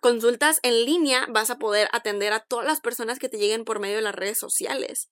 consultas 0.01 0.59
en 0.63 0.85
línea, 0.85 1.27
vas 1.29 1.49
a 1.49 1.57
poder 1.57 1.89
atender 1.91 2.33
a 2.33 2.39
todas 2.39 2.65
las 2.65 2.79
personas 2.79 3.19
que 3.19 3.29
te 3.29 3.37
lleguen 3.37 3.65
por 3.65 3.79
medio 3.79 3.97
de 3.97 4.01
las 4.01 4.15
redes 4.15 4.39
sociales. 4.39 5.09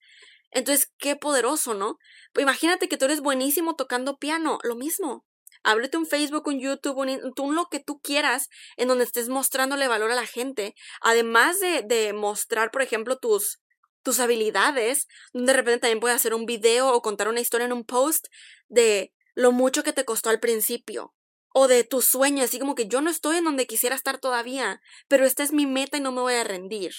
Entonces, 0.50 0.90
qué 0.98 1.14
poderoso, 1.14 1.74
¿no? 1.74 1.98
Pues 2.32 2.42
imagínate 2.42 2.88
que 2.88 2.96
tú 2.96 3.04
eres 3.04 3.20
buenísimo 3.20 3.76
tocando 3.76 4.16
piano, 4.16 4.58
lo 4.62 4.76
mismo. 4.76 5.26
Ábrete 5.62 5.98
un 5.98 6.06
Facebook, 6.06 6.46
un 6.46 6.60
YouTube, 6.60 6.96
un, 6.96 7.34
tú 7.34 7.52
lo 7.52 7.66
que 7.66 7.80
tú 7.80 8.00
quieras, 8.00 8.48
en 8.76 8.88
donde 8.88 9.04
estés 9.04 9.28
mostrándole 9.28 9.88
valor 9.88 10.10
a 10.10 10.14
la 10.14 10.26
gente. 10.26 10.74
Además 11.00 11.60
de, 11.60 11.82
de 11.82 12.12
mostrar, 12.12 12.70
por 12.70 12.80
ejemplo, 12.80 13.18
tus, 13.18 13.58
tus 14.02 14.20
habilidades, 14.20 15.06
de 15.32 15.52
repente 15.52 15.80
también 15.80 16.00
puedes 16.00 16.16
hacer 16.16 16.34
un 16.34 16.46
video 16.46 16.92
o 16.92 17.02
contar 17.02 17.28
una 17.28 17.40
historia 17.40 17.66
en 17.66 17.72
un 17.72 17.84
post 17.84 18.28
de 18.68 19.12
lo 19.34 19.52
mucho 19.52 19.82
que 19.82 19.92
te 19.92 20.04
costó 20.04 20.30
al 20.30 20.40
principio. 20.40 21.14
O 21.54 21.68
de 21.68 21.84
tu 21.84 22.02
sueño, 22.02 22.44
así 22.44 22.58
como 22.58 22.74
que 22.74 22.88
yo 22.88 23.00
no 23.00 23.10
estoy 23.10 23.38
en 23.38 23.44
donde 23.44 23.66
quisiera 23.66 23.96
estar 23.96 24.18
todavía, 24.18 24.80
pero 25.08 25.24
esta 25.24 25.42
es 25.42 25.52
mi 25.52 25.66
meta 25.66 25.96
y 25.96 26.00
no 26.00 26.12
me 26.12 26.20
voy 26.20 26.34
a 26.34 26.44
rendir. 26.44 26.92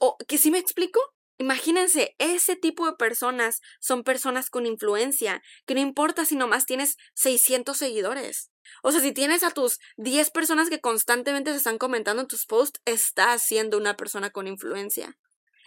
O 0.00 0.16
que 0.28 0.38
sí 0.38 0.50
me 0.50 0.58
explico. 0.58 1.00
Imagínense, 1.38 2.14
ese 2.18 2.56
tipo 2.56 2.86
de 2.86 2.92
personas 2.92 3.60
son 3.80 4.04
personas 4.04 4.50
con 4.50 4.66
influencia, 4.66 5.42
que 5.66 5.74
no 5.74 5.80
importa 5.80 6.24
si 6.24 6.36
nomás 6.36 6.66
tienes 6.66 6.96
600 7.14 7.76
seguidores. 7.76 8.50
O 8.82 8.92
sea, 8.92 9.00
si 9.00 9.12
tienes 9.12 9.42
a 9.42 9.50
tus 9.50 9.78
10 9.96 10.30
personas 10.30 10.68
que 10.68 10.80
constantemente 10.80 11.50
se 11.50 11.56
están 11.56 11.78
comentando 11.78 12.22
en 12.22 12.28
tus 12.28 12.46
posts, 12.46 12.80
estás 12.84 13.42
siendo 13.42 13.76
una 13.76 13.96
persona 13.96 14.30
con 14.30 14.46
influencia. 14.46 15.16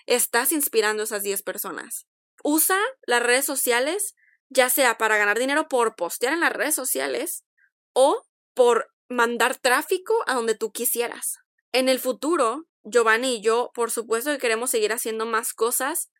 Estás 0.05 0.51
inspirando 0.51 1.03
a 1.03 1.05
esas 1.05 1.23
10 1.23 1.41
personas. 1.43 2.07
Usa 2.43 2.77
las 3.07 3.23
redes 3.23 3.45
sociales, 3.45 4.15
ya 4.49 4.69
sea 4.69 4.97
para 4.97 5.17
ganar 5.17 5.39
dinero 5.39 5.67
por 5.67 5.95
postear 5.95 6.33
en 6.33 6.41
las 6.41 6.53
redes 6.53 6.75
sociales 6.75 7.43
o 7.93 8.23
por 8.53 8.91
mandar 9.09 9.57
tráfico 9.57 10.13
a 10.27 10.35
donde 10.35 10.55
tú 10.55 10.71
quisieras. 10.71 11.39
En 11.71 11.89
el 11.89 11.99
futuro, 11.99 12.67
Giovanni 12.83 13.35
y 13.35 13.41
yo, 13.41 13.71
por 13.73 13.91
supuesto 13.91 14.31
que 14.31 14.37
queremos 14.37 14.69
seguir 14.69 14.93
haciendo 14.93 15.25
más 15.25 15.53
cosas 15.53 16.11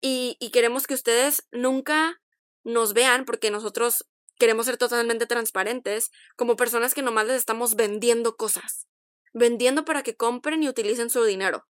y, 0.00 0.36
queremos 0.52 0.86
que 0.86 0.94
ustedes 0.94 1.46
nunca 1.50 2.20
nos 2.64 2.94
vean 2.94 3.24
porque 3.24 3.50
nosotros 3.50 4.06
queremos 4.38 4.66
ser 4.66 4.78
totalmente 4.78 5.26
transparentes 5.26 6.10
como 6.36 6.56
personas 6.56 6.94
que 6.94 7.02
nomás 7.02 7.26
les 7.26 7.36
estamos 7.36 7.74
vendiendo 7.74 8.36
cosas. 8.36 8.86
Vendiendo 9.32 9.84
para 9.84 10.02
que 10.02 10.16
compren 10.16 10.62
y 10.62 10.68
utilicen 10.68 11.10
su 11.10 11.24
dinero. 11.24 11.66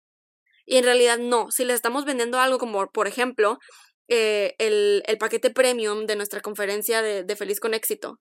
Y 0.65 0.77
en 0.77 0.83
realidad 0.83 1.17
no, 1.17 1.47
si 1.51 1.63
les 1.65 1.75
estamos 1.75 2.05
vendiendo 2.05 2.39
algo 2.39 2.57
como, 2.57 2.87
por 2.91 3.07
ejemplo, 3.07 3.59
eh, 4.07 4.55
el, 4.57 5.03
el 5.05 5.17
paquete 5.17 5.49
premium 5.49 6.05
de 6.05 6.15
nuestra 6.15 6.41
conferencia 6.41 7.01
de, 7.01 7.23
de 7.23 7.35
Feliz 7.35 7.59
con 7.59 7.73
Éxito, 7.73 8.19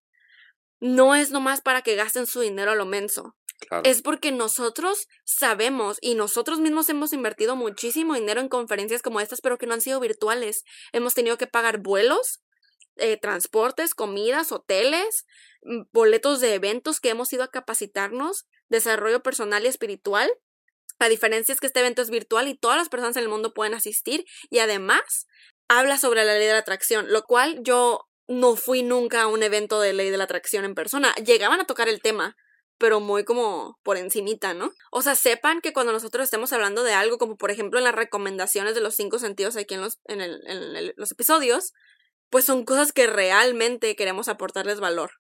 no 0.81 1.15
es 1.15 1.31
nomás 1.31 1.61
para 1.61 1.83
que 1.83 1.95
gasten 1.95 2.27
su 2.27 2.41
dinero 2.41 2.73
a 2.73 2.75
lo 2.75 2.87
menso. 2.87 3.35
Claro. 3.69 3.83
Es 3.87 4.03
porque 4.03 4.33
nosotros 4.33 5.07
sabemos 5.25 5.99
y 6.01 6.15
nosotros 6.15 6.59
mismos 6.59 6.89
hemos 6.91 7.13
invertido 7.13 7.57
muchísimo 7.57 8.15
dinero 8.15 8.41
en 8.41 8.49
conferencias 8.49 9.01
como 9.01 9.21
estas, 9.21 9.41
pero 9.41 9.59
que 9.59 9.67
no 9.67 9.75
han 9.75 9.81
sido 9.81 10.01
virtuales. 10.01 10.65
Hemos 10.93 11.15
tenido 11.15 11.39
que 11.39 11.47
pagar 11.47 11.79
vuelos, 11.79 12.43
eh, 12.97 13.17
transportes, 13.17 13.95
comidas, 13.95 14.53
hoteles, 14.53 15.25
mm, 15.63 15.83
boletos 15.93 16.41
de 16.41 16.55
eventos 16.55 17.01
que 17.01 17.11
hemos 17.11 17.33
ido 17.33 17.43
a 17.43 17.49
capacitarnos, 17.49 18.47
desarrollo 18.69 19.23
personal 19.23 19.65
y 19.65 19.69
espiritual. 19.69 20.31
La 20.99 21.09
diferencia 21.09 21.53
es 21.53 21.61
que 21.61 21.67
este 21.67 21.81
evento 21.81 22.03
es 22.03 22.11
virtual 22.11 22.49
y 22.49 22.57
todas 22.57 22.77
las 22.77 22.89
personas 22.89 23.17
en 23.17 23.25
el 23.25 23.29
mundo 23.29 23.53
pueden 23.53 23.75
asistir 23.75 24.25
y 24.51 24.59
además 24.61 25.27
habla 25.69 25.99
sobre 25.99 26.25
la 26.25 26.35
ley 26.35 26.47
de 26.47 26.53
la 26.53 26.61
atracción, 26.61 27.13
lo 27.13 27.23
cual 27.23 27.59
yo 27.63 28.09
no 28.29 28.57
fui 28.57 28.83
nunca 28.83 29.23
a 29.23 29.27
un 29.27 29.43
evento 29.43 29.81
de 29.81 29.93
ley 29.93 30.11
de 30.11 30.17
la 30.17 30.25
atracción 30.25 30.65
en 30.65 30.75
persona. 30.75 31.15
Llegaban 31.17 31.61
a 31.61 31.67
tocar 31.67 31.89
el 31.89 32.01
tema, 32.01 32.37
pero 32.79 33.01
muy 33.01 33.25
como 33.25 33.79
por 33.83 33.97
encimita, 33.97 34.55
¿no? 34.55 34.73
O 34.91 35.03
sea, 35.03 35.15
sepan 35.15 35.61
que 35.61 35.73
cuando 35.73 35.93
nosotros 35.93 36.25
estemos 36.25 36.53
hablando 36.53 36.83
de 36.83 36.93
algo, 36.93 37.19
como 37.19 37.37
por 37.37 37.51
ejemplo 37.51 37.79
en 37.79 37.85
las 37.85 37.95
recomendaciones 37.95 38.75
de 38.75 38.81
los 38.81 38.95
cinco 38.95 39.19
sentidos 39.19 39.57
aquí 39.57 39.75
en 39.75 39.83
los, 39.83 39.99
en 40.07 40.93
los 40.97 41.13
episodios, 41.13 41.73
pues 42.31 42.45
son 42.45 42.65
cosas 42.65 42.93
que 42.93 43.07
realmente 43.07 43.95
queremos 43.97 44.29
aportarles 44.29 44.81
valor. 44.81 45.13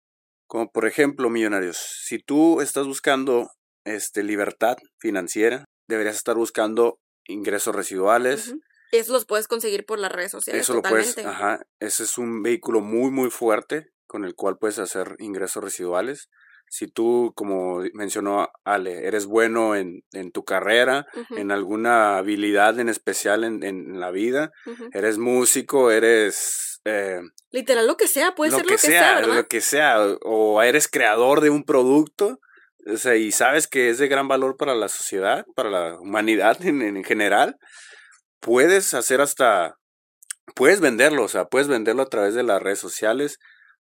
Como 0.46 0.70
por 0.70 0.86
ejemplo, 0.86 1.30
millonarios, 1.30 1.76
si 1.78 2.18
tú 2.18 2.60
estás 2.60 2.86
buscando 2.86 3.50
este, 3.84 4.22
libertad 4.22 4.76
financiera, 4.98 5.64
deberías 5.88 6.16
estar 6.16 6.36
buscando 6.36 6.98
ingresos 7.26 7.74
residuales, 7.74 8.48
Ujú. 8.48 8.60
Eso 8.92 9.12
los 9.12 9.26
puedes 9.26 9.48
conseguir 9.48 9.84
por 9.84 9.98
las 9.98 10.12
redes 10.12 10.30
sociales. 10.30 10.62
Eso 10.62 10.74
lo 10.74 10.82
totalmente. 10.82 11.14
puedes, 11.14 11.26
ajá, 11.26 11.60
ese 11.80 12.04
es 12.04 12.16
un 12.16 12.42
vehículo 12.42 12.80
muy, 12.80 13.10
muy 13.10 13.28
fuerte 13.28 13.88
con 14.06 14.24
el 14.24 14.36
cual 14.36 14.56
puedes 14.56 14.78
hacer 14.78 15.16
ingresos 15.18 15.64
residuales. 15.64 16.28
Si 16.68 16.86
tú, 16.86 17.32
como 17.34 17.82
mencionó 17.92 18.48
Ale, 18.64 19.06
eres 19.06 19.26
bueno 19.26 19.74
en, 19.74 20.04
en 20.12 20.30
tu 20.30 20.44
carrera, 20.44 21.06
en 21.30 21.50
alguna 21.50 22.18
habilidad 22.18 22.78
en 22.78 22.88
especial 22.88 23.42
en, 23.42 23.64
en 23.64 23.98
la 23.98 24.12
vida, 24.12 24.52
eres 24.92 25.18
músico, 25.18 25.90
eres 25.90 26.80
eh, 26.84 27.20
Literal, 27.50 27.86
lo 27.86 27.96
que 27.96 28.06
sea, 28.06 28.34
puede 28.34 28.52
lo 28.52 28.58
ser 28.58 28.66
que 28.66 28.72
lo 28.74 28.78
que 28.78 28.86
sea, 28.86 29.00
sea, 29.00 29.14
¿verdad? 29.16 29.34
lo 29.36 29.46
que 29.48 29.60
sea, 29.60 29.98
o 30.22 30.62
eres 30.62 30.88
creador 30.88 31.40
de 31.40 31.50
un 31.50 31.64
producto, 31.64 32.38
o 32.86 32.96
sea, 32.96 33.16
y 33.16 33.32
sabes 33.32 33.66
que 33.66 33.90
es 33.90 33.98
de 33.98 34.08
gran 34.08 34.28
valor 34.28 34.56
para 34.56 34.74
la 34.74 34.88
sociedad, 34.88 35.44
para 35.54 35.70
la 35.70 35.98
humanidad 36.00 36.64
en, 36.64 36.82
en 36.82 37.04
general, 37.04 37.56
puedes 38.40 38.94
hacer 38.94 39.20
hasta, 39.20 39.74
puedes 40.54 40.80
venderlo, 40.80 41.24
o 41.24 41.28
sea, 41.28 41.46
puedes 41.46 41.68
venderlo 41.68 42.02
a 42.02 42.08
través 42.08 42.34
de 42.34 42.42
las 42.42 42.62
redes 42.62 42.78
sociales, 42.78 43.38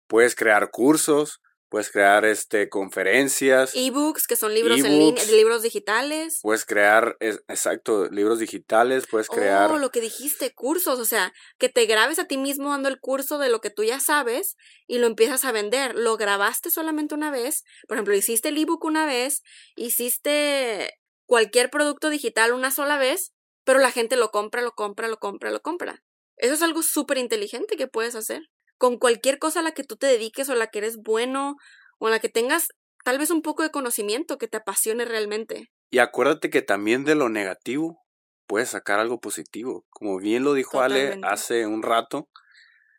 puedes 0.07 0.35
crear 0.35 0.71
cursos, 0.71 1.41
puedes 1.73 1.91
crear 1.91 2.27
este 2.27 2.68
conferencias, 2.68 3.73
Ebooks, 3.75 4.27
que 4.27 4.37
son 4.37 4.53
libros 4.53 4.79
en 4.81 4.99
línea, 4.99 5.25
libros 5.25 5.62
digitales. 5.62 6.39
puedes 6.43 6.66
crear, 6.66 7.16
es- 7.18 7.43
exacto, 7.49 8.11
libros 8.11 8.39
digitales, 8.39 9.07
puedes 9.11 9.31
crear, 9.31 9.70
Oh, 9.70 9.79
lo 9.79 9.89
que 9.91 10.03
dijiste, 10.03 10.53
cursos, 10.53 10.99
o 10.99 11.07
sea, 11.07 11.33
que 11.59 11.70
te 11.70 11.87
grabes 11.87 12.18
a 12.18 12.27
ti 12.27 12.37
mismo 12.37 12.68
dando 12.68 12.91
el 12.91 13.01
curso 13.01 13.39
de 13.39 13.49
lo 13.49 13.62
que 13.62 13.70
tú 13.70 13.85
ya 13.85 14.01
sabes 14.01 14.57
y 14.87 14.99
lo 14.99 15.07
empiezas 15.07 15.47
a 15.47 15.53
vender. 15.53 15.95
Lo 15.95 16.18
grabaste 16.18 16.70
solamente 16.70 17.14
una 17.14 17.31
vez, 17.31 17.64
por 17.89 17.97
ejemplo, 17.97 18.14
hiciste 18.14 18.51
el 18.51 18.59
ebook 18.59 18.85
una 18.85 19.07
vez, 19.07 19.43
hiciste 19.75 20.91
cualquier 21.25 21.70
producto 21.70 22.11
digital 22.11 22.53
una 22.53 22.70
sola 22.70 22.99
vez, 22.99 23.33
pero 23.64 23.79
la 23.79 23.91
gente 23.93 24.16
lo 24.16 24.31
compra, 24.31 24.61
lo 24.61 24.73
compra, 24.73 25.09
lo 25.09 25.16
compra, 25.16 25.51
lo 25.51 25.62
compra. 25.62 26.03
Eso 26.37 26.53
es 26.53 26.61
algo 26.61 26.83
súper 26.83 27.16
inteligente 27.16 27.79
que 27.79 27.87
puedes 27.89 28.14
hacer. 28.14 28.43
Con 28.83 28.99
cualquier 28.99 29.39
cosa 29.39 29.61
a 29.61 29.62
la 29.62 29.70
que 29.70 29.85
tú 29.85 29.95
te 29.95 30.09
dediques 30.09 30.49
o 30.49 30.55
a 30.55 30.57
la 30.57 30.66
que 30.66 30.78
eres 30.78 30.97
bueno 30.97 31.55
o 32.01 32.09
en 32.09 32.11
la 32.11 32.18
que 32.18 32.28
tengas 32.28 32.66
tal 33.05 33.16
vez 33.16 33.30
un 33.30 33.41
poco 33.41 33.62
de 33.62 33.70
conocimiento 33.70 34.39
que 34.39 34.49
te 34.49 34.57
apasione 34.57 35.05
realmente. 35.05 35.70
y 35.93 36.01
acuérdate 36.01 36.51
que 36.51 36.62
también 36.62 37.05
de 37.05 37.14
lo 37.14 37.28
negativo 37.28 38.03
puedes 38.49 38.70
sacar 38.70 38.99
algo 38.99 39.20
positivo, 39.20 39.87
como 39.91 40.18
bien 40.18 40.43
lo 40.43 40.55
dijo 40.55 40.80
Ale 40.80 41.20
hace 41.22 41.64
un 41.64 41.85
rato, 41.85 42.28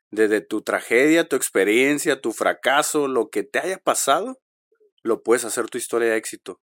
desde 0.09 0.39
tu 0.39 0.61
tragedia, 0.61 1.27
tu 1.27 1.35
experiencia, 1.35 2.21
tu 2.21 2.31
fracaso, 2.31 3.09
lo 3.09 3.27
que 3.27 3.43
te 3.43 3.59
haya 3.59 3.77
pasado, 3.77 4.39
lo 5.01 5.21
puedes 5.21 5.43
hacer 5.43 5.69
tu 5.69 5.77
historia 5.77 6.11
de 6.11 6.15
éxito 6.15 6.61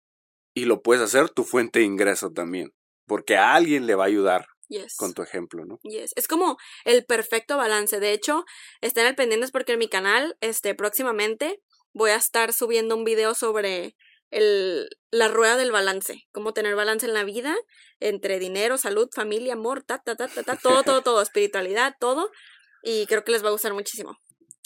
y 0.55 0.65
lo 0.65 0.81
puedes 0.81 1.03
hacer 1.03 1.29
tu 1.29 1.43
fuente 1.43 1.77
de 1.77 1.85
ingreso 1.85 2.31
también, 2.31 2.73
porque 3.05 3.37
a 3.37 3.53
alguien 3.53 3.85
le 3.85 3.93
va 3.93 4.05
a 4.05 4.07
ayudar 4.07 4.47
Yes. 4.73 4.95
con 4.97 5.13
tu 5.13 5.21
ejemplo, 5.21 5.65
¿no? 5.65 5.79
Yes. 5.83 6.11
Es 6.15 6.27
como 6.27 6.57
el 6.83 7.05
perfecto 7.05 7.57
balance. 7.57 7.99
De 7.99 8.11
hecho, 8.11 8.43
estén 8.81 9.05
al 9.05 9.15
pendientes 9.15 9.51
porque 9.51 9.73
en 9.73 9.79
mi 9.79 9.87
canal, 9.87 10.35
este, 10.41 10.73
próximamente, 10.73 11.61
voy 11.93 12.11
a 12.11 12.15
estar 12.15 12.53
subiendo 12.53 12.95
un 12.95 13.03
video 13.03 13.35
sobre 13.35 13.95
el, 14.31 14.89
la 15.11 15.27
rueda 15.27 15.57
del 15.57 15.71
balance. 15.71 16.23
Cómo 16.31 16.53
tener 16.53 16.75
balance 16.75 17.05
en 17.05 17.13
la 17.13 17.23
vida 17.23 17.55
entre 17.99 18.39
dinero, 18.39 18.77
salud, 18.77 19.09
familia, 19.13 19.53
amor, 19.53 19.83
ta, 19.83 19.99
ta, 19.99 20.15
ta, 20.15 20.27
ta, 20.27 20.43
ta, 20.43 20.55
todo, 20.55 20.83
todo, 20.83 21.03
todo, 21.03 21.21
espiritualidad, 21.21 21.95
todo. 21.99 22.31
Y 22.81 23.05
creo 23.05 23.23
que 23.23 23.31
les 23.31 23.43
va 23.43 23.49
a 23.49 23.53
gustar 23.53 23.73
muchísimo. 23.73 24.17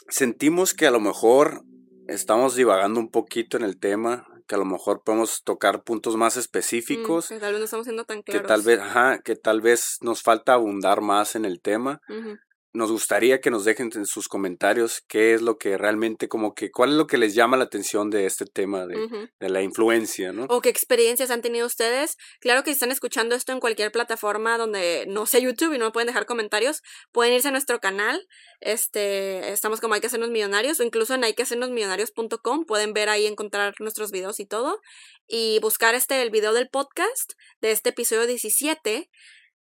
Sentimos 0.10 0.74
que 0.74 0.88
a 0.88 0.92
lo 0.92 1.00
mejor 1.00 1.64
estamos 2.08 2.56
divagando 2.56 3.00
un 3.00 3.12
poquito 3.12 3.58
en 3.58 3.64
el 3.64 3.78
tema, 3.78 4.26
que 4.48 4.56
a 4.56 4.58
lo 4.58 4.66
mejor 4.66 5.04
podemos 5.04 5.44
tocar 5.44 5.84
puntos 5.84 6.16
más 6.16 6.36
Mm, 6.38 6.40
específicos. 6.40 7.28
que 7.28 7.40
tal 7.40 7.52
vez 7.52 7.60
no 7.60 7.66
estamos 7.66 7.86
siendo 7.86 8.06
tan 8.06 8.24
que 8.24 8.32
claros. 8.32 8.48
tal 8.48 8.62
vez, 8.64 8.80
ajá, 8.80 9.20
que 9.20 9.36
tal 9.36 9.62
vez 9.62 9.98
nos 10.02 10.22
falta 10.24 10.54
abundar 10.54 11.02
más 11.02 11.36
en 11.36 11.46
el 11.46 11.62
tema. 11.62 12.02
Ujú. 12.10 12.38
Nos 12.78 12.92
gustaría 12.92 13.42
que 13.42 13.50
nos 13.50 13.66
dejen 13.66 13.90
en 13.96 14.06
sus 14.06 14.28
comentarios 14.28 15.02
qué 15.08 15.34
es 15.34 15.42
lo 15.42 15.58
que 15.58 15.80
realmente, 15.80 16.28
como 16.28 16.54
que, 16.54 16.70
cuál 16.70 16.92
es 16.92 16.96
lo 16.96 17.08
que 17.08 17.18
les 17.18 17.34
llama 17.34 17.58
la 17.58 17.64
atención 17.64 18.12
de 18.12 18.28
este 18.28 18.46
tema 18.46 18.86
de, 18.86 19.30
la 19.40 19.64
influencia, 19.64 20.32
¿no? 20.32 20.46
o 20.48 20.62
qué 20.62 20.70
experiencias 20.70 21.32
han 21.32 21.42
tenido 21.42 21.66
ustedes. 21.66 22.18
Claro 22.40 22.62
que 22.62 22.70
si 22.70 22.74
están 22.74 22.92
escuchando 22.92 23.34
esto 23.34 23.52
en 23.52 23.60
cualquier 23.60 23.92
plataforma 23.92 24.60
donde 24.60 25.06
no 25.08 25.26
sea 25.26 25.40
YouTube 25.40 25.74
y 25.74 25.80
no 25.80 25.92
pueden 25.92 26.06
dejar 26.06 26.28
comentarios, 26.28 26.84
pueden 27.12 27.34
irse 27.34 27.48
a 27.48 27.52
nuestro 27.52 27.80
canal. 27.80 28.28
Este, 28.60 29.52
estamos 29.52 29.82
como 29.82 29.96
hay 29.96 30.02
que 30.02 30.08
hacernos 30.08 30.30
millonarios 30.30 30.80
o 30.80 30.84
incluso 30.84 31.16
en 31.16 31.24
hay 31.24 31.34
que 31.34 31.44
hacernos 31.44 31.72
millonarios.com 31.72 32.66
pueden 32.66 32.94
ver 32.94 33.10
ahí 33.10 33.26
encontrar 33.26 33.74
nuestros 33.80 34.12
videos 34.12 34.40
y 34.40 34.46
todo 34.46 34.80
y 35.28 35.58
buscar 35.62 35.96
este 35.96 36.22
el 36.22 36.30
video 36.30 36.54
del 36.54 36.70
podcast 36.70 37.34
de 37.60 37.72
este 37.72 37.90
episodio 37.90 38.28
17 38.28 39.10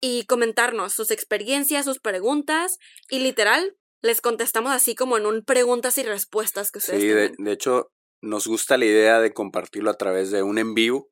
y 0.06 0.26
comentarnos 0.26 0.92
sus 0.92 1.12
experiencias, 1.12 1.86
sus 1.86 2.00
preguntas 2.00 2.78
y 3.10 3.20
literal 3.20 3.78
les 4.02 4.20
contestamos 4.20 4.74
así 4.74 4.96
como 4.96 5.16
en 5.16 5.26
un 5.26 5.46
preguntas 5.46 5.98
y 5.98 6.04
respuestas 6.04 6.72
que 6.72 6.80
ustedes 6.80 7.02
Sí, 7.02 7.08
de, 7.08 7.52
hecho, 7.54 7.90
nos 8.22 8.46
gusta 8.46 8.78
la 8.78 8.84
idea 8.84 9.22
de 9.22 9.32
compartirlo 9.32 9.90
a 9.90 9.94
través 9.94 10.30
de 10.30 10.44
un 10.44 10.58
en 10.58 10.74
vivo, 10.74 11.08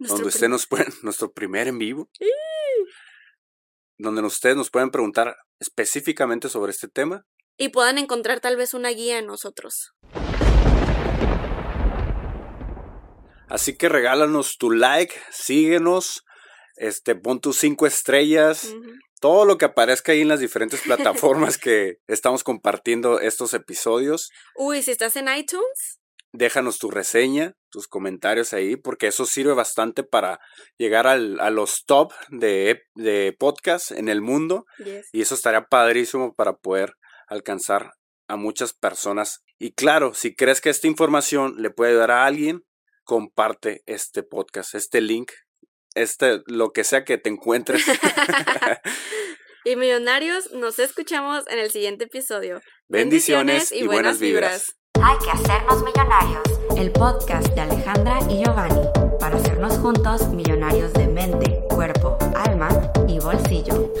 Nuestro 0.00 0.16
donde 0.16 0.28
usted 0.30 0.48
nos 0.48 0.66
puede, 0.66 0.86
nuestro 1.04 1.30
primer 1.30 1.68
en 1.68 1.78
vivo, 1.78 2.10
donde 3.98 4.20
ustedes 4.22 4.56
nos 4.56 4.68
pueden 4.68 4.90
preguntar 4.90 5.36
específicamente 5.60 6.48
sobre 6.48 6.72
este 6.72 6.88
tema. 6.88 7.24
y 7.56 7.68
puedan 7.68 7.98
encontrar 7.98 8.40
tal 8.40 8.56
vez 8.56 8.74
una 8.74 8.88
guía 8.88 9.20
en 9.20 9.26
nosotros. 9.26 9.92
Así 13.48 13.76
que 13.76 13.88
regálanos 13.88 14.56
tu 14.58 14.72
like, 14.72 15.14
síguenos, 15.30 16.24
este, 16.76 17.14
pon 17.14 17.40
tus 17.40 17.56
cinco 17.58 17.86
estrellas, 17.86 18.74
todo 19.20 19.44
lo 19.44 19.58
que 19.58 19.64
aparezca 19.64 20.12
ahí 20.12 20.20
en 20.22 20.28
las 20.28 20.40
diferentes 20.40 20.80
plataformas 20.82 21.56
que 21.58 21.96
estamos 22.08 22.44
compartiendo 22.44 23.20
estos 23.20 23.54
episodios. 23.54 24.30
Uy, 24.56 24.82
si 24.82 24.90
estás 24.90 25.16
en 25.16 25.28
iTunes, 25.34 26.00
Déjanos 26.36 26.78
tu 26.80 26.90
reseña, 26.90 27.54
tus 27.70 27.86
comentarios 27.86 28.52
ahí, 28.54 28.74
porque 28.74 29.06
eso 29.06 29.24
sirve 29.24 29.52
bastante 29.52 30.02
para 30.02 30.40
llegar 30.78 31.06
al- 31.06 31.38
a 31.38 31.48
los 31.50 31.84
top 31.86 32.12
de, 32.28 32.82
de 32.96 33.36
podcast 33.38 33.92
en 33.92 34.08
el 34.08 34.20
mundo. 34.20 34.64
yes. 34.84 35.08
Y 35.12 35.20
eso 35.22 35.36
estaría 35.36 35.66
padrísimo 35.66 36.34
para 36.34 36.54
poder 36.54 36.94
alcanzar 37.28 37.92
a 38.26 38.34
muchas 38.34 38.72
personas. 38.72 39.44
Y 39.60 39.74
claro, 39.74 40.12
si 40.12 40.34
crees 40.34 40.60
que 40.60 40.70
esta 40.70 40.88
información 40.88 41.54
le 41.62 41.70
puede 41.70 41.92
ayudar 41.92 42.10
a 42.10 42.26
alguien, 42.26 42.64
comparte 43.04 43.82
este 43.86 44.24
podcast, 44.24 44.74
este 44.74 45.00
link, 45.00 45.30
este, 45.94 46.42
lo 46.46 46.72
que 46.72 46.84
sea 46.84 47.04
que 47.04 47.18
te 47.18 47.30
encuentres. 47.30 47.82
y 49.64 49.76
millonarios, 49.76 50.52
nos 50.52 50.78
escuchamos 50.78 51.44
en 51.48 51.58
el 51.58 51.70
siguiente 51.70 52.04
episodio. 52.04 52.60
Bendiciones 52.88 53.72
y 53.72 53.86
buenas 53.86 54.18
vibras. 54.18 54.76
Hay 55.02 55.18
que 55.18 55.30
hacernos 55.30 55.82
millonarios. 55.82 56.42
El 56.76 56.92
podcast 56.92 57.48
de 57.54 57.60
Alejandra 57.60 58.18
y 58.28 58.42
Giovanni 58.44 58.88
para 59.18 59.36
hacernos 59.36 59.78
juntos 59.78 60.28
millonarios 60.28 60.92
de 60.92 61.08
mente, 61.08 61.62
cuerpo, 61.68 62.18
alma 62.34 62.68
y 63.08 63.18
bolsillo. 63.18 63.92